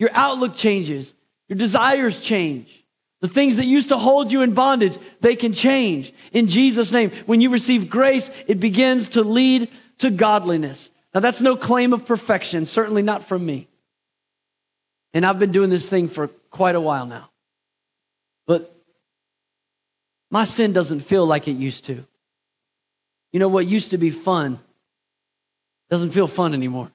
Your 0.00 0.10
outlook 0.12 0.56
changes, 0.56 1.14
your 1.46 1.56
desires 1.56 2.18
change. 2.18 2.84
The 3.20 3.28
things 3.28 3.58
that 3.58 3.64
used 3.64 3.90
to 3.90 3.96
hold 3.96 4.32
you 4.32 4.42
in 4.42 4.54
bondage, 4.54 4.98
they 5.20 5.36
can 5.36 5.52
change 5.52 6.12
in 6.32 6.48
Jesus' 6.48 6.90
name. 6.90 7.12
When 7.26 7.40
you 7.40 7.50
receive 7.50 7.88
grace, 7.88 8.28
it 8.48 8.58
begins 8.58 9.10
to 9.10 9.22
lead 9.22 9.68
to 9.98 10.10
godliness. 10.10 10.90
Now, 11.16 11.20
that's 11.20 11.40
no 11.40 11.56
claim 11.56 11.94
of 11.94 12.04
perfection, 12.04 12.66
certainly 12.66 13.00
not 13.00 13.24
from 13.24 13.46
me. 13.46 13.68
And 15.14 15.24
I've 15.24 15.38
been 15.38 15.50
doing 15.50 15.70
this 15.70 15.88
thing 15.88 16.08
for 16.08 16.28
quite 16.50 16.74
a 16.74 16.80
while 16.80 17.06
now. 17.06 17.30
But 18.46 18.70
my 20.30 20.44
sin 20.44 20.74
doesn't 20.74 21.00
feel 21.00 21.24
like 21.24 21.48
it 21.48 21.52
used 21.52 21.86
to. 21.86 22.04
You 23.32 23.40
know 23.40 23.48
what 23.48 23.66
used 23.66 23.92
to 23.92 23.96
be 23.96 24.10
fun 24.10 24.58
doesn't 25.88 26.10
feel 26.10 26.26
fun 26.26 26.52
anymore. 26.52 26.92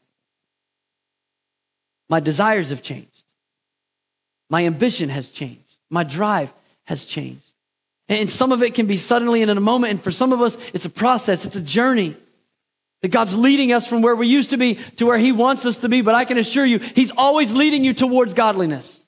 My 2.07 2.19
desires 2.19 2.69
have 2.69 2.84
changed. 2.84 3.24
My 4.51 4.67
ambition 4.67 5.09
has 5.09 5.32
changed. 5.32 5.78
My 5.89 6.03
drive 6.03 6.53
has 6.84 7.05
changed. 7.05 7.41
And 8.07 8.30
some 8.30 8.51
of 8.51 8.61
it 8.61 8.76
can 8.76 8.86
be 8.86 8.97
suddenly 8.97 9.41
and 9.41 9.49
in 9.49 9.57
a 9.57 9.61
moment. 9.61 9.89
And 9.89 10.03
for 10.03 10.11
some 10.11 10.32
of 10.32 10.43
us, 10.43 10.57
it's 10.76 10.86
a 10.86 10.91
process, 10.91 11.43
it's 11.43 11.55
a 11.55 11.59
journey. 11.59 12.17
That 13.01 13.09
God's 13.09 13.35
leading 13.35 13.73
us 13.73 13.87
from 13.87 14.01
where 14.01 14.15
we 14.15 14.27
used 14.27 14.51
to 14.51 14.57
be 14.57 14.75
to 14.97 15.05
where 15.05 15.17
He 15.17 15.31
wants 15.31 15.65
us 15.65 15.77
to 15.77 15.89
be. 15.89 16.01
But 16.01 16.15
I 16.15 16.25
can 16.25 16.37
assure 16.37 16.65
you, 16.65 16.79
He's 16.79 17.11
always 17.11 17.51
leading 17.51 17.83
you 17.83 17.93
towards 17.93 18.33
godliness. 18.33 18.99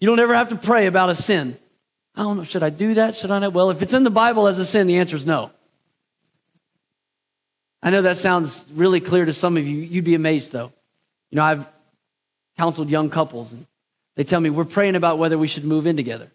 You 0.00 0.06
don't 0.06 0.18
ever 0.18 0.34
have 0.34 0.48
to 0.48 0.56
pray 0.56 0.86
about 0.86 1.10
a 1.10 1.14
sin. 1.14 1.56
I 2.14 2.22
don't 2.22 2.36
know, 2.36 2.44
should 2.44 2.62
I 2.62 2.70
do 2.70 2.94
that? 2.94 3.16
Should 3.16 3.30
I 3.30 3.38
not? 3.38 3.52
Well, 3.52 3.70
if 3.70 3.82
it's 3.82 3.94
in 3.94 4.04
the 4.04 4.10
Bible 4.10 4.48
as 4.48 4.58
a 4.58 4.66
sin, 4.66 4.86
the 4.86 4.98
answer 4.98 5.16
is 5.16 5.24
no. 5.24 5.50
I 7.82 7.90
know 7.90 8.02
that 8.02 8.18
sounds 8.18 8.64
really 8.74 9.00
clear 9.00 9.24
to 9.24 9.32
some 9.32 9.56
of 9.56 9.66
you. 9.66 9.78
You'd 9.78 10.04
be 10.04 10.14
amazed, 10.14 10.52
though. 10.52 10.72
You 11.30 11.36
know, 11.36 11.44
I've 11.44 11.66
counseled 12.56 12.90
young 12.90 13.10
couples, 13.10 13.52
and 13.52 13.66
they 14.14 14.24
tell 14.24 14.40
me, 14.40 14.50
We're 14.50 14.64
praying 14.64 14.96
about 14.96 15.18
whether 15.18 15.38
we 15.38 15.48
should 15.48 15.64
move 15.64 15.86
in 15.86 15.96
together. 15.96 16.30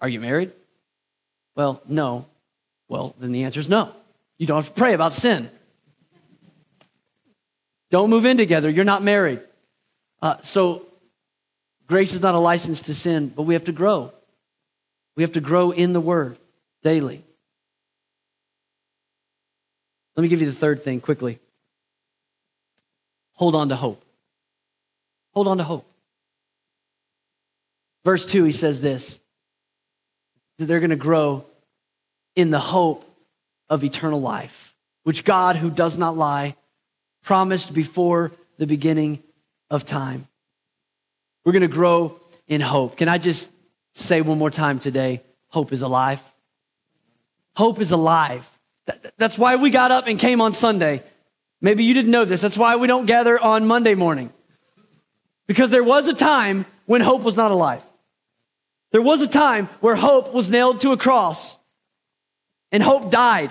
Are 0.00 0.08
you 0.08 0.20
married? 0.20 0.52
Well, 1.54 1.82
no. 1.88 2.26
Well, 2.88 3.14
then 3.18 3.32
the 3.32 3.44
answer 3.44 3.60
is 3.60 3.68
no. 3.68 3.92
You 4.38 4.46
don't 4.46 4.62
have 4.62 4.72
to 4.72 4.78
pray 4.78 4.94
about 4.94 5.12
sin. 5.12 5.50
Don't 7.90 8.10
move 8.10 8.24
in 8.24 8.36
together. 8.36 8.70
You're 8.70 8.84
not 8.84 9.02
married. 9.02 9.40
Uh, 10.22 10.36
so, 10.42 10.86
grace 11.86 12.12
is 12.12 12.20
not 12.20 12.34
a 12.34 12.38
license 12.38 12.82
to 12.82 12.94
sin, 12.94 13.32
but 13.34 13.42
we 13.42 13.54
have 13.54 13.64
to 13.64 13.72
grow. 13.72 14.12
We 15.16 15.22
have 15.22 15.32
to 15.32 15.40
grow 15.40 15.70
in 15.70 15.92
the 15.92 16.00
Word 16.00 16.38
daily. 16.82 17.24
Let 20.16 20.22
me 20.22 20.28
give 20.28 20.40
you 20.40 20.46
the 20.46 20.52
third 20.52 20.84
thing 20.84 21.00
quickly. 21.00 21.38
Hold 23.34 23.54
on 23.54 23.68
to 23.68 23.76
hope. 23.76 24.04
Hold 25.32 25.48
on 25.48 25.58
to 25.58 25.64
hope. 25.64 25.86
Verse 28.04 28.26
2, 28.26 28.44
he 28.44 28.52
says 28.52 28.80
this 28.80 29.18
that 30.58 30.66
they're 30.66 30.80
going 30.80 30.90
to 30.90 30.96
grow 30.96 31.44
in 32.34 32.50
the 32.50 32.58
hope 32.58 33.07
of 33.70 33.84
eternal 33.84 34.20
life, 34.20 34.74
which 35.04 35.24
God, 35.24 35.56
who 35.56 35.70
does 35.70 35.98
not 35.98 36.16
lie, 36.16 36.56
promised 37.22 37.74
before 37.74 38.32
the 38.58 38.66
beginning 38.66 39.22
of 39.70 39.84
time. 39.84 40.26
We're 41.44 41.52
going 41.52 41.62
to 41.62 41.68
grow 41.68 42.20
in 42.46 42.60
hope. 42.60 42.96
Can 42.96 43.08
I 43.08 43.18
just 43.18 43.50
say 43.94 44.20
one 44.20 44.38
more 44.38 44.50
time 44.50 44.78
today 44.78 45.22
hope 45.48 45.72
is 45.72 45.82
alive? 45.82 46.22
Hope 47.56 47.80
is 47.80 47.90
alive. 47.90 48.48
That's 49.16 49.36
why 49.36 49.56
we 49.56 49.70
got 49.70 49.90
up 49.90 50.06
and 50.06 50.18
came 50.18 50.40
on 50.40 50.52
Sunday. 50.52 51.02
Maybe 51.60 51.84
you 51.84 51.92
didn't 51.92 52.10
know 52.10 52.24
this. 52.24 52.40
That's 52.40 52.56
why 52.56 52.76
we 52.76 52.86
don't 52.86 53.06
gather 53.06 53.38
on 53.38 53.66
Monday 53.66 53.94
morning. 53.94 54.32
Because 55.46 55.70
there 55.70 55.84
was 55.84 56.06
a 56.06 56.14
time 56.14 56.66
when 56.86 57.00
hope 57.00 57.22
was 57.22 57.36
not 57.36 57.50
alive. 57.50 57.82
There 58.92 59.02
was 59.02 59.20
a 59.20 59.26
time 59.26 59.66
where 59.80 59.96
hope 59.96 60.32
was 60.32 60.50
nailed 60.50 60.80
to 60.82 60.92
a 60.92 60.96
cross 60.96 61.57
and 62.72 62.82
hope 62.82 63.10
died. 63.10 63.50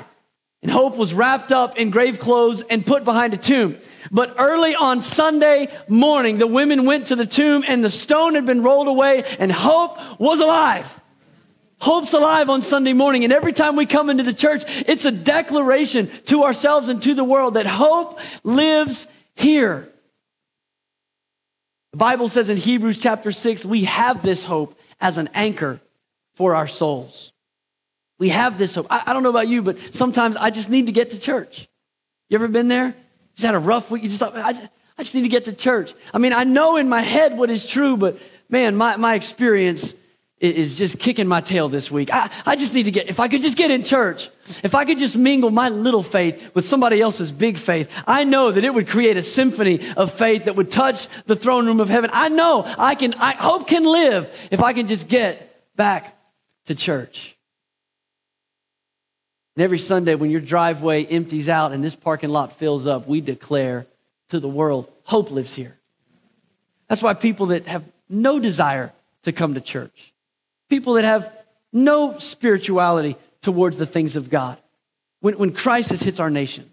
And 0.64 0.72
hope 0.72 0.96
was 0.96 1.14
wrapped 1.14 1.52
up 1.52 1.78
in 1.78 1.92
grave 1.92 2.20
clothes 2.20 2.64
and 2.68 2.86
put 2.86 3.04
behind 3.04 3.34
a 3.34 3.38
tomb. 3.38 3.78
But 4.12 4.36
early 4.40 4.74
on 4.74 5.04
Sunday 5.04 5.70
morning, 5.88 6.40
the 6.40 6.48
women 6.48 6.86
went 6.86 7.08
to 7.08 7.16
the 7.16 7.28
tomb 7.28 7.64
and 7.68 7.84
the 7.84 7.92
stone 7.92 8.34
had 8.34 8.46
been 8.46 8.64
rolled 8.64 8.88
away 8.88 9.24
and 9.38 9.52
hope 9.52 10.20
was 10.20 10.40
alive. 10.40 11.00
Hope's 11.80 12.14
alive 12.14 12.50
on 12.50 12.64
Sunday 12.64 12.94
morning. 12.94 13.24
And 13.24 13.32
every 13.32 13.54
time 13.54 13.76
we 13.76 13.86
come 13.86 14.10
into 14.10 14.24
the 14.24 14.34
church, 14.34 14.64
it's 14.68 15.06
a 15.06 15.12
declaration 15.12 16.10
to 16.26 16.44
ourselves 16.44 16.90
and 16.90 17.02
to 17.04 17.14
the 17.14 17.24
world 17.24 17.54
that 17.54 17.68
hope 17.68 18.20
lives 18.44 19.06
here. 19.36 19.88
The 21.92 21.98
Bible 21.98 22.30
says 22.30 22.50
in 22.50 22.58
Hebrews 22.58 22.98
chapter 22.98 23.32
6, 23.32 23.64
we 23.64 23.84
have 23.84 24.24
this 24.24 24.44
hope 24.44 24.78
as 25.00 25.20
an 25.20 25.30
anchor 25.36 25.80
for 26.36 26.56
our 26.56 26.68
souls. 26.68 27.32
We 28.20 28.30
have 28.30 28.58
this 28.58 28.76
hope. 28.76 28.88
I, 28.90 29.04
I, 29.08 29.14
don't 29.14 29.24
know 29.24 29.30
about 29.30 29.48
you, 29.48 29.62
but 29.62 29.78
sometimes 29.94 30.36
I 30.36 30.50
just 30.50 30.70
need 30.70 30.88
to 30.88 30.92
get 30.92 31.12
to 31.12 31.20
church. 31.20 31.68
You 32.30 32.36
ever 32.36 32.48
been 32.48 32.68
there? 32.68 32.96
Just 33.36 33.46
had 33.46 33.56
a 33.56 33.60
rough 33.60 33.92
week. 33.92 34.04
You 34.04 34.10
just 34.10 34.20
thought, 34.20 34.36
I 34.36 34.54
just, 34.54 34.68
I 34.98 35.04
just 35.04 35.14
need 35.14 35.24
to 35.24 35.30
get 35.30 35.46
to 35.46 35.54
church. 35.54 35.94
I 36.14 36.18
mean, 36.18 36.34
I 36.34 36.44
know 36.44 36.78
in 36.78 36.90
my 36.90 37.02
head 37.02 37.38
what 37.38 37.50
is 37.50 37.66
true, 37.66 37.96
but 37.96 38.18
man, 38.50 38.76
my, 38.76 38.96
my 38.98 39.14
experience 39.14 39.94
is 40.40 40.76
just 40.76 41.00
kicking 41.00 41.28
my 41.28 41.42
tail 41.42 41.68
this 41.68 41.90
week. 41.90 42.14
I, 42.14 42.30
I 42.46 42.56
just 42.56 42.74
need 42.74 42.84
to 42.84 42.92
get, 42.92 43.08
if 43.10 43.20
I 43.20 43.28
could 43.28 43.42
just 43.42 43.58
get 43.58 43.72
in 43.72 43.84
church, 43.84 44.30
if 44.64 44.76
I 44.76 44.86
could 44.86 45.00
just 45.00 45.16
mingle 45.16 45.50
my 45.50 45.70
little 45.70 46.04
faith 46.04 46.52
with 46.54 46.68
somebody 46.68 47.02
else's 47.02 47.32
big 47.32 47.58
faith, 47.58 47.90
I 48.06 48.24
know 48.24 48.52
that 48.52 48.64
it 48.64 48.74
would 48.74 48.88
create 48.88 49.18
a 49.18 49.24
symphony 49.24 49.80
of 49.96 50.12
faith 50.12 50.46
that 50.46 50.56
would 50.56 50.70
touch 50.70 51.08
the 51.26 51.36
throne 51.36 51.66
room 51.66 51.80
of 51.80 51.90
heaven. 51.90 52.12
I 52.14 52.30
know 52.30 52.64
I 52.78 52.94
can, 52.94 53.16
I 53.16 53.34
hope 53.34 53.68
can 53.68 53.84
live 53.84 54.32
if 54.52 54.62
I 54.62 54.74
can 54.74 54.88
just 54.88 55.08
get 55.08 55.76
back 55.76 56.16
to 56.66 56.76
church. 56.76 57.37
And 59.58 59.64
every 59.64 59.80
Sunday 59.80 60.14
when 60.14 60.30
your 60.30 60.40
driveway 60.40 61.04
empties 61.06 61.50
out 61.50 61.72
and 61.72 61.84
this 61.84 61.96
parking 61.96 62.30
lot 62.30 62.60
fills 62.60 62.86
up, 62.86 63.08
we 63.08 63.22
declare 63.22 63.88
to 64.30 64.40
the 64.40 64.48
world, 64.48 64.88
hope 65.04 65.32
lives 65.32 65.56
here. 65.56 65.76
That's 66.88 67.02
why 67.02 67.16
people 67.16 67.48
that 67.48 67.66
have 67.66 67.84
no 68.08 68.38
desire 68.38 68.94
to 69.24 69.32
come 69.32 69.56
to 69.56 69.62
church, 69.62 70.14
people 70.70 70.94
that 70.94 71.06
have 71.06 71.34
no 71.74 72.20
spirituality 72.20 73.16
towards 73.42 73.80
the 73.80 73.88
things 73.88 74.16
of 74.16 74.30
God. 74.30 74.60
When, 75.22 75.40
when 75.40 75.54
crisis 75.54 76.04
hits 76.04 76.20
our 76.20 76.30
nation, 76.30 76.70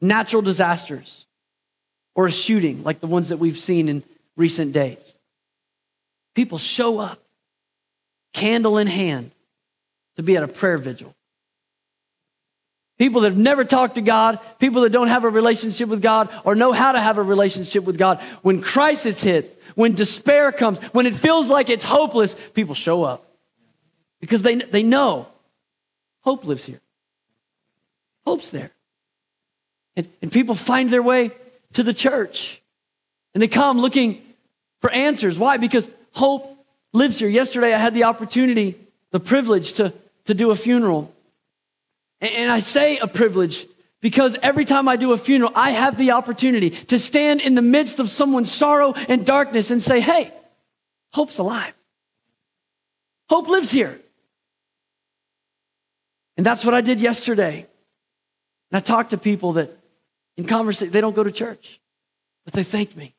natural 0.00 0.40
disasters, 0.40 1.26
or 2.14 2.28
a 2.28 2.32
shooting 2.32 2.82
like 2.82 3.00
the 3.00 3.06
ones 3.06 3.28
that 3.28 3.36
we've 3.36 3.58
seen 3.58 3.90
in 3.90 4.02
recent 4.38 4.72
days, 4.72 5.14
people 6.34 6.56
show 6.56 6.98
up, 6.98 7.20
candle 8.32 8.78
in 8.78 8.86
hand, 8.86 9.32
to 10.16 10.22
be 10.22 10.34
at 10.34 10.42
a 10.42 10.48
prayer 10.48 10.78
vigil. 10.78 11.14
People 12.98 13.20
that 13.22 13.32
have 13.32 13.38
never 13.38 13.64
talked 13.64 13.96
to 13.96 14.00
God, 14.00 14.38
people 14.58 14.82
that 14.82 14.90
don't 14.90 15.08
have 15.08 15.24
a 15.24 15.28
relationship 15.28 15.88
with 15.88 16.00
God 16.00 16.30
or 16.44 16.54
know 16.54 16.72
how 16.72 16.92
to 16.92 17.00
have 17.00 17.18
a 17.18 17.22
relationship 17.22 17.84
with 17.84 17.98
God, 17.98 18.20
when 18.40 18.62
crisis 18.62 19.22
hits, 19.22 19.50
when 19.74 19.94
despair 19.94 20.50
comes, 20.50 20.78
when 20.92 21.06
it 21.06 21.14
feels 21.14 21.50
like 21.50 21.68
it's 21.68 21.84
hopeless, 21.84 22.34
people 22.54 22.74
show 22.74 23.04
up 23.04 23.30
because 24.20 24.42
they, 24.42 24.56
they 24.56 24.82
know 24.82 25.28
hope 26.22 26.44
lives 26.44 26.64
here. 26.64 26.80
Hope's 28.24 28.50
there. 28.50 28.72
And, 29.94 30.08
and 30.22 30.32
people 30.32 30.54
find 30.54 30.90
their 30.90 31.02
way 31.02 31.30
to 31.74 31.82
the 31.82 31.94
church 31.94 32.62
and 33.34 33.42
they 33.42 33.48
come 33.48 33.80
looking 33.80 34.22
for 34.80 34.90
answers. 34.90 35.38
Why? 35.38 35.58
Because 35.58 35.86
hope 36.12 36.58
lives 36.94 37.18
here. 37.18 37.28
Yesterday, 37.28 37.74
I 37.74 37.78
had 37.78 37.92
the 37.92 38.04
opportunity, 38.04 38.74
the 39.10 39.20
privilege 39.20 39.74
to, 39.74 39.92
to 40.24 40.32
do 40.32 40.50
a 40.50 40.56
funeral. 40.56 41.12
And, 42.20 42.50
I 42.50 42.60
say 42.60 42.98
a 42.98 43.06
privilege 43.06 43.66
because 44.00 44.36
every 44.42 44.64
time 44.64 44.88
I 44.88 44.96
do 44.96 45.12
a 45.12 45.18
funeral, 45.18 45.52
I 45.54 45.70
have 45.70 45.98
the 45.98 46.12
opportunity 46.12 46.70
to 46.70 46.98
stand 46.98 47.40
in 47.40 47.54
the 47.54 47.62
midst 47.62 47.98
of 47.98 48.08
someone's 48.08 48.50
sorrow 48.50 48.94
and 48.94 49.26
darkness 49.26 49.70
and 49.70 49.82
say, 49.82 50.00
hey, 50.00 50.32
hope's 51.12 51.38
alive. 51.38 51.74
Hope 53.28 53.48
lives 53.48 53.70
here. 53.70 54.00
And 56.36 56.46
that's 56.46 56.64
what 56.64 56.74
I 56.74 56.80
did 56.80 57.00
yesterday. 57.00 57.66
And 58.70 58.76
I 58.76 58.80
talked 58.80 59.10
to 59.10 59.18
people 59.18 59.54
that 59.54 59.76
in 60.36 60.46
conversation, 60.46 60.92
they 60.92 61.00
don't 61.00 61.16
go 61.16 61.24
to 61.24 61.32
church, 61.32 61.80
but 62.44 62.54
they 62.54 62.62
thanked 62.62 62.96
me. 62.96 63.14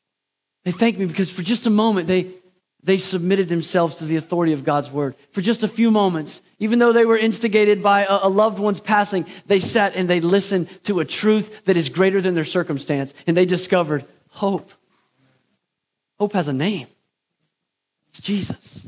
They 0.65 0.71
thanked 0.71 0.99
me 0.99 1.05
because 1.05 1.29
for 1.29 1.41
just 1.43 1.65
a 1.65 1.69
moment, 1.69 2.07
they, 2.07 2.27
they 2.83 2.97
submitted 2.97 3.49
themselves 3.49 3.95
to 3.95 4.05
the 4.05 4.15
authority 4.15 4.53
of 4.53 4.63
God's 4.63 4.89
word. 4.89 5.15
For 5.31 5.41
just 5.41 5.63
a 5.63 5.67
few 5.67 5.91
moments, 5.91 6.41
even 6.59 6.79
though 6.79 6.93
they 6.93 7.05
were 7.05 7.17
instigated 7.17 7.83
by 7.83 8.05
a, 8.05 8.27
loved 8.29 8.59
one's 8.59 8.79
passing, 8.79 9.25
they 9.45 9.59
sat 9.59 9.95
and 9.95 10.09
they 10.09 10.19
listened 10.19 10.69
to 10.83 10.99
a 10.99 11.05
truth 11.05 11.65
that 11.65 11.77
is 11.77 11.89
greater 11.89 12.21
than 12.21 12.35
their 12.35 12.45
circumstance. 12.45 13.13
And 13.25 13.35
they 13.35 13.45
discovered 13.45 14.05
hope. 14.29 14.71
Hope 16.19 16.33
has 16.33 16.47
a 16.47 16.53
name. 16.53 16.87
It's 18.09 18.21
Jesus. 18.21 18.85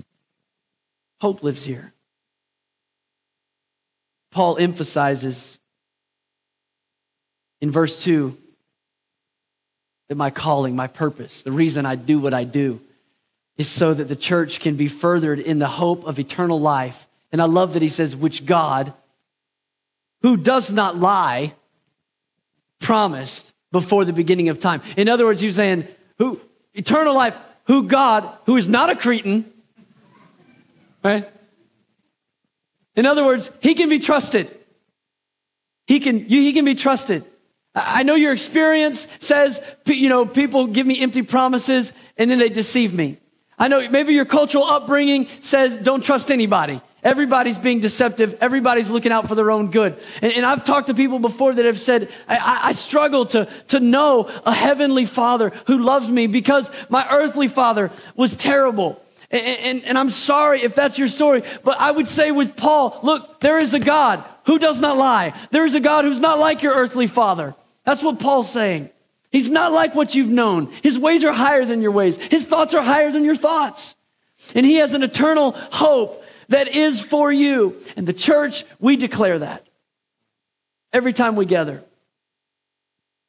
Hope 1.19 1.43
lives 1.43 1.65
here. 1.65 1.93
Paul 4.31 4.57
emphasizes 4.57 5.57
in 7.59 7.71
verse 7.71 8.01
2 8.03 8.37
that 10.07 10.15
my 10.15 10.29
calling, 10.29 10.75
my 10.75 10.87
purpose, 10.87 11.41
the 11.41 11.51
reason 11.51 11.85
I 11.85 11.95
do 11.95 12.19
what 12.19 12.33
I 12.33 12.43
do 12.43 12.79
is 13.59 13.67
so 13.67 13.93
that 13.93 14.05
the 14.05 14.15
church 14.15 14.61
can 14.61 14.75
be 14.75 14.87
furthered 14.87 15.37
in 15.39 15.59
the 15.59 15.67
hope 15.67 16.05
of 16.05 16.17
eternal 16.17 16.59
life. 16.59 17.07
And 17.31 17.41
I 17.41 17.45
love 17.45 17.73
that 17.73 17.81
he 17.81 17.89
says, 17.89 18.15
which 18.15 18.45
God, 18.45 18.93
who 20.21 20.37
does 20.37 20.71
not 20.71 20.97
lie, 20.97 21.53
promised 22.79 23.53
before 23.73 24.05
the 24.05 24.13
beginning 24.13 24.47
of 24.47 24.61
time. 24.61 24.81
In 24.95 25.09
other 25.09 25.25
words, 25.25 25.41
he's 25.41 25.57
saying, 25.57 25.85
who, 26.17 26.39
eternal 26.73 27.13
life, 27.13 27.35
who 27.65 27.83
God, 27.83 28.31
who 28.45 28.55
is 28.55 28.69
not 28.69 28.89
a 28.89 28.95
Cretan, 28.95 29.51
right? 31.03 31.29
In 32.95 33.05
other 33.05 33.25
words, 33.25 33.51
he 33.59 33.75
can 33.75 33.89
be 33.89 33.99
trusted. 33.99 34.57
He 35.85 35.99
can, 35.99 36.23
he 36.23 36.53
can 36.53 36.63
be 36.63 36.75
trusted. 36.75 37.25
I 37.75 38.03
know 38.03 38.15
your 38.15 38.31
experience 38.31 39.05
says, 39.19 39.61
you 39.85 40.07
know, 40.07 40.25
people 40.25 40.67
give 40.67 40.87
me 40.87 41.01
empty 41.01 41.23
promises 41.23 41.91
and 42.15 42.31
then 42.31 42.39
they 42.39 42.49
deceive 42.49 42.93
me. 42.93 43.17
I 43.59 43.67
know 43.67 43.87
maybe 43.89 44.13
your 44.13 44.25
cultural 44.25 44.63
upbringing 44.63 45.27
says 45.41 45.75
don't 45.75 46.03
trust 46.03 46.31
anybody. 46.31 46.81
Everybody's 47.03 47.57
being 47.57 47.79
deceptive. 47.79 48.37
Everybody's 48.41 48.89
looking 48.89 49.11
out 49.11 49.27
for 49.27 49.35
their 49.35 49.51
own 49.51 49.71
good. 49.71 49.97
And, 50.21 50.33
and 50.33 50.45
I've 50.45 50.65
talked 50.65 50.87
to 50.87 50.93
people 50.93 51.19
before 51.19 51.53
that 51.53 51.65
have 51.65 51.79
said, 51.79 52.09
I, 52.27 52.59
I, 52.63 52.73
struggle 52.73 53.25
to, 53.27 53.47
to 53.69 53.79
know 53.79 54.29
a 54.45 54.53
heavenly 54.53 55.05
father 55.05 55.51
who 55.67 55.77
loves 55.77 56.09
me 56.09 56.27
because 56.27 56.69
my 56.89 57.07
earthly 57.09 57.47
father 57.47 57.91
was 58.15 58.35
terrible. 58.35 59.01
And, 59.31 59.41
and, 59.41 59.83
and, 59.85 59.97
I'm 59.97 60.09
sorry 60.09 60.61
if 60.61 60.75
that's 60.75 60.97
your 60.97 61.07
story, 61.07 61.43
but 61.63 61.79
I 61.79 61.91
would 61.91 62.07
say 62.07 62.31
with 62.31 62.57
Paul, 62.57 62.99
look, 63.03 63.39
there 63.39 63.59
is 63.59 63.73
a 63.73 63.79
God 63.79 64.23
who 64.45 64.57
does 64.59 64.79
not 64.79 64.97
lie. 64.97 65.33
There 65.51 65.65
is 65.65 65.75
a 65.75 65.79
God 65.79 66.03
who's 66.03 66.19
not 66.19 66.39
like 66.39 66.63
your 66.63 66.73
earthly 66.73 67.07
father. 67.07 67.55
That's 67.85 68.01
what 68.01 68.19
Paul's 68.19 68.51
saying. 68.51 68.89
He's 69.31 69.49
not 69.49 69.71
like 69.71 69.93
what 69.95 70.15
you've 70.15 70.29
known. 70.29 70.71
His 70.81 70.97
ways 70.97 71.23
are 71.23 71.31
higher 71.31 71.65
than 71.65 71.81
your 71.81 71.91
ways, 71.91 72.17
his 72.17 72.45
thoughts 72.45 72.73
are 72.73 72.81
higher 72.81 73.11
than 73.11 73.23
your 73.23 73.35
thoughts. 73.35 73.95
And 74.55 74.65
he 74.65 74.75
has 74.75 74.93
an 74.93 75.03
eternal 75.03 75.51
hope 75.51 76.23
that 76.47 76.69
is 76.69 77.01
for 77.01 77.31
you. 77.31 77.75
And 77.95 78.07
the 78.07 78.13
church, 78.13 78.65
we 78.79 78.95
declare 78.95 79.39
that 79.39 79.67
every 80.91 81.13
time 81.13 81.35
we 81.35 81.45
gather. 81.45 81.83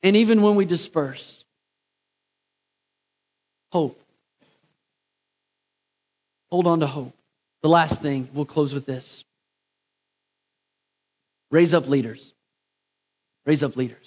And 0.03 0.17
even 0.17 0.41
when 0.41 0.55
we 0.55 0.65
disperse, 0.65 1.45
hope. 3.71 4.01
Hold 6.51 6.67
on 6.67 6.81
to 6.81 6.87
hope. 6.87 7.15
The 7.63 7.69
last 7.69 8.01
thing, 8.01 8.29
we'll 8.33 8.47
close 8.47 8.73
with 8.73 8.87
this 8.87 9.25
raise 11.51 11.75
up 11.75 11.89
leaders. 11.89 12.33
Raise 13.45 13.63
up 13.63 13.77
leaders. 13.77 14.00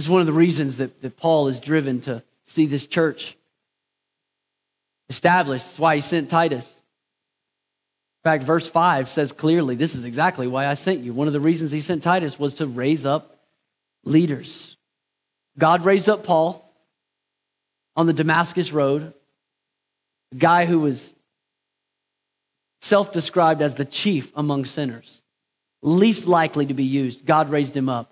This 0.00 0.06
is 0.06 0.10
one 0.10 0.22
of 0.22 0.26
the 0.26 0.32
reasons 0.32 0.78
that, 0.78 1.02
that 1.02 1.18
Paul 1.18 1.48
is 1.48 1.60
driven 1.60 2.00
to 2.02 2.22
see 2.46 2.64
this 2.64 2.86
church 2.86 3.36
established. 5.10 5.66
That's 5.66 5.78
why 5.78 5.96
he 5.96 6.00
sent 6.00 6.30
Titus. 6.30 6.66
In 6.66 8.30
fact, 8.30 8.44
verse 8.44 8.66
5 8.66 9.10
says 9.10 9.30
clearly 9.30 9.74
this 9.74 9.94
is 9.94 10.04
exactly 10.04 10.46
why 10.46 10.66
I 10.66 10.72
sent 10.72 11.00
you. 11.00 11.12
One 11.12 11.26
of 11.26 11.34
the 11.34 11.38
reasons 11.40 11.70
he 11.70 11.82
sent 11.82 12.02
Titus 12.02 12.38
was 12.38 12.54
to 12.54 12.66
raise 12.66 13.04
up 13.04 13.36
leaders. 14.02 14.78
God 15.58 15.84
raised 15.84 16.08
up 16.08 16.24
Paul 16.24 16.64
on 17.94 18.06
the 18.06 18.14
Damascus 18.14 18.72
Road, 18.72 19.12
a 20.32 20.34
guy 20.34 20.64
who 20.64 20.80
was 20.80 21.12
self 22.80 23.12
described 23.12 23.60
as 23.60 23.74
the 23.74 23.84
chief 23.84 24.32
among 24.34 24.64
sinners, 24.64 25.20
least 25.82 26.26
likely 26.26 26.64
to 26.64 26.72
be 26.72 26.84
used. 26.84 27.26
God 27.26 27.50
raised 27.50 27.76
him 27.76 27.90
up. 27.90 28.09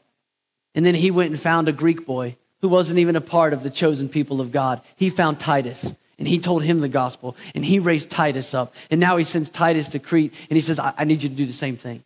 And 0.79 0.87
then 0.87 0.95
he 0.95 1.11
went 1.11 1.33
and 1.33 1.41
found 1.41 1.68
a 1.68 1.72
Greek 1.72 2.07
boy 2.07 2.37
who 2.61 2.68
wasn't 2.68 3.01
even 3.01 3.16
a 3.16 3.20
part 3.20 3.53
of 3.53 3.64
the 3.64 3.68
chosen 3.68 4.09
people 4.09 4.41
of 4.41 4.53
God. 4.53 4.81
He 4.95 5.11
found 5.11 5.41
Titus 5.41 5.93
and 6.20 6.29
he 6.29 6.39
told 6.39 6.62
him 6.62 6.79
the 6.81 6.89
gospel 6.89 7.37
and 7.53 7.64
he 7.64 7.81
raised 7.81 8.11
Titus 8.11 8.55
up. 8.55 8.72
And 8.89 9.01
now 9.01 9.16
he 9.16 9.24
sends 9.24 9.51
Titus 9.51 9.89
to 9.89 9.99
Crete 9.99 10.33
and 10.49 10.57
he 10.57 10.61
says, 10.61 10.79
I, 10.79 10.95
I 10.97 11.03
need 11.03 11.24
you 11.24 11.31
to 11.31 11.35
do 11.35 11.47
the 11.47 11.53
same 11.53 11.76
thing. 11.76 12.05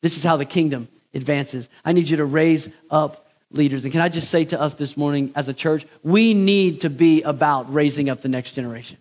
This 0.00 0.16
is 0.16 0.24
how 0.24 0.38
the 0.38 0.46
kingdom 0.46 0.88
advances. 1.12 1.68
I 1.84 1.92
need 1.92 2.08
you 2.08 2.16
to 2.16 2.24
raise 2.24 2.66
up 2.90 3.28
leaders. 3.50 3.84
And 3.84 3.92
can 3.92 4.00
I 4.00 4.08
just 4.08 4.30
say 4.30 4.46
to 4.46 4.58
us 4.58 4.72
this 4.72 4.96
morning 4.96 5.30
as 5.36 5.48
a 5.48 5.52
church, 5.52 5.84
we 6.02 6.32
need 6.32 6.80
to 6.80 6.88
be 6.88 7.20
about 7.24 7.70
raising 7.74 8.08
up 8.08 8.22
the 8.22 8.28
next 8.28 8.52
generation. 8.52 8.96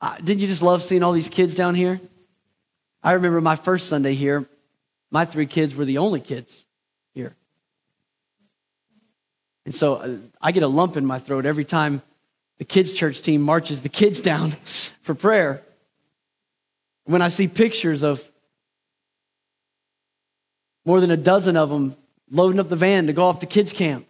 Uh, 0.00 0.16
didn't 0.16 0.40
you 0.40 0.48
just 0.48 0.62
love 0.62 0.82
seeing 0.82 1.04
all 1.04 1.12
these 1.12 1.28
kids 1.28 1.54
down 1.54 1.76
here? 1.76 2.00
I 3.00 3.12
remember 3.12 3.40
my 3.40 3.54
first 3.54 3.86
Sunday 3.86 4.14
here, 4.14 4.44
my 5.12 5.24
three 5.24 5.46
kids 5.46 5.76
were 5.76 5.84
the 5.84 5.98
only 5.98 6.20
kids 6.20 6.66
here. 7.14 7.36
And 9.70 9.74
so 9.76 9.94
uh, 9.94 10.16
I 10.42 10.50
get 10.50 10.64
a 10.64 10.66
lump 10.66 10.96
in 10.96 11.06
my 11.06 11.20
throat 11.20 11.46
every 11.46 11.64
time 11.64 12.02
the 12.58 12.64
kids' 12.64 12.92
church 12.92 13.22
team 13.22 13.40
marches 13.40 13.82
the 13.82 13.88
kids 13.88 14.20
down 14.20 14.50
for 15.02 15.14
prayer. 15.14 15.62
When 17.04 17.22
I 17.22 17.28
see 17.28 17.46
pictures 17.46 18.02
of 18.02 18.20
more 20.84 21.00
than 21.00 21.12
a 21.12 21.16
dozen 21.16 21.56
of 21.56 21.68
them 21.68 21.94
loading 22.32 22.58
up 22.58 22.68
the 22.68 22.74
van 22.74 23.06
to 23.06 23.12
go 23.12 23.26
off 23.26 23.38
to 23.40 23.46
kids' 23.46 23.72
camp. 23.72 24.08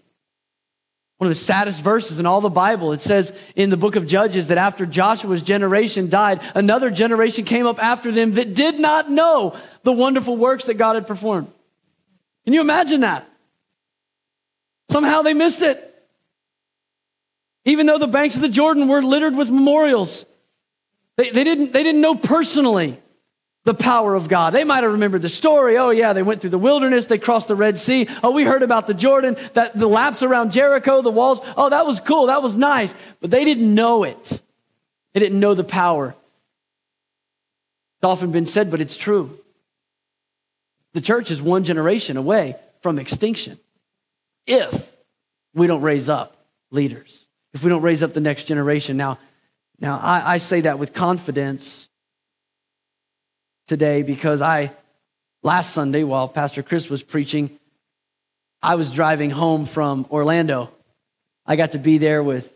One 1.18 1.30
of 1.30 1.36
the 1.36 1.44
saddest 1.44 1.82
verses 1.82 2.18
in 2.18 2.24
all 2.24 2.40
the 2.40 2.48
Bible. 2.48 2.94
It 2.94 3.02
says 3.02 3.30
in 3.54 3.68
the 3.68 3.76
book 3.76 3.96
of 3.96 4.06
Judges 4.06 4.48
that 4.48 4.56
after 4.56 4.86
Joshua's 4.86 5.42
generation 5.42 6.08
died, 6.08 6.40
another 6.54 6.90
generation 6.90 7.44
came 7.44 7.66
up 7.66 7.78
after 7.78 8.10
them 8.10 8.32
that 8.32 8.54
did 8.54 8.80
not 8.80 9.10
know 9.10 9.58
the 9.82 9.92
wonderful 9.92 10.38
works 10.38 10.64
that 10.64 10.78
God 10.78 10.94
had 10.94 11.06
performed. 11.06 11.52
Can 12.46 12.54
you 12.54 12.62
imagine 12.62 13.02
that? 13.02 13.29
Somehow 14.90 15.22
they 15.22 15.34
missed 15.34 15.62
it. 15.62 15.86
Even 17.64 17.86
though 17.86 17.98
the 17.98 18.08
banks 18.08 18.34
of 18.34 18.40
the 18.40 18.48
Jordan 18.48 18.88
were 18.88 19.02
littered 19.02 19.36
with 19.36 19.50
memorials, 19.50 20.24
they, 21.16 21.30
they, 21.30 21.44
didn't, 21.44 21.72
they 21.72 21.82
didn't 21.82 22.00
know 22.00 22.16
personally 22.16 23.00
the 23.64 23.74
power 23.74 24.14
of 24.14 24.28
God. 24.28 24.52
They 24.52 24.64
might 24.64 24.82
have 24.82 24.92
remembered 24.92 25.22
the 25.22 25.28
story. 25.28 25.76
Oh, 25.76 25.90
yeah, 25.90 26.12
they 26.12 26.22
went 26.22 26.40
through 26.40 26.50
the 26.50 26.58
wilderness, 26.58 27.06
they 27.06 27.18
crossed 27.18 27.48
the 27.48 27.54
Red 27.54 27.78
Sea. 27.78 28.08
Oh, 28.22 28.30
we 28.30 28.42
heard 28.42 28.62
about 28.62 28.86
the 28.86 28.94
Jordan, 28.94 29.36
that 29.52 29.78
the 29.78 29.86
laps 29.86 30.22
around 30.22 30.50
Jericho, 30.50 31.02
the 31.02 31.10
walls. 31.10 31.38
Oh, 31.56 31.68
that 31.68 31.86
was 31.86 32.00
cool, 32.00 32.26
that 32.26 32.42
was 32.42 32.56
nice. 32.56 32.92
But 33.20 33.30
they 33.30 33.44
didn't 33.44 33.72
know 33.72 34.04
it. 34.04 34.42
They 35.12 35.20
didn't 35.20 35.38
know 35.38 35.54
the 35.54 35.64
power. 35.64 36.14
It's 37.98 38.04
often 38.04 38.32
been 38.32 38.46
said, 38.46 38.70
but 38.70 38.80
it's 38.80 38.96
true. 38.96 39.38
The 40.94 41.00
church 41.00 41.30
is 41.30 41.40
one 41.40 41.64
generation 41.64 42.16
away 42.16 42.56
from 42.80 42.98
extinction 42.98 43.58
if 44.46 44.94
we 45.54 45.66
don't 45.66 45.82
raise 45.82 46.08
up 46.08 46.36
leaders 46.70 47.26
if 47.52 47.64
we 47.64 47.70
don't 47.70 47.82
raise 47.82 48.02
up 48.02 48.12
the 48.12 48.20
next 48.20 48.44
generation. 48.44 48.96
Now, 48.96 49.18
now 49.78 49.98
I, 49.98 50.34
I 50.34 50.36
say 50.38 50.62
that 50.62 50.78
with 50.78 50.92
confidence 50.92 51.88
today 53.66 54.02
because 54.02 54.40
I, 54.40 54.72
last 55.42 55.72
Sunday, 55.72 56.04
while 56.04 56.28
Pastor 56.28 56.62
Chris 56.62 56.88
was 56.88 57.02
preaching, 57.02 57.58
I 58.62 58.74
was 58.74 58.90
driving 58.90 59.30
home 59.30 59.66
from 59.66 60.06
Orlando. 60.10 60.72
I 61.46 61.56
got 61.56 61.72
to 61.72 61.78
be 61.78 61.98
there 61.98 62.22
with 62.22 62.54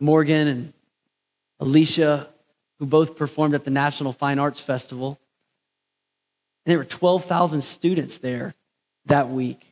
Morgan 0.00 0.48
and 0.48 0.72
Alicia, 1.60 2.28
who 2.78 2.86
both 2.86 3.16
performed 3.16 3.54
at 3.54 3.64
the 3.64 3.70
National 3.70 4.12
Fine 4.12 4.38
Arts 4.38 4.60
Festival. 4.60 5.18
And 6.64 6.70
there 6.72 6.78
were 6.78 6.84
12,000 6.84 7.62
students 7.62 8.18
there 8.18 8.54
that 9.06 9.30
week 9.30 9.65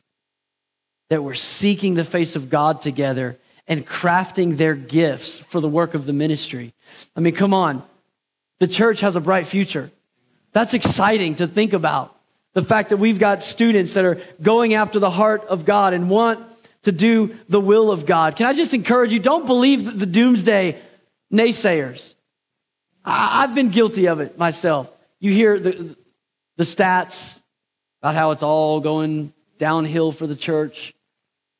that 1.09 1.23
were 1.23 1.35
seeking 1.35 1.93
the 1.93 2.05
face 2.05 2.35
of 2.35 2.49
God 2.49 2.81
together 2.81 3.37
and 3.67 3.85
crafting 3.85 4.57
their 4.57 4.75
gifts 4.75 5.37
for 5.37 5.59
the 5.59 5.67
work 5.67 5.93
of 5.93 6.05
the 6.05 6.13
ministry. 6.13 6.73
I 7.15 7.19
mean, 7.19 7.35
come 7.35 7.53
on. 7.53 7.83
The 8.59 8.67
church 8.67 9.01
has 9.01 9.15
a 9.15 9.19
bright 9.19 9.47
future. 9.47 9.91
That's 10.53 10.73
exciting 10.73 11.35
to 11.35 11.47
think 11.47 11.73
about. 11.73 12.15
The 12.53 12.63
fact 12.63 12.89
that 12.89 12.97
we've 12.97 13.19
got 13.19 13.43
students 13.43 13.93
that 13.95 14.05
are 14.05 14.21
going 14.41 14.75
after 14.75 14.99
the 14.99 15.09
heart 15.09 15.43
of 15.45 15.65
God 15.65 15.93
and 15.93 16.09
want 16.09 16.39
to 16.83 16.91
do 16.91 17.35
the 17.49 17.59
will 17.59 17.91
of 17.91 18.05
God. 18.05 18.35
Can 18.35 18.45
I 18.45 18.53
just 18.53 18.73
encourage 18.73 19.11
you? 19.11 19.19
Don't 19.19 19.45
believe 19.45 19.99
the 19.99 20.05
doomsday 20.05 20.79
naysayers. 21.33 22.13
I've 23.03 23.53
been 23.53 23.69
guilty 23.69 24.07
of 24.07 24.19
it 24.19 24.37
myself. 24.37 24.89
You 25.19 25.31
hear 25.31 25.59
the, 25.59 25.95
the 26.57 26.63
stats 26.63 27.35
about 28.01 28.15
how 28.15 28.31
it's 28.31 28.43
all 28.43 28.79
going 28.79 29.33
downhill 29.57 30.11
for 30.11 30.27
the 30.27 30.35
church. 30.35 30.93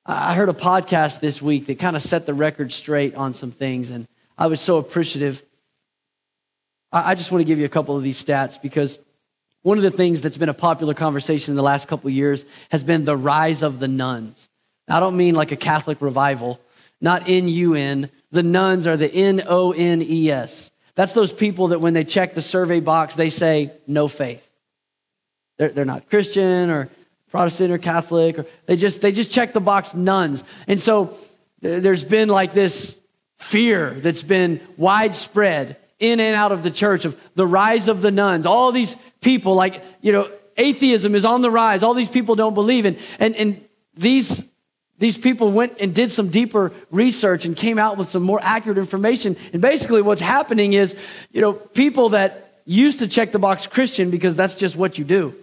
I 0.05 0.35
heard 0.35 0.49
a 0.49 0.53
podcast 0.53 1.19
this 1.19 1.41
week 1.41 1.65
that 1.67 1.79
kind 1.79 1.95
of 1.95 2.03
set 2.03 2.25
the 2.25 2.33
record 2.33 2.71
straight 2.71 3.15
on 3.15 3.33
some 3.33 3.51
things, 3.51 3.89
and 3.89 4.07
I 4.37 4.47
was 4.47 4.61
so 4.61 4.77
appreciative. 4.77 5.41
I 6.91 7.15
just 7.15 7.31
want 7.31 7.41
to 7.41 7.45
give 7.45 7.59
you 7.59 7.65
a 7.65 7.69
couple 7.69 7.97
of 7.97 8.03
these 8.03 8.23
stats 8.23 8.61
because 8.61 8.99
one 9.63 9.77
of 9.77 9.83
the 9.83 9.91
things 9.91 10.21
that's 10.21 10.37
been 10.37 10.49
a 10.49 10.53
popular 10.53 10.93
conversation 10.93 11.51
in 11.51 11.55
the 11.55 11.63
last 11.63 11.87
couple 11.87 12.07
of 12.07 12.13
years 12.13 12.45
has 12.69 12.83
been 12.83 13.03
the 13.03 13.17
rise 13.17 13.63
of 13.63 13.79
the 13.79 13.87
nones. 13.87 14.47
I 14.87 14.99
don't 14.99 15.17
mean 15.17 15.33
like 15.33 15.51
a 15.51 15.57
Catholic 15.57 16.01
revival, 16.01 16.59
not 17.01 17.23
N 17.27 17.47
U 17.47 17.73
N. 17.73 18.11
The 18.31 18.43
nones 18.43 18.85
are 18.85 18.95
the 18.95 19.11
N 19.11 19.43
O 19.47 19.71
N 19.71 20.03
E 20.03 20.29
S. 20.29 20.69
That's 20.93 21.13
those 21.13 21.33
people 21.33 21.69
that 21.69 21.81
when 21.81 21.95
they 21.95 22.03
check 22.03 22.35
the 22.35 22.41
survey 22.41 22.79
box, 22.79 23.15
they 23.15 23.31
say 23.31 23.71
no 23.87 24.07
faith. 24.07 24.47
They're, 25.57 25.69
they're 25.69 25.85
not 25.85 26.09
Christian 26.09 26.69
or 26.69 26.89
Protestant 27.35 27.69
or 27.69 27.77
Catholic, 27.77 28.39
or 28.39 28.45
they 28.65 28.77
just 28.77 29.01
they 29.01 29.11
just 29.11 29.29
check 29.29 29.51
the 29.51 29.59
box 29.59 29.93
nones. 29.93 30.41
And 30.67 30.79
so 30.79 31.17
there's 31.59 32.05
been 32.05 32.29
like 32.29 32.53
this 32.53 32.95
fear 33.39 33.89
that's 33.89 34.23
been 34.23 34.61
widespread 34.77 35.75
in 35.99 36.21
and 36.21 36.33
out 36.33 36.53
of 36.53 36.63
the 36.63 36.71
church 36.71 37.03
of 37.03 37.19
the 37.35 37.45
rise 37.45 37.89
of 37.89 38.01
the 38.01 38.09
nones. 38.09 38.45
All 38.45 38.71
these 38.71 38.95
people, 39.19 39.53
like, 39.53 39.83
you 39.99 40.13
know, 40.13 40.31
atheism 40.55 41.13
is 41.13 41.25
on 41.25 41.41
the 41.41 41.51
rise. 41.51 41.83
All 41.83 41.93
these 41.93 42.09
people 42.09 42.35
don't 42.35 42.53
believe. 42.53 42.85
And 42.85 42.97
and 43.19 43.35
and 43.35 43.65
these 43.97 44.41
these 44.97 45.17
people 45.17 45.51
went 45.51 45.73
and 45.81 45.93
did 45.93 46.11
some 46.11 46.29
deeper 46.29 46.71
research 46.89 47.43
and 47.43 47.53
came 47.53 47.77
out 47.77 47.97
with 47.97 48.11
some 48.11 48.23
more 48.23 48.39
accurate 48.41 48.77
information. 48.77 49.35
And 49.51 49.61
basically 49.61 50.01
what's 50.01 50.21
happening 50.21 50.71
is, 50.71 50.95
you 51.33 51.41
know, 51.41 51.51
people 51.51 52.09
that 52.09 52.61
used 52.63 52.99
to 52.99 53.09
check 53.09 53.33
the 53.33 53.39
box 53.39 53.67
Christian 53.67 54.09
because 54.09 54.37
that's 54.37 54.55
just 54.55 54.77
what 54.77 54.97
you 54.97 55.03
do. 55.03 55.35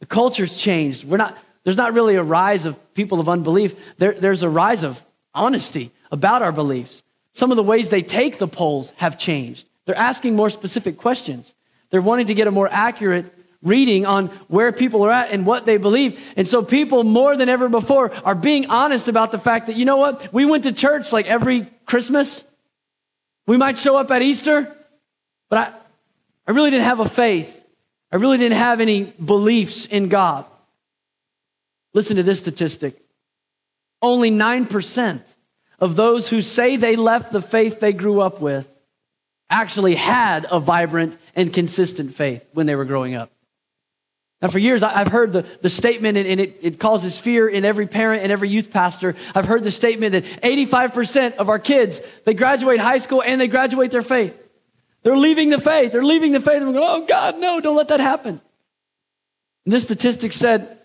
The 0.00 0.06
culture's 0.06 0.56
changed. 0.56 1.04
We're 1.04 1.16
not, 1.16 1.36
there's 1.64 1.76
not 1.76 1.94
really 1.94 2.16
a 2.16 2.22
rise 2.22 2.64
of 2.64 2.94
people 2.94 3.20
of 3.20 3.28
unbelief. 3.28 3.74
There, 3.98 4.12
there's 4.12 4.42
a 4.42 4.48
rise 4.48 4.82
of 4.82 5.02
honesty 5.34 5.90
about 6.10 6.42
our 6.42 6.52
beliefs. 6.52 7.02
Some 7.32 7.50
of 7.50 7.56
the 7.56 7.62
ways 7.62 7.88
they 7.88 8.02
take 8.02 8.38
the 8.38 8.48
polls 8.48 8.92
have 8.96 9.18
changed. 9.18 9.66
They're 9.84 9.96
asking 9.96 10.36
more 10.36 10.50
specific 10.50 10.96
questions. 10.96 11.54
They're 11.90 12.02
wanting 12.02 12.26
to 12.26 12.34
get 12.34 12.46
a 12.46 12.50
more 12.50 12.68
accurate 12.70 13.32
reading 13.62 14.06
on 14.06 14.28
where 14.48 14.70
people 14.72 15.02
are 15.04 15.10
at 15.10 15.30
and 15.30 15.46
what 15.46 15.66
they 15.66 15.76
believe. 15.76 16.20
And 16.36 16.46
so 16.46 16.62
people 16.62 17.04
more 17.04 17.36
than 17.36 17.48
ever 17.48 17.68
before 17.68 18.12
are 18.24 18.34
being 18.34 18.70
honest 18.70 19.08
about 19.08 19.32
the 19.32 19.38
fact 19.38 19.66
that, 19.66 19.76
you 19.76 19.84
know 19.84 19.96
what? 19.96 20.32
We 20.32 20.44
went 20.44 20.64
to 20.64 20.72
church 20.72 21.12
like 21.12 21.26
every 21.26 21.66
Christmas. 21.84 22.44
We 23.46 23.56
might 23.56 23.78
show 23.78 23.96
up 23.96 24.10
at 24.10 24.22
Easter, 24.22 24.74
but 25.48 25.58
I, 25.58 25.72
I 26.48 26.52
really 26.52 26.70
didn't 26.70 26.86
have 26.86 27.00
a 27.00 27.08
faith. 27.08 27.55
I 28.12 28.16
really 28.16 28.38
didn't 28.38 28.58
have 28.58 28.80
any 28.80 29.04
beliefs 29.04 29.86
in 29.86 30.08
God. 30.08 30.44
Listen 31.94 32.16
to 32.16 32.22
this 32.22 32.38
statistic. 32.38 33.02
Only 34.02 34.30
9% 34.30 35.20
of 35.80 35.96
those 35.96 36.28
who 36.28 36.40
say 36.40 36.76
they 36.76 36.96
left 36.96 37.32
the 37.32 37.42
faith 37.42 37.80
they 37.80 37.92
grew 37.92 38.20
up 38.20 38.40
with 38.40 38.70
actually 39.48 39.94
had 39.94 40.46
a 40.50 40.60
vibrant 40.60 41.18
and 41.34 41.52
consistent 41.52 42.14
faith 42.14 42.44
when 42.52 42.66
they 42.66 42.74
were 42.74 42.84
growing 42.84 43.14
up. 43.14 43.30
Now, 44.42 44.48
for 44.48 44.58
years, 44.58 44.82
I've 44.82 45.08
heard 45.08 45.32
the, 45.32 45.46
the 45.62 45.70
statement, 45.70 46.18
and 46.18 46.40
it, 46.40 46.58
it 46.60 46.78
causes 46.78 47.18
fear 47.18 47.48
in 47.48 47.64
every 47.64 47.86
parent 47.86 48.22
and 48.22 48.30
every 48.30 48.50
youth 48.50 48.70
pastor. 48.70 49.16
I've 49.34 49.46
heard 49.46 49.64
the 49.64 49.70
statement 49.70 50.12
that 50.12 50.24
85% 50.42 51.36
of 51.36 51.48
our 51.48 51.58
kids, 51.58 52.00
they 52.24 52.34
graduate 52.34 52.78
high 52.78 52.98
school 52.98 53.22
and 53.22 53.40
they 53.40 53.48
graduate 53.48 53.90
their 53.90 54.02
faith. 54.02 54.36
They're 55.06 55.16
leaving 55.16 55.50
the 55.50 55.60
faith. 55.60 55.92
They're 55.92 56.02
leaving 56.02 56.32
the 56.32 56.40
faith. 56.40 56.56
And 56.56 56.66
we 56.66 56.72
go, 56.72 56.84
oh, 56.84 57.06
God, 57.06 57.38
no, 57.38 57.60
don't 57.60 57.76
let 57.76 57.86
that 57.88 58.00
happen. 58.00 58.40
And 59.64 59.72
this 59.72 59.84
statistic 59.84 60.32
said 60.32 60.80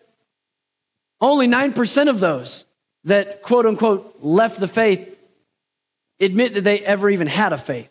only 1.20 1.48
9% 1.48 2.08
of 2.08 2.20
those 2.20 2.66
that, 3.06 3.42
quote 3.42 3.66
unquote, 3.66 4.20
left 4.22 4.60
the 4.60 4.68
faith 4.68 5.18
admit 6.20 6.54
that 6.54 6.62
they 6.62 6.82
ever 6.82 7.10
even 7.10 7.26
had 7.26 7.52
a 7.52 7.58
faith. 7.58 7.90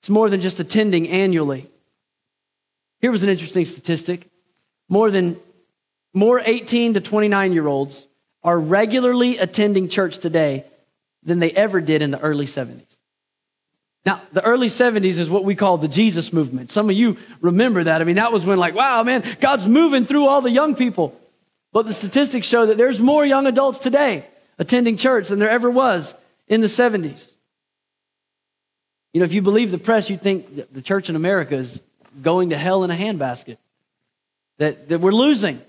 It's 0.00 0.08
more 0.08 0.30
than 0.30 0.40
just 0.40 0.58
attending 0.58 1.06
annually. 1.10 1.68
Here 3.02 3.10
was 3.10 3.22
an 3.22 3.28
interesting 3.28 3.66
statistic. 3.66 4.30
More 4.88 5.10
than 5.10 5.38
more 6.14 6.40
18 6.42 6.94
to 6.94 7.02
29 7.02 7.52
year 7.52 7.66
olds 7.66 8.06
are 8.42 8.58
regularly 8.58 9.36
attending 9.36 9.90
church 9.90 10.16
today 10.16 10.64
than 11.22 11.40
they 11.40 11.50
ever 11.50 11.82
did 11.82 12.00
in 12.00 12.10
the 12.10 12.20
early 12.20 12.46
70s. 12.46 12.87
Now, 14.08 14.22
the 14.32 14.42
early 14.42 14.68
70s 14.68 15.18
is 15.18 15.28
what 15.28 15.44
we 15.44 15.54
call 15.54 15.76
the 15.76 15.86
Jesus 15.86 16.32
movement. 16.32 16.70
Some 16.70 16.88
of 16.88 16.96
you 16.96 17.18
remember 17.42 17.84
that. 17.84 18.00
I 18.00 18.04
mean, 18.04 18.16
that 18.16 18.32
was 18.32 18.42
when, 18.42 18.56
like, 18.56 18.74
wow, 18.74 19.02
man, 19.02 19.22
God's 19.38 19.66
moving 19.66 20.06
through 20.06 20.26
all 20.26 20.40
the 20.40 20.50
young 20.50 20.74
people. 20.74 21.14
But 21.74 21.84
the 21.84 21.92
statistics 21.92 22.46
show 22.46 22.64
that 22.64 22.78
there's 22.78 23.00
more 23.00 23.26
young 23.26 23.46
adults 23.46 23.80
today 23.80 24.24
attending 24.58 24.96
church 24.96 25.28
than 25.28 25.38
there 25.38 25.50
ever 25.50 25.70
was 25.70 26.14
in 26.46 26.62
the 26.62 26.68
70s. 26.68 27.28
You 29.12 29.20
know, 29.20 29.24
if 29.24 29.34
you 29.34 29.42
believe 29.42 29.70
the 29.70 29.76
press, 29.76 30.08
you 30.08 30.16
think 30.16 30.72
the 30.72 30.80
church 30.80 31.10
in 31.10 31.14
America 31.14 31.56
is 31.56 31.82
going 32.22 32.48
to 32.48 32.56
hell 32.56 32.84
in 32.84 32.90
a 32.90 32.96
handbasket, 32.96 33.58
that, 34.56 34.88
that 34.88 35.02
we're 35.02 35.12
losing, 35.12 35.60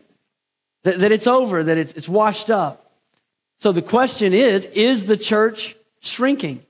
that, 0.84 1.02
that 1.02 1.12
it's 1.12 1.28
over, 1.28 1.62
that 1.62 1.78
it's, 1.78 1.92
it's 1.92 2.08
washed 2.08 2.50
up. 2.50 2.90
So 3.58 3.74
the 3.74 3.82
question 3.82 4.34
is 4.34 4.64
is 4.68 5.08
the 5.08 5.18
church 5.18 5.76
shrinking? 6.00 6.64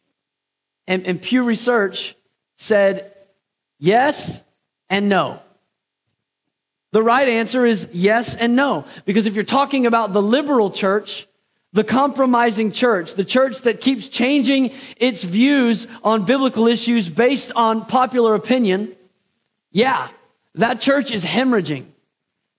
And, 0.89 1.05
and 1.05 1.21
Pew 1.21 1.43
Research 1.43 2.15
said 2.57 3.13
yes 3.77 4.41
and 4.89 5.07
no. 5.07 5.39
The 6.91 7.03
right 7.03 7.27
answer 7.27 7.63
is 7.63 7.87
yes 7.93 8.33
and 8.33 8.55
no. 8.55 8.85
Because 9.05 9.27
if 9.27 9.35
you're 9.35 9.43
talking 9.43 9.85
about 9.85 10.13
the 10.13 10.21
liberal 10.21 10.71
church, 10.71 11.27
the 11.73 11.83
compromising 11.83 12.71
church, 12.71 13.13
the 13.13 13.23
church 13.23 13.61
that 13.61 13.81
keeps 13.81 14.07
changing 14.07 14.71
its 14.97 15.23
views 15.23 15.85
on 16.03 16.25
biblical 16.25 16.65
issues 16.65 17.07
based 17.07 17.51
on 17.55 17.85
popular 17.85 18.33
opinion, 18.33 18.95
yeah, 19.71 20.07
that 20.55 20.81
church 20.81 21.11
is 21.11 21.23
hemorrhaging. 21.23 21.85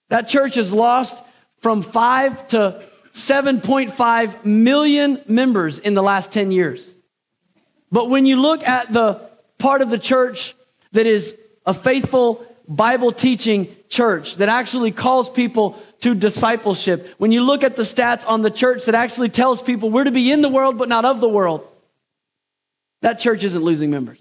That 0.09 0.28
church 0.28 0.55
has 0.55 0.72
lost 0.72 1.20
from 1.59 1.83
5 1.83 2.47
to 2.49 2.85
7.5 3.12 4.45
million 4.45 5.20
members 5.26 5.81
in 5.81 5.95
the 5.95 6.03
last 6.03 6.31
10 6.31 6.53
years. 6.53 6.95
But 7.93 8.09
when 8.09 8.26
you 8.26 8.36
look 8.41 8.66
at 8.66 8.93
the 8.93 9.28
part 9.59 9.82
of 9.82 9.91
the 9.91 9.99
church 9.99 10.55
that 10.93 11.07
is 11.07 11.34
a 11.66 11.74
faithful 11.74 12.45
Bible 12.68 13.11
teaching 13.12 13.74
church 13.88 14.36
that 14.36 14.49
actually 14.49 14.93
calls 14.93 15.28
people 15.28 15.80
to 16.01 16.14
discipleship, 16.14 17.14
when 17.18 17.32
you 17.32 17.43
look 17.43 17.64
at 17.64 17.76
the 17.76 17.82
stats 17.82 18.26
on 18.26 18.43
the 18.43 18.51
church 18.51 18.84
that 18.86 18.95
actually 18.95 19.28
tells 19.28 19.61
people 19.61 19.91
we're 19.91 20.05
to 20.05 20.11
be 20.11 20.30
in 20.30 20.41
the 20.41 20.49
world 20.49 20.78
but 20.78 20.88
not 20.88 21.05
of 21.05 21.20
the 21.20 21.28
world, 21.28 21.66
that 23.03 23.18
church 23.18 23.45
isn't 23.45 23.62
losing 23.62 23.91
members. 23.91 24.20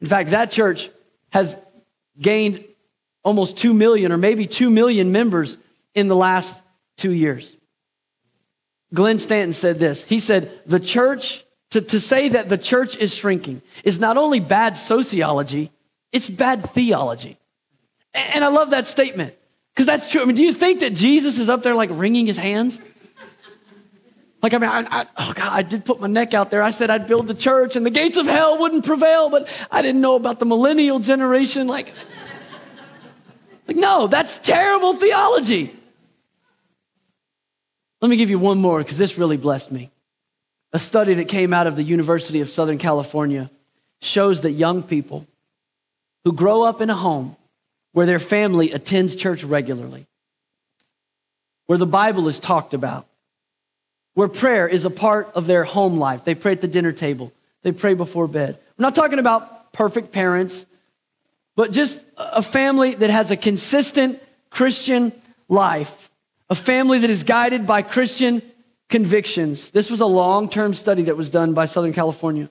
In 0.00 0.06
fact, 0.06 0.30
that 0.30 0.50
church 0.50 0.90
has 1.30 1.56
gained 2.20 2.64
almost 3.22 3.58
2 3.58 3.74
million 3.74 4.12
or 4.12 4.16
maybe 4.16 4.46
2 4.46 4.70
million 4.70 5.12
members 5.12 5.58
in 5.94 6.08
the 6.08 6.16
last 6.16 6.54
two 6.96 7.10
years. 7.10 7.52
Glenn 8.94 9.18
Stanton 9.18 9.52
said 9.52 9.78
this. 9.78 10.02
He 10.04 10.20
said, 10.20 10.50
The 10.66 10.80
church, 10.80 11.44
to, 11.70 11.80
to 11.80 12.00
say 12.00 12.28
that 12.30 12.48
the 12.48 12.58
church 12.58 12.96
is 12.96 13.14
shrinking, 13.14 13.62
is 13.84 13.98
not 13.98 14.16
only 14.16 14.40
bad 14.40 14.76
sociology, 14.76 15.70
it's 16.12 16.28
bad 16.28 16.70
theology. 16.70 17.38
And 18.14 18.44
I 18.44 18.48
love 18.48 18.70
that 18.70 18.86
statement 18.86 19.34
because 19.74 19.86
that's 19.86 20.08
true. 20.08 20.22
I 20.22 20.24
mean, 20.24 20.36
do 20.36 20.42
you 20.42 20.52
think 20.52 20.80
that 20.80 20.94
Jesus 20.94 21.38
is 21.38 21.48
up 21.48 21.62
there 21.62 21.74
like 21.74 21.90
wringing 21.92 22.26
his 22.26 22.36
hands? 22.36 22.80
Like, 24.42 24.54
I 24.54 24.58
mean, 24.58 24.70
I, 24.70 25.00
I, 25.00 25.06
oh 25.16 25.32
God, 25.34 25.52
I 25.52 25.62
did 25.62 25.84
put 25.84 26.00
my 26.00 26.06
neck 26.06 26.32
out 26.32 26.50
there. 26.50 26.62
I 26.62 26.70
said 26.70 26.88
I'd 26.88 27.06
build 27.06 27.26
the 27.26 27.34
church 27.34 27.74
and 27.74 27.84
the 27.84 27.90
gates 27.90 28.16
of 28.16 28.26
hell 28.26 28.58
wouldn't 28.58 28.84
prevail, 28.84 29.28
but 29.28 29.48
I 29.70 29.82
didn't 29.82 30.00
know 30.00 30.14
about 30.14 30.38
the 30.38 30.46
millennial 30.46 30.98
generation. 30.98 31.66
Like, 31.66 31.92
like 33.66 33.76
no, 33.76 34.06
that's 34.06 34.38
terrible 34.38 34.94
theology. 34.94 35.74
Let 38.00 38.08
me 38.08 38.16
give 38.16 38.30
you 38.30 38.38
one 38.38 38.58
more 38.58 38.78
because 38.78 38.98
this 38.98 39.18
really 39.18 39.36
blessed 39.36 39.72
me. 39.72 39.90
A 40.72 40.78
study 40.78 41.14
that 41.14 41.28
came 41.28 41.54
out 41.54 41.66
of 41.66 41.76
the 41.76 41.82
University 41.82 42.40
of 42.40 42.50
Southern 42.50 42.78
California 42.78 43.50
shows 44.02 44.42
that 44.42 44.52
young 44.52 44.82
people 44.82 45.26
who 46.24 46.32
grow 46.32 46.62
up 46.62 46.80
in 46.80 46.90
a 46.90 46.94
home 46.94 47.36
where 47.92 48.06
their 48.06 48.18
family 48.18 48.72
attends 48.72 49.16
church 49.16 49.42
regularly, 49.42 50.06
where 51.66 51.78
the 51.78 51.86
Bible 51.86 52.28
is 52.28 52.38
talked 52.38 52.74
about, 52.74 53.06
where 54.14 54.28
prayer 54.28 54.68
is 54.68 54.84
a 54.84 54.90
part 54.90 55.30
of 55.34 55.46
their 55.46 55.64
home 55.64 55.98
life. 55.98 56.24
They 56.24 56.34
pray 56.34 56.52
at 56.52 56.60
the 56.60 56.68
dinner 56.68 56.92
table, 56.92 57.32
they 57.62 57.72
pray 57.72 57.94
before 57.94 58.28
bed. 58.28 58.58
I'm 58.58 58.82
not 58.82 58.94
talking 58.94 59.18
about 59.18 59.72
perfect 59.72 60.12
parents, 60.12 60.66
but 61.54 61.72
just 61.72 61.98
a 62.16 62.42
family 62.42 62.94
that 62.96 63.08
has 63.08 63.30
a 63.30 63.36
consistent 63.36 64.22
Christian 64.50 65.12
life, 65.48 66.10
a 66.50 66.54
family 66.54 66.98
that 66.98 67.10
is 67.10 67.22
guided 67.22 67.66
by 67.66 67.82
Christian 67.82 68.42
convictions. 68.88 69.70
This 69.70 69.90
was 69.90 70.00
a 70.00 70.06
long 70.06 70.48
term 70.48 70.74
study 70.74 71.04
that 71.04 71.16
was 71.16 71.30
done 71.30 71.54
by 71.54 71.66
Southern 71.66 71.92
California. 71.92 72.50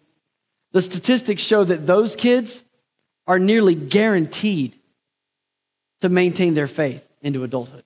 The 0.71 0.81
statistics 0.81 1.41
show 1.41 1.63
that 1.63 1.87
those 1.87 2.15
kids 2.15 2.63
are 3.27 3.39
nearly 3.39 3.75
guaranteed 3.75 4.77
to 6.01 6.09
maintain 6.09 6.53
their 6.53 6.67
faith 6.67 7.05
into 7.21 7.43
adulthood. 7.43 7.83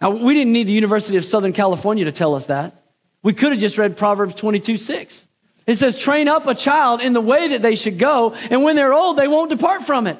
Now, 0.00 0.10
we 0.10 0.34
didn't 0.34 0.52
need 0.52 0.66
the 0.66 0.72
University 0.72 1.16
of 1.16 1.24
Southern 1.24 1.52
California 1.52 2.04
to 2.06 2.12
tell 2.12 2.34
us 2.34 2.46
that. 2.46 2.82
We 3.22 3.32
could 3.32 3.52
have 3.52 3.60
just 3.60 3.78
read 3.78 3.96
Proverbs 3.96 4.34
22 4.34 4.76
6. 4.76 5.26
It 5.66 5.78
says, 5.78 5.98
train 5.98 6.28
up 6.28 6.46
a 6.46 6.54
child 6.54 7.00
in 7.00 7.14
the 7.14 7.22
way 7.22 7.48
that 7.48 7.62
they 7.62 7.74
should 7.74 7.98
go, 7.98 8.34
and 8.34 8.62
when 8.62 8.76
they're 8.76 8.92
old, 8.92 9.16
they 9.16 9.28
won't 9.28 9.48
depart 9.48 9.84
from 9.84 10.06
it. 10.06 10.18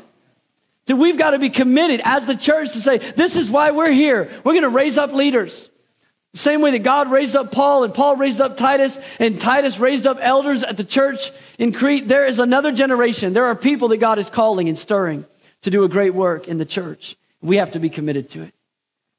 So 0.87 0.97
we've 0.97 1.17
got 1.17 1.31
to 1.31 1.39
be 1.39 1.51
committed 1.51 2.03
as 2.05 2.27
the 2.27 2.37
church 2.37 2.73
to 2.73 2.81
say, 2.81 2.99
this 2.99 3.37
is 3.37 3.49
why 3.49 3.71
we're 3.71 3.93
here. 3.93 4.31
We're 4.45 4.53
going 4.53 4.63
to 4.63 4.69
raise 4.69 4.99
up 4.99 5.13
leaders. 5.13 5.71
Same 6.35 6.61
way 6.61 6.73
that 6.73 6.83
God 6.83 7.11
raised 7.11 7.37
up 7.37 7.53
Paul 7.53 7.85
and 7.85 7.95
Paul 7.95 8.17
raised 8.17 8.41
up 8.41 8.57
Titus 8.57 8.99
and 9.21 9.41
Titus 9.41 9.79
raised 9.79 10.07
up 10.07 10.19
elders 10.21 10.63
at 10.65 10.77
the 10.77 10.85
church 10.85 11.31
in 11.59 11.73
Crete, 11.73 12.09
there 12.09 12.27
is 12.27 12.41
another 12.41 12.73
generation. 12.73 13.33
There 13.33 13.47
are 13.47 13.55
people 13.55 13.89
that 13.89 13.99
God 13.99 14.19
is 14.19 14.29
calling 14.29 14.69
and 14.69 14.77
stirring 14.77 15.25
to 15.63 15.71
do 15.71 15.85
a 15.85 15.89
great 15.89 16.13
work 16.13 16.49
in 16.49 16.59
the 16.59 16.65
church. 16.65 17.17
We 17.41 17.59
have 17.59 17.71
to 17.73 17.79
be 17.79 17.89
committed 17.89 18.31
to 18.31 18.43
it. 18.43 18.55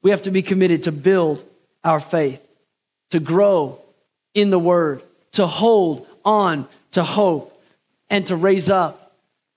We 0.02 0.10
have 0.10 0.22
to 0.22 0.30
be 0.30 0.42
committed 0.42 0.84
to 0.84 0.92
build 0.92 1.42
our 1.82 2.00
faith, 2.00 2.40
to 3.10 3.18
grow 3.18 3.78
in 4.34 4.50
the 4.50 4.58
word, 4.58 5.02
to 5.32 5.46
hold 5.46 6.06
on 6.24 6.68
to 6.92 7.02
hope, 7.02 7.60
and 8.10 8.26
to 8.26 8.36
raise 8.36 8.68
up 8.68 9.12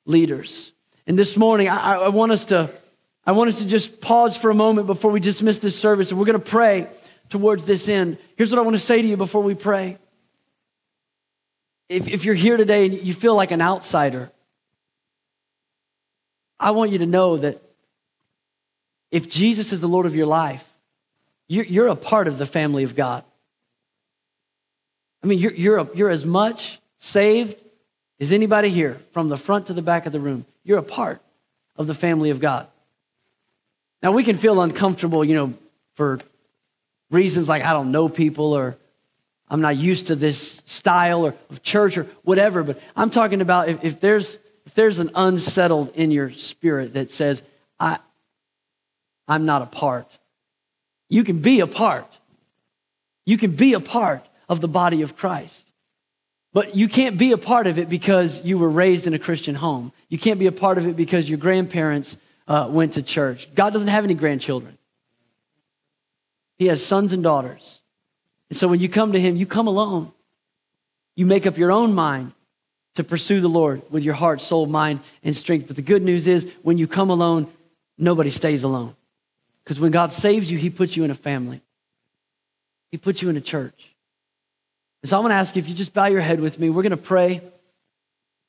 leaders. 0.05 0.72
And 1.10 1.18
this 1.18 1.36
morning, 1.36 1.68
I, 1.68 1.95
I, 1.95 2.07
want 2.10 2.32
us 2.32 2.45
to, 2.45 2.70
I 3.26 3.32
want 3.32 3.49
us 3.49 3.57
to 3.57 3.66
just 3.66 3.99
pause 3.99 4.38
for 4.38 4.51
a 4.51 4.53
moment 4.53 4.86
before 4.86 5.10
we 5.10 5.20
dismiss 5.20 5.57
this 5.57 5.78
service, 5.78 6.12
and 6.12 6.20
we're 6.20 6.28
going 6.28 6.39
to 6.39 6.45
pray 6.45 6.86
towards 7.30 7.66
this 7.66 7.89
end. 7.89 8.20
Here's 8.36 8.51
what 8.51 8.60
I 8.60 8.62
want 8.62 8.76
to 8.76 8.82
say 8.82 9.01
to 9.01 9.07
you 9.07 9.18
before 9.18 9.41
we 9.41 9.55
pray. 9.55 9.97
If, 11.89 12.07
if 12.07 12.26
you're 12.26 12.36
here 12.36 12.57
today 12.57 12.86
and 12.86 12.93
you 12.93 13.16
feel 13.16 13.34
like 13.34 13.49
an 13.49 13.60
outsider, 13.60 14.32
I 16.60 16.72
want 16.72 16.91
you 16.91 16.99
to 16.99 17.07
know 17.07 17.38
that 17.38 17.60
if 19.10 19.28
Jesus 19.28 19.74
is 19.74 19.82
the 19.82 19.88
Lord 19.88 20.05
of 20.05 20.14
your 20.16 20.28
life, 20.28 20.64
you're, 21.47 21.66
you're 21.66 21.88
a 21.88 21.95
part 21.95 22.28
of 22.28 22.38
the 22.38 22.45
family 22.45 22.84
of 22.84 22.95
God. 22.95 23.24
I 25.24 25.28
mean, 25.28 25.39
you're, 25.39 25.53
you're, 25.53 25.78
a, 25.80 25.89
you're 25.95 26.12
as 26.12 26.24
much 26.24 26.80
saved 26.99 27.55
as 28.20 28.32
anybody 28.32 28.70
here, 28.70 28.99
from 29.13 29.30
the 29.30 29.38
front 29.38 29.67
to 29.67 29.74
the 29.74 29.82
back 29.82 30.05
of 30.05 30.11
the 30.11 30.20
room. 30.20 30.45
You're 30.63 30.80
a 30.80 30.84
part 30.84 31.22
of 31.76 31.88
the 31.88 31.93
family 31.95 32.30
of 32.30 32.39
God. 32.39 32.67
Now, 34.03 34.11
we 34.11 34.24
can 34.24 34.36
feel 34.36 34.61
uncomfortable, 34.61 35.24
you 35.24 35.36
know, 35.36 35.53
for 35.95 36.20
reasons 37.11 37.49
like 37.49 37.63
I 37.63 37.74
don't 37.74 37.91
know 37.91 38.09
people 38.09 38.53
or 38.53 38.78
I'm 39.49 39.61
not 39.61 39.78
used 39.78 40.07
to 40.07 40.15
this 40.15 40.61
style 40.65 41.26
or 41.26 41.34
of 41.49 41.63
church 41.63 41.97
or 41.97 42.03
whatever, 42.24 42.63
but 42.63 42.80
I'm 42.95 43.09
talking 43.09 43.41
about 43.41 43.70
if, 43.70 43.84
if 43.84 43.99
there's 43.99 44.38
if 44.65 44.76
there's 44.76 44.99
an 44.99 45.09
unsettled 45.15 45.95
in 45.95 46.11
your 46.11 46.32
spirit 46.32 46.93
that 46.93 47.09
says, 47.09 47.41
I 47.80 47.97
I'm 49.28 49.45
not 49.45 49.61
a 49.61 49.65
part. 49.65 50.07
You 51.09 51.24
can 51.24 51.39
be 51.39 51.61
a 51.61 51.67
part. 51.67 52.05
You 53.26 53.38
can 53.38 53.51
be 53.51 53.74
a 53.74 53.80
part 53.80 54.26
of 54.47 54.61
the 54.61 54.67
body 54.67 55.01
of 55.01 55.15
Christ. 55.15 55.68
But 56.51 56.75
you 56.75 56.87
can't 56.87 57.17
be 57.17 57.31
a 57.31 57.37
part 57.37 57.67
of 57.67 57.77
it 57.77 57.89
because 57.89 58.43
you 58.43 58.57
were 58.57 58.69
raised 58.69 59.05
in 59.05 59.13
a 59.13 59.19
Christian 59.19 59.55
home. 59.55 59.91
You 60.07 60.17
can't 60.17 60.39
be 60.39 60.47
a 60.47 60.51
part 60.51 60.77
of 60.77 60.87
it 60.87 60.95
because 60.95 61.29
your 61.29 61.37
grandparents 61.37 62.17
uh, 62.47 62.67
went 62.69 62.93
to 62.93 63.03
church. 63.03 63.53
God 63.53 63.71
doesn't 63.71 63.89
have 63.89 64.03
any 64.03 64.15
grandchildren, 64.15 64.77
He 66.57 66.67
has 66.67 66.83
sons 66.85 67.13
and 67.13 67.23
daughters. 67.23 67.79
And 68.49 68.57
so 68.57 68.67
when 68.67 68.79
you 68.79 68.89
come 68.89 69.11
to 69.11 69.19
Him, 69.19 69.35
you 69.35 69.45
come 69.45 69.67
alone. 69.67 70.11
You 71.15 71.25
make 71.25 71.45
up 71.45 71.57
your 71.57 71.71
own 71.71 71.93
mind 71.93 72.31
to 72.95 73.03
pursue 73.03 73.41
the 73.41 73.49
Lord 73.49 73.81
with 73.91 74.03
your 74.03 74.15
heart, 74.15 74.41
soul, 74.41 74.65
mind, 74.65 75.01
and 75.23 75.35
strength. 75.35 75.67
But 75.67 75.75
the 75.75 75.81
good 75.81 76.01
news 76.01 76.27
is 76.27 76.49
when 76.63 76.77
you 76.77 76.87
come 76.87 77.09
alone, 77.09 77.47
nobody 77.97 78.29
stays 78.29 78.63
alone. 78.63 78.95
Because 79.63 79.79
when 79.79 79.91
God 79.91 80.11
saves 80.11 80.49
you, 80.49 80.57
He 80.57 80.71
puts 80.71 80.97
you 80.97 81.03
in 81.03 81.11
a 81.11 81.15
family, 81.15 81.61
He 82.89 82.97
puts 82.97 83.21
you 83.21 83.29
in 83.29 83.37
a 83.37 83.41
church. 83.41 83.93
So 85.05 85.15
I'm 85.15 85.23
going 85.23 85.31
to 85.31 85.35
ask 85.35 85.55
you 85.55 85.61
if 85.61 85.69
you 85.69 85.75
just 85.75 85.93
bow 85.93 86.07
your 86.07 86.21
head 86.21 86.41
with 86.41 86.59
me. 86.59 86.69
We're 86.69 86.83
going 86.83 86.91
to 86.91 86.97
pray. 86.97 87.41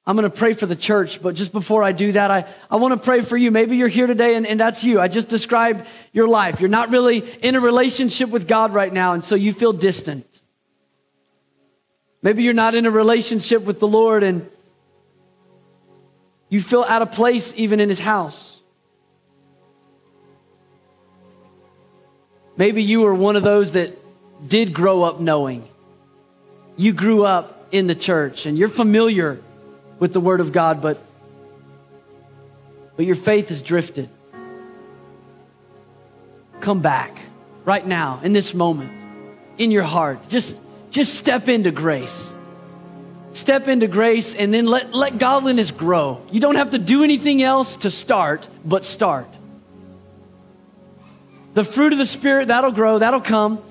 I'm 0.06 0.16
going 0.16 0.28
to 0.28 0.36
pray 0.36 0.54
for 0.54 0.66
the 0.66 0.74
church, 0.74 1.22
but 1.22 1.34
just 1.34 1.52
before 1.52 1.82
I 1.82 1.92
do 1.92 2.12
that, 2.12 2.30
I, 2.30 2.46
I 2.70 2.76
want 2.76 2.94
to 2.94 3.04
pray 3.04 3.20
for 3.20 3.36
you. 3.36 3.50
Maybe 3.50 3.76
you're 3.76 3.88
here 3.88 4.06
today 4.06 4.34
and, 4.34 4.46
and 4.46 4.58
that's 4.58 4.82
you. 4.82 5.00
I 5.00 5.08
just 5.08 5.28
described 5.28 5.86
your 6.12 6.26
life. 6.26 6.58
You're 6.58 6.70
not 6.70 6.90
really 6.90 7.18
in 7.18 7.54
a 7.54 7.60
relationship 7.60 8.30
with 8.30 8.48
God 8.48 8.72
right 8.72 8.92
now, 8.92 9.12
and 9.12 9.22
so 9.22 9.34
you 9.34 9.52
feel 9.52 9.72
distant. 9.72 10.26
Maybe 12.22 12.42
you're 12.42 12.54
not 12.54 12.74
in 12.74 12.86
a 12.86 12.90
relationship 12.90 13.62
with 13.62 13.78
the 13.78 13.88
Lord 13.88 14.22
and 14.22 14.48
you 16.48 16.60
feel 16.60 16.82
out 16.82 17.02
of 17.02 17.12
place 17.12 17.52
even 17.56 17.78
in 17.78 17.88
His 17.88 18.00
house. 18.00 18.58
Maybe 22.56 22.82
you 22.82 23.02
were 23.02 23.14
one 23.14 23.36
of 23.36 23.42
those 23.42 23.72
that 23.72 23.96
did 24.46 24.74
grow 24.74 25.02
up 25.02 25.20
knowing. 25.20 25.66
You 26.76 26.92
grew 26.92 27.24
up 27.24 27.66
in 27.72 27.86
the 27.86 27.94
church 27.94 28.46
and 28.46 28.58
you're 28.58 28.68
familiar 28.68 29.40
with 29.98 30.12
the 30.12 30.20
Word 30.20 30.40
of 30.40 30.52
God, 30.52 30.80
but, 30.80 31.02
but 32.96 33.06
your 33.06 33.16
faith 33.16 33.50
has 33.50 33.62
drifted. 33.62 34.08
Come 36.60 36.80
back 36.80 37.18
right 37.64 37.86
now, 37.86 38.20
in 38.22 38.32
this 38.32 38.54
moment, 38.54 38.92
in 39.58 39.70
your 39.70 39.82
heart. 39.82 40.28
Just, 40.28 40.56
just 40.90 41.14
step 41.14 41.48
into 41.48 41.70
grace. 41.70 42.28
Step 43.32 43.68
into 43.68 43.86
grace 43.86 44.34
and 44.34 44.52
then 44.52 44.66
let, 44.66 44.92
let 44.92 45.18
godliness 45.18 45.70
grow. 45.70 46.20
You 46.30 46.40
don't 46.40 46.56
have 46.56 46.70
to 46.70 46.78
do 46.78 47.04
anything 47.04 47.42
else 47.42 47.76
to 47.76 47.90
start, 47.90 48.46
but 48.64 48.84
start. 48.84 49.28
The 51.54 51.64
fruit 51.64 51.92
of 51.92 51.98
the 51.98 52.06
Spirit, 52.06 52.48
that'll 52.48 52.72
grow, 52.72 52.98
that'll 52.98 53.20
come. 53.20 53.62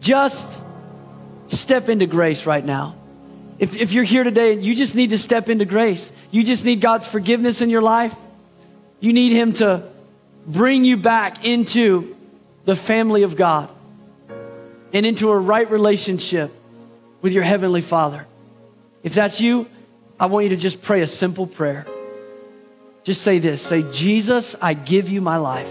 Just 0.00 0.46
step 1.48 1.88
into 1.88 2.06
grace 2.06 2.46
right 2.46 2.64
now. 2.64 2.94
If, 3.58 3.76
if 3.76 3.92
you're 3.92 4.04
here 4.04 4.24
today 4.24 4.52
and 4.52 4.64
you 4.64 4.74
just 4.74 4.94
need 4.94 5.10
to 5.10 5.18
step 5.18 5.48
into 5.48 5.64
grace, 5.64 6.10
you 6.30 6.42
just 6.42 6.64
need 6.64 6.80
God's 6.80 7.06
forgiveness 7.06 7.60
in 7.60 7.70
your 7.70 7.82
life, 7.82 8.14
you 9.00 9.12
need 9.12 9.32
Him 9.32 9.52
to 9.54 9.84
bring 10.46 10.84
you 10.84 10.96
back 10.96 11.44
into 11.44 12.16
the 12.64 12.74
family 12.74 13.22
of 13.22 13.36
God 13.36 13.68
and 14.92 15.06
into 15.06 15.30
a 15.30 15.38
right 15.38 15.70
relationship 15.70 16.52
with 17.20 17.32
your 17.32 17.44
Heavenly 17.44 17.82
Father. 17.82 18.26
If 19.02 19.14
that's 19.14 19.40
you, 19.40 19.68
I 20.18 20.26
want 20.26 20.44
you 20.44 20.50
to 20.50 20.56
just 20.56 20.82
pray 20.82 21.02
a 21.02 21.08
simple 21.08 21.46
prayer. 21.46 21.86
Just 23.04 23.22
say 23.22 23.38
this 23.38 23.60
say, 23.60 23.82
Jesus, 23.92 24.56
I 24.60 24.74
give 24.74 25.08
you 25.08 25.20
my 25.20 25.36
life. 25.36 25.68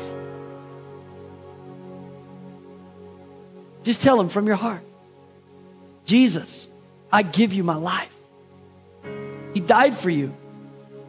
Just 3.83 4.01
tell 4.01 4.19
him 4.19 4.29
from 4.29 4.47
your 4.47 4.55
heart 4.55 4.83
Jesus, 6.05 6.67
I 7.11 7.23
give 7.23 7.53
you 7.53 7.63
my 7.63 7.75
life. 7.75 8.11
He 9.53 9.59
died 9.59 9.95
for 9.95 10.09
you 10.09 10.33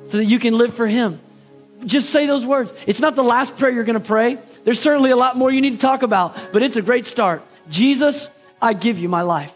so 0.09 0.19
that 0.19 0.25
you 0.25 0.39
can 0.39 0.55
live 0.57 0.75
for 0.75 0.87
him. 0.87 1.21
Just 1.85 2.11
say 2.11 2.27
those 2.27 2.45
words. 2.45 2.73
It's 2.87 3.01
not 3.01 3.17
the 3.17 3.23
last 3.23 3.57
prayer 3.57 3.73
you're 3.73 3.85
going 3.85 4.01
to 4.01 4.07
pray. 4.07 4.39
There's 4.65 4.81
certainly 4.81 5.11
a 5.11 5.17
lot 5.17 5.37
more 5.37 5.51
you 5.51 5.61
need 5.61 5.73
to 5.73 5.79
talk 5.79 6.03
about, 6.03 6.37
but 6.53 6.63
it's 6.63 6.77
a 6.77 6.83
great 6.83 7.07
start. 7.07 7.43
Jesus, 7.69 8.29
I 8.61 8.73
give 8.73 8.99
you 8.99 9.09
my 9.09 9.23
life. 9.23 9.53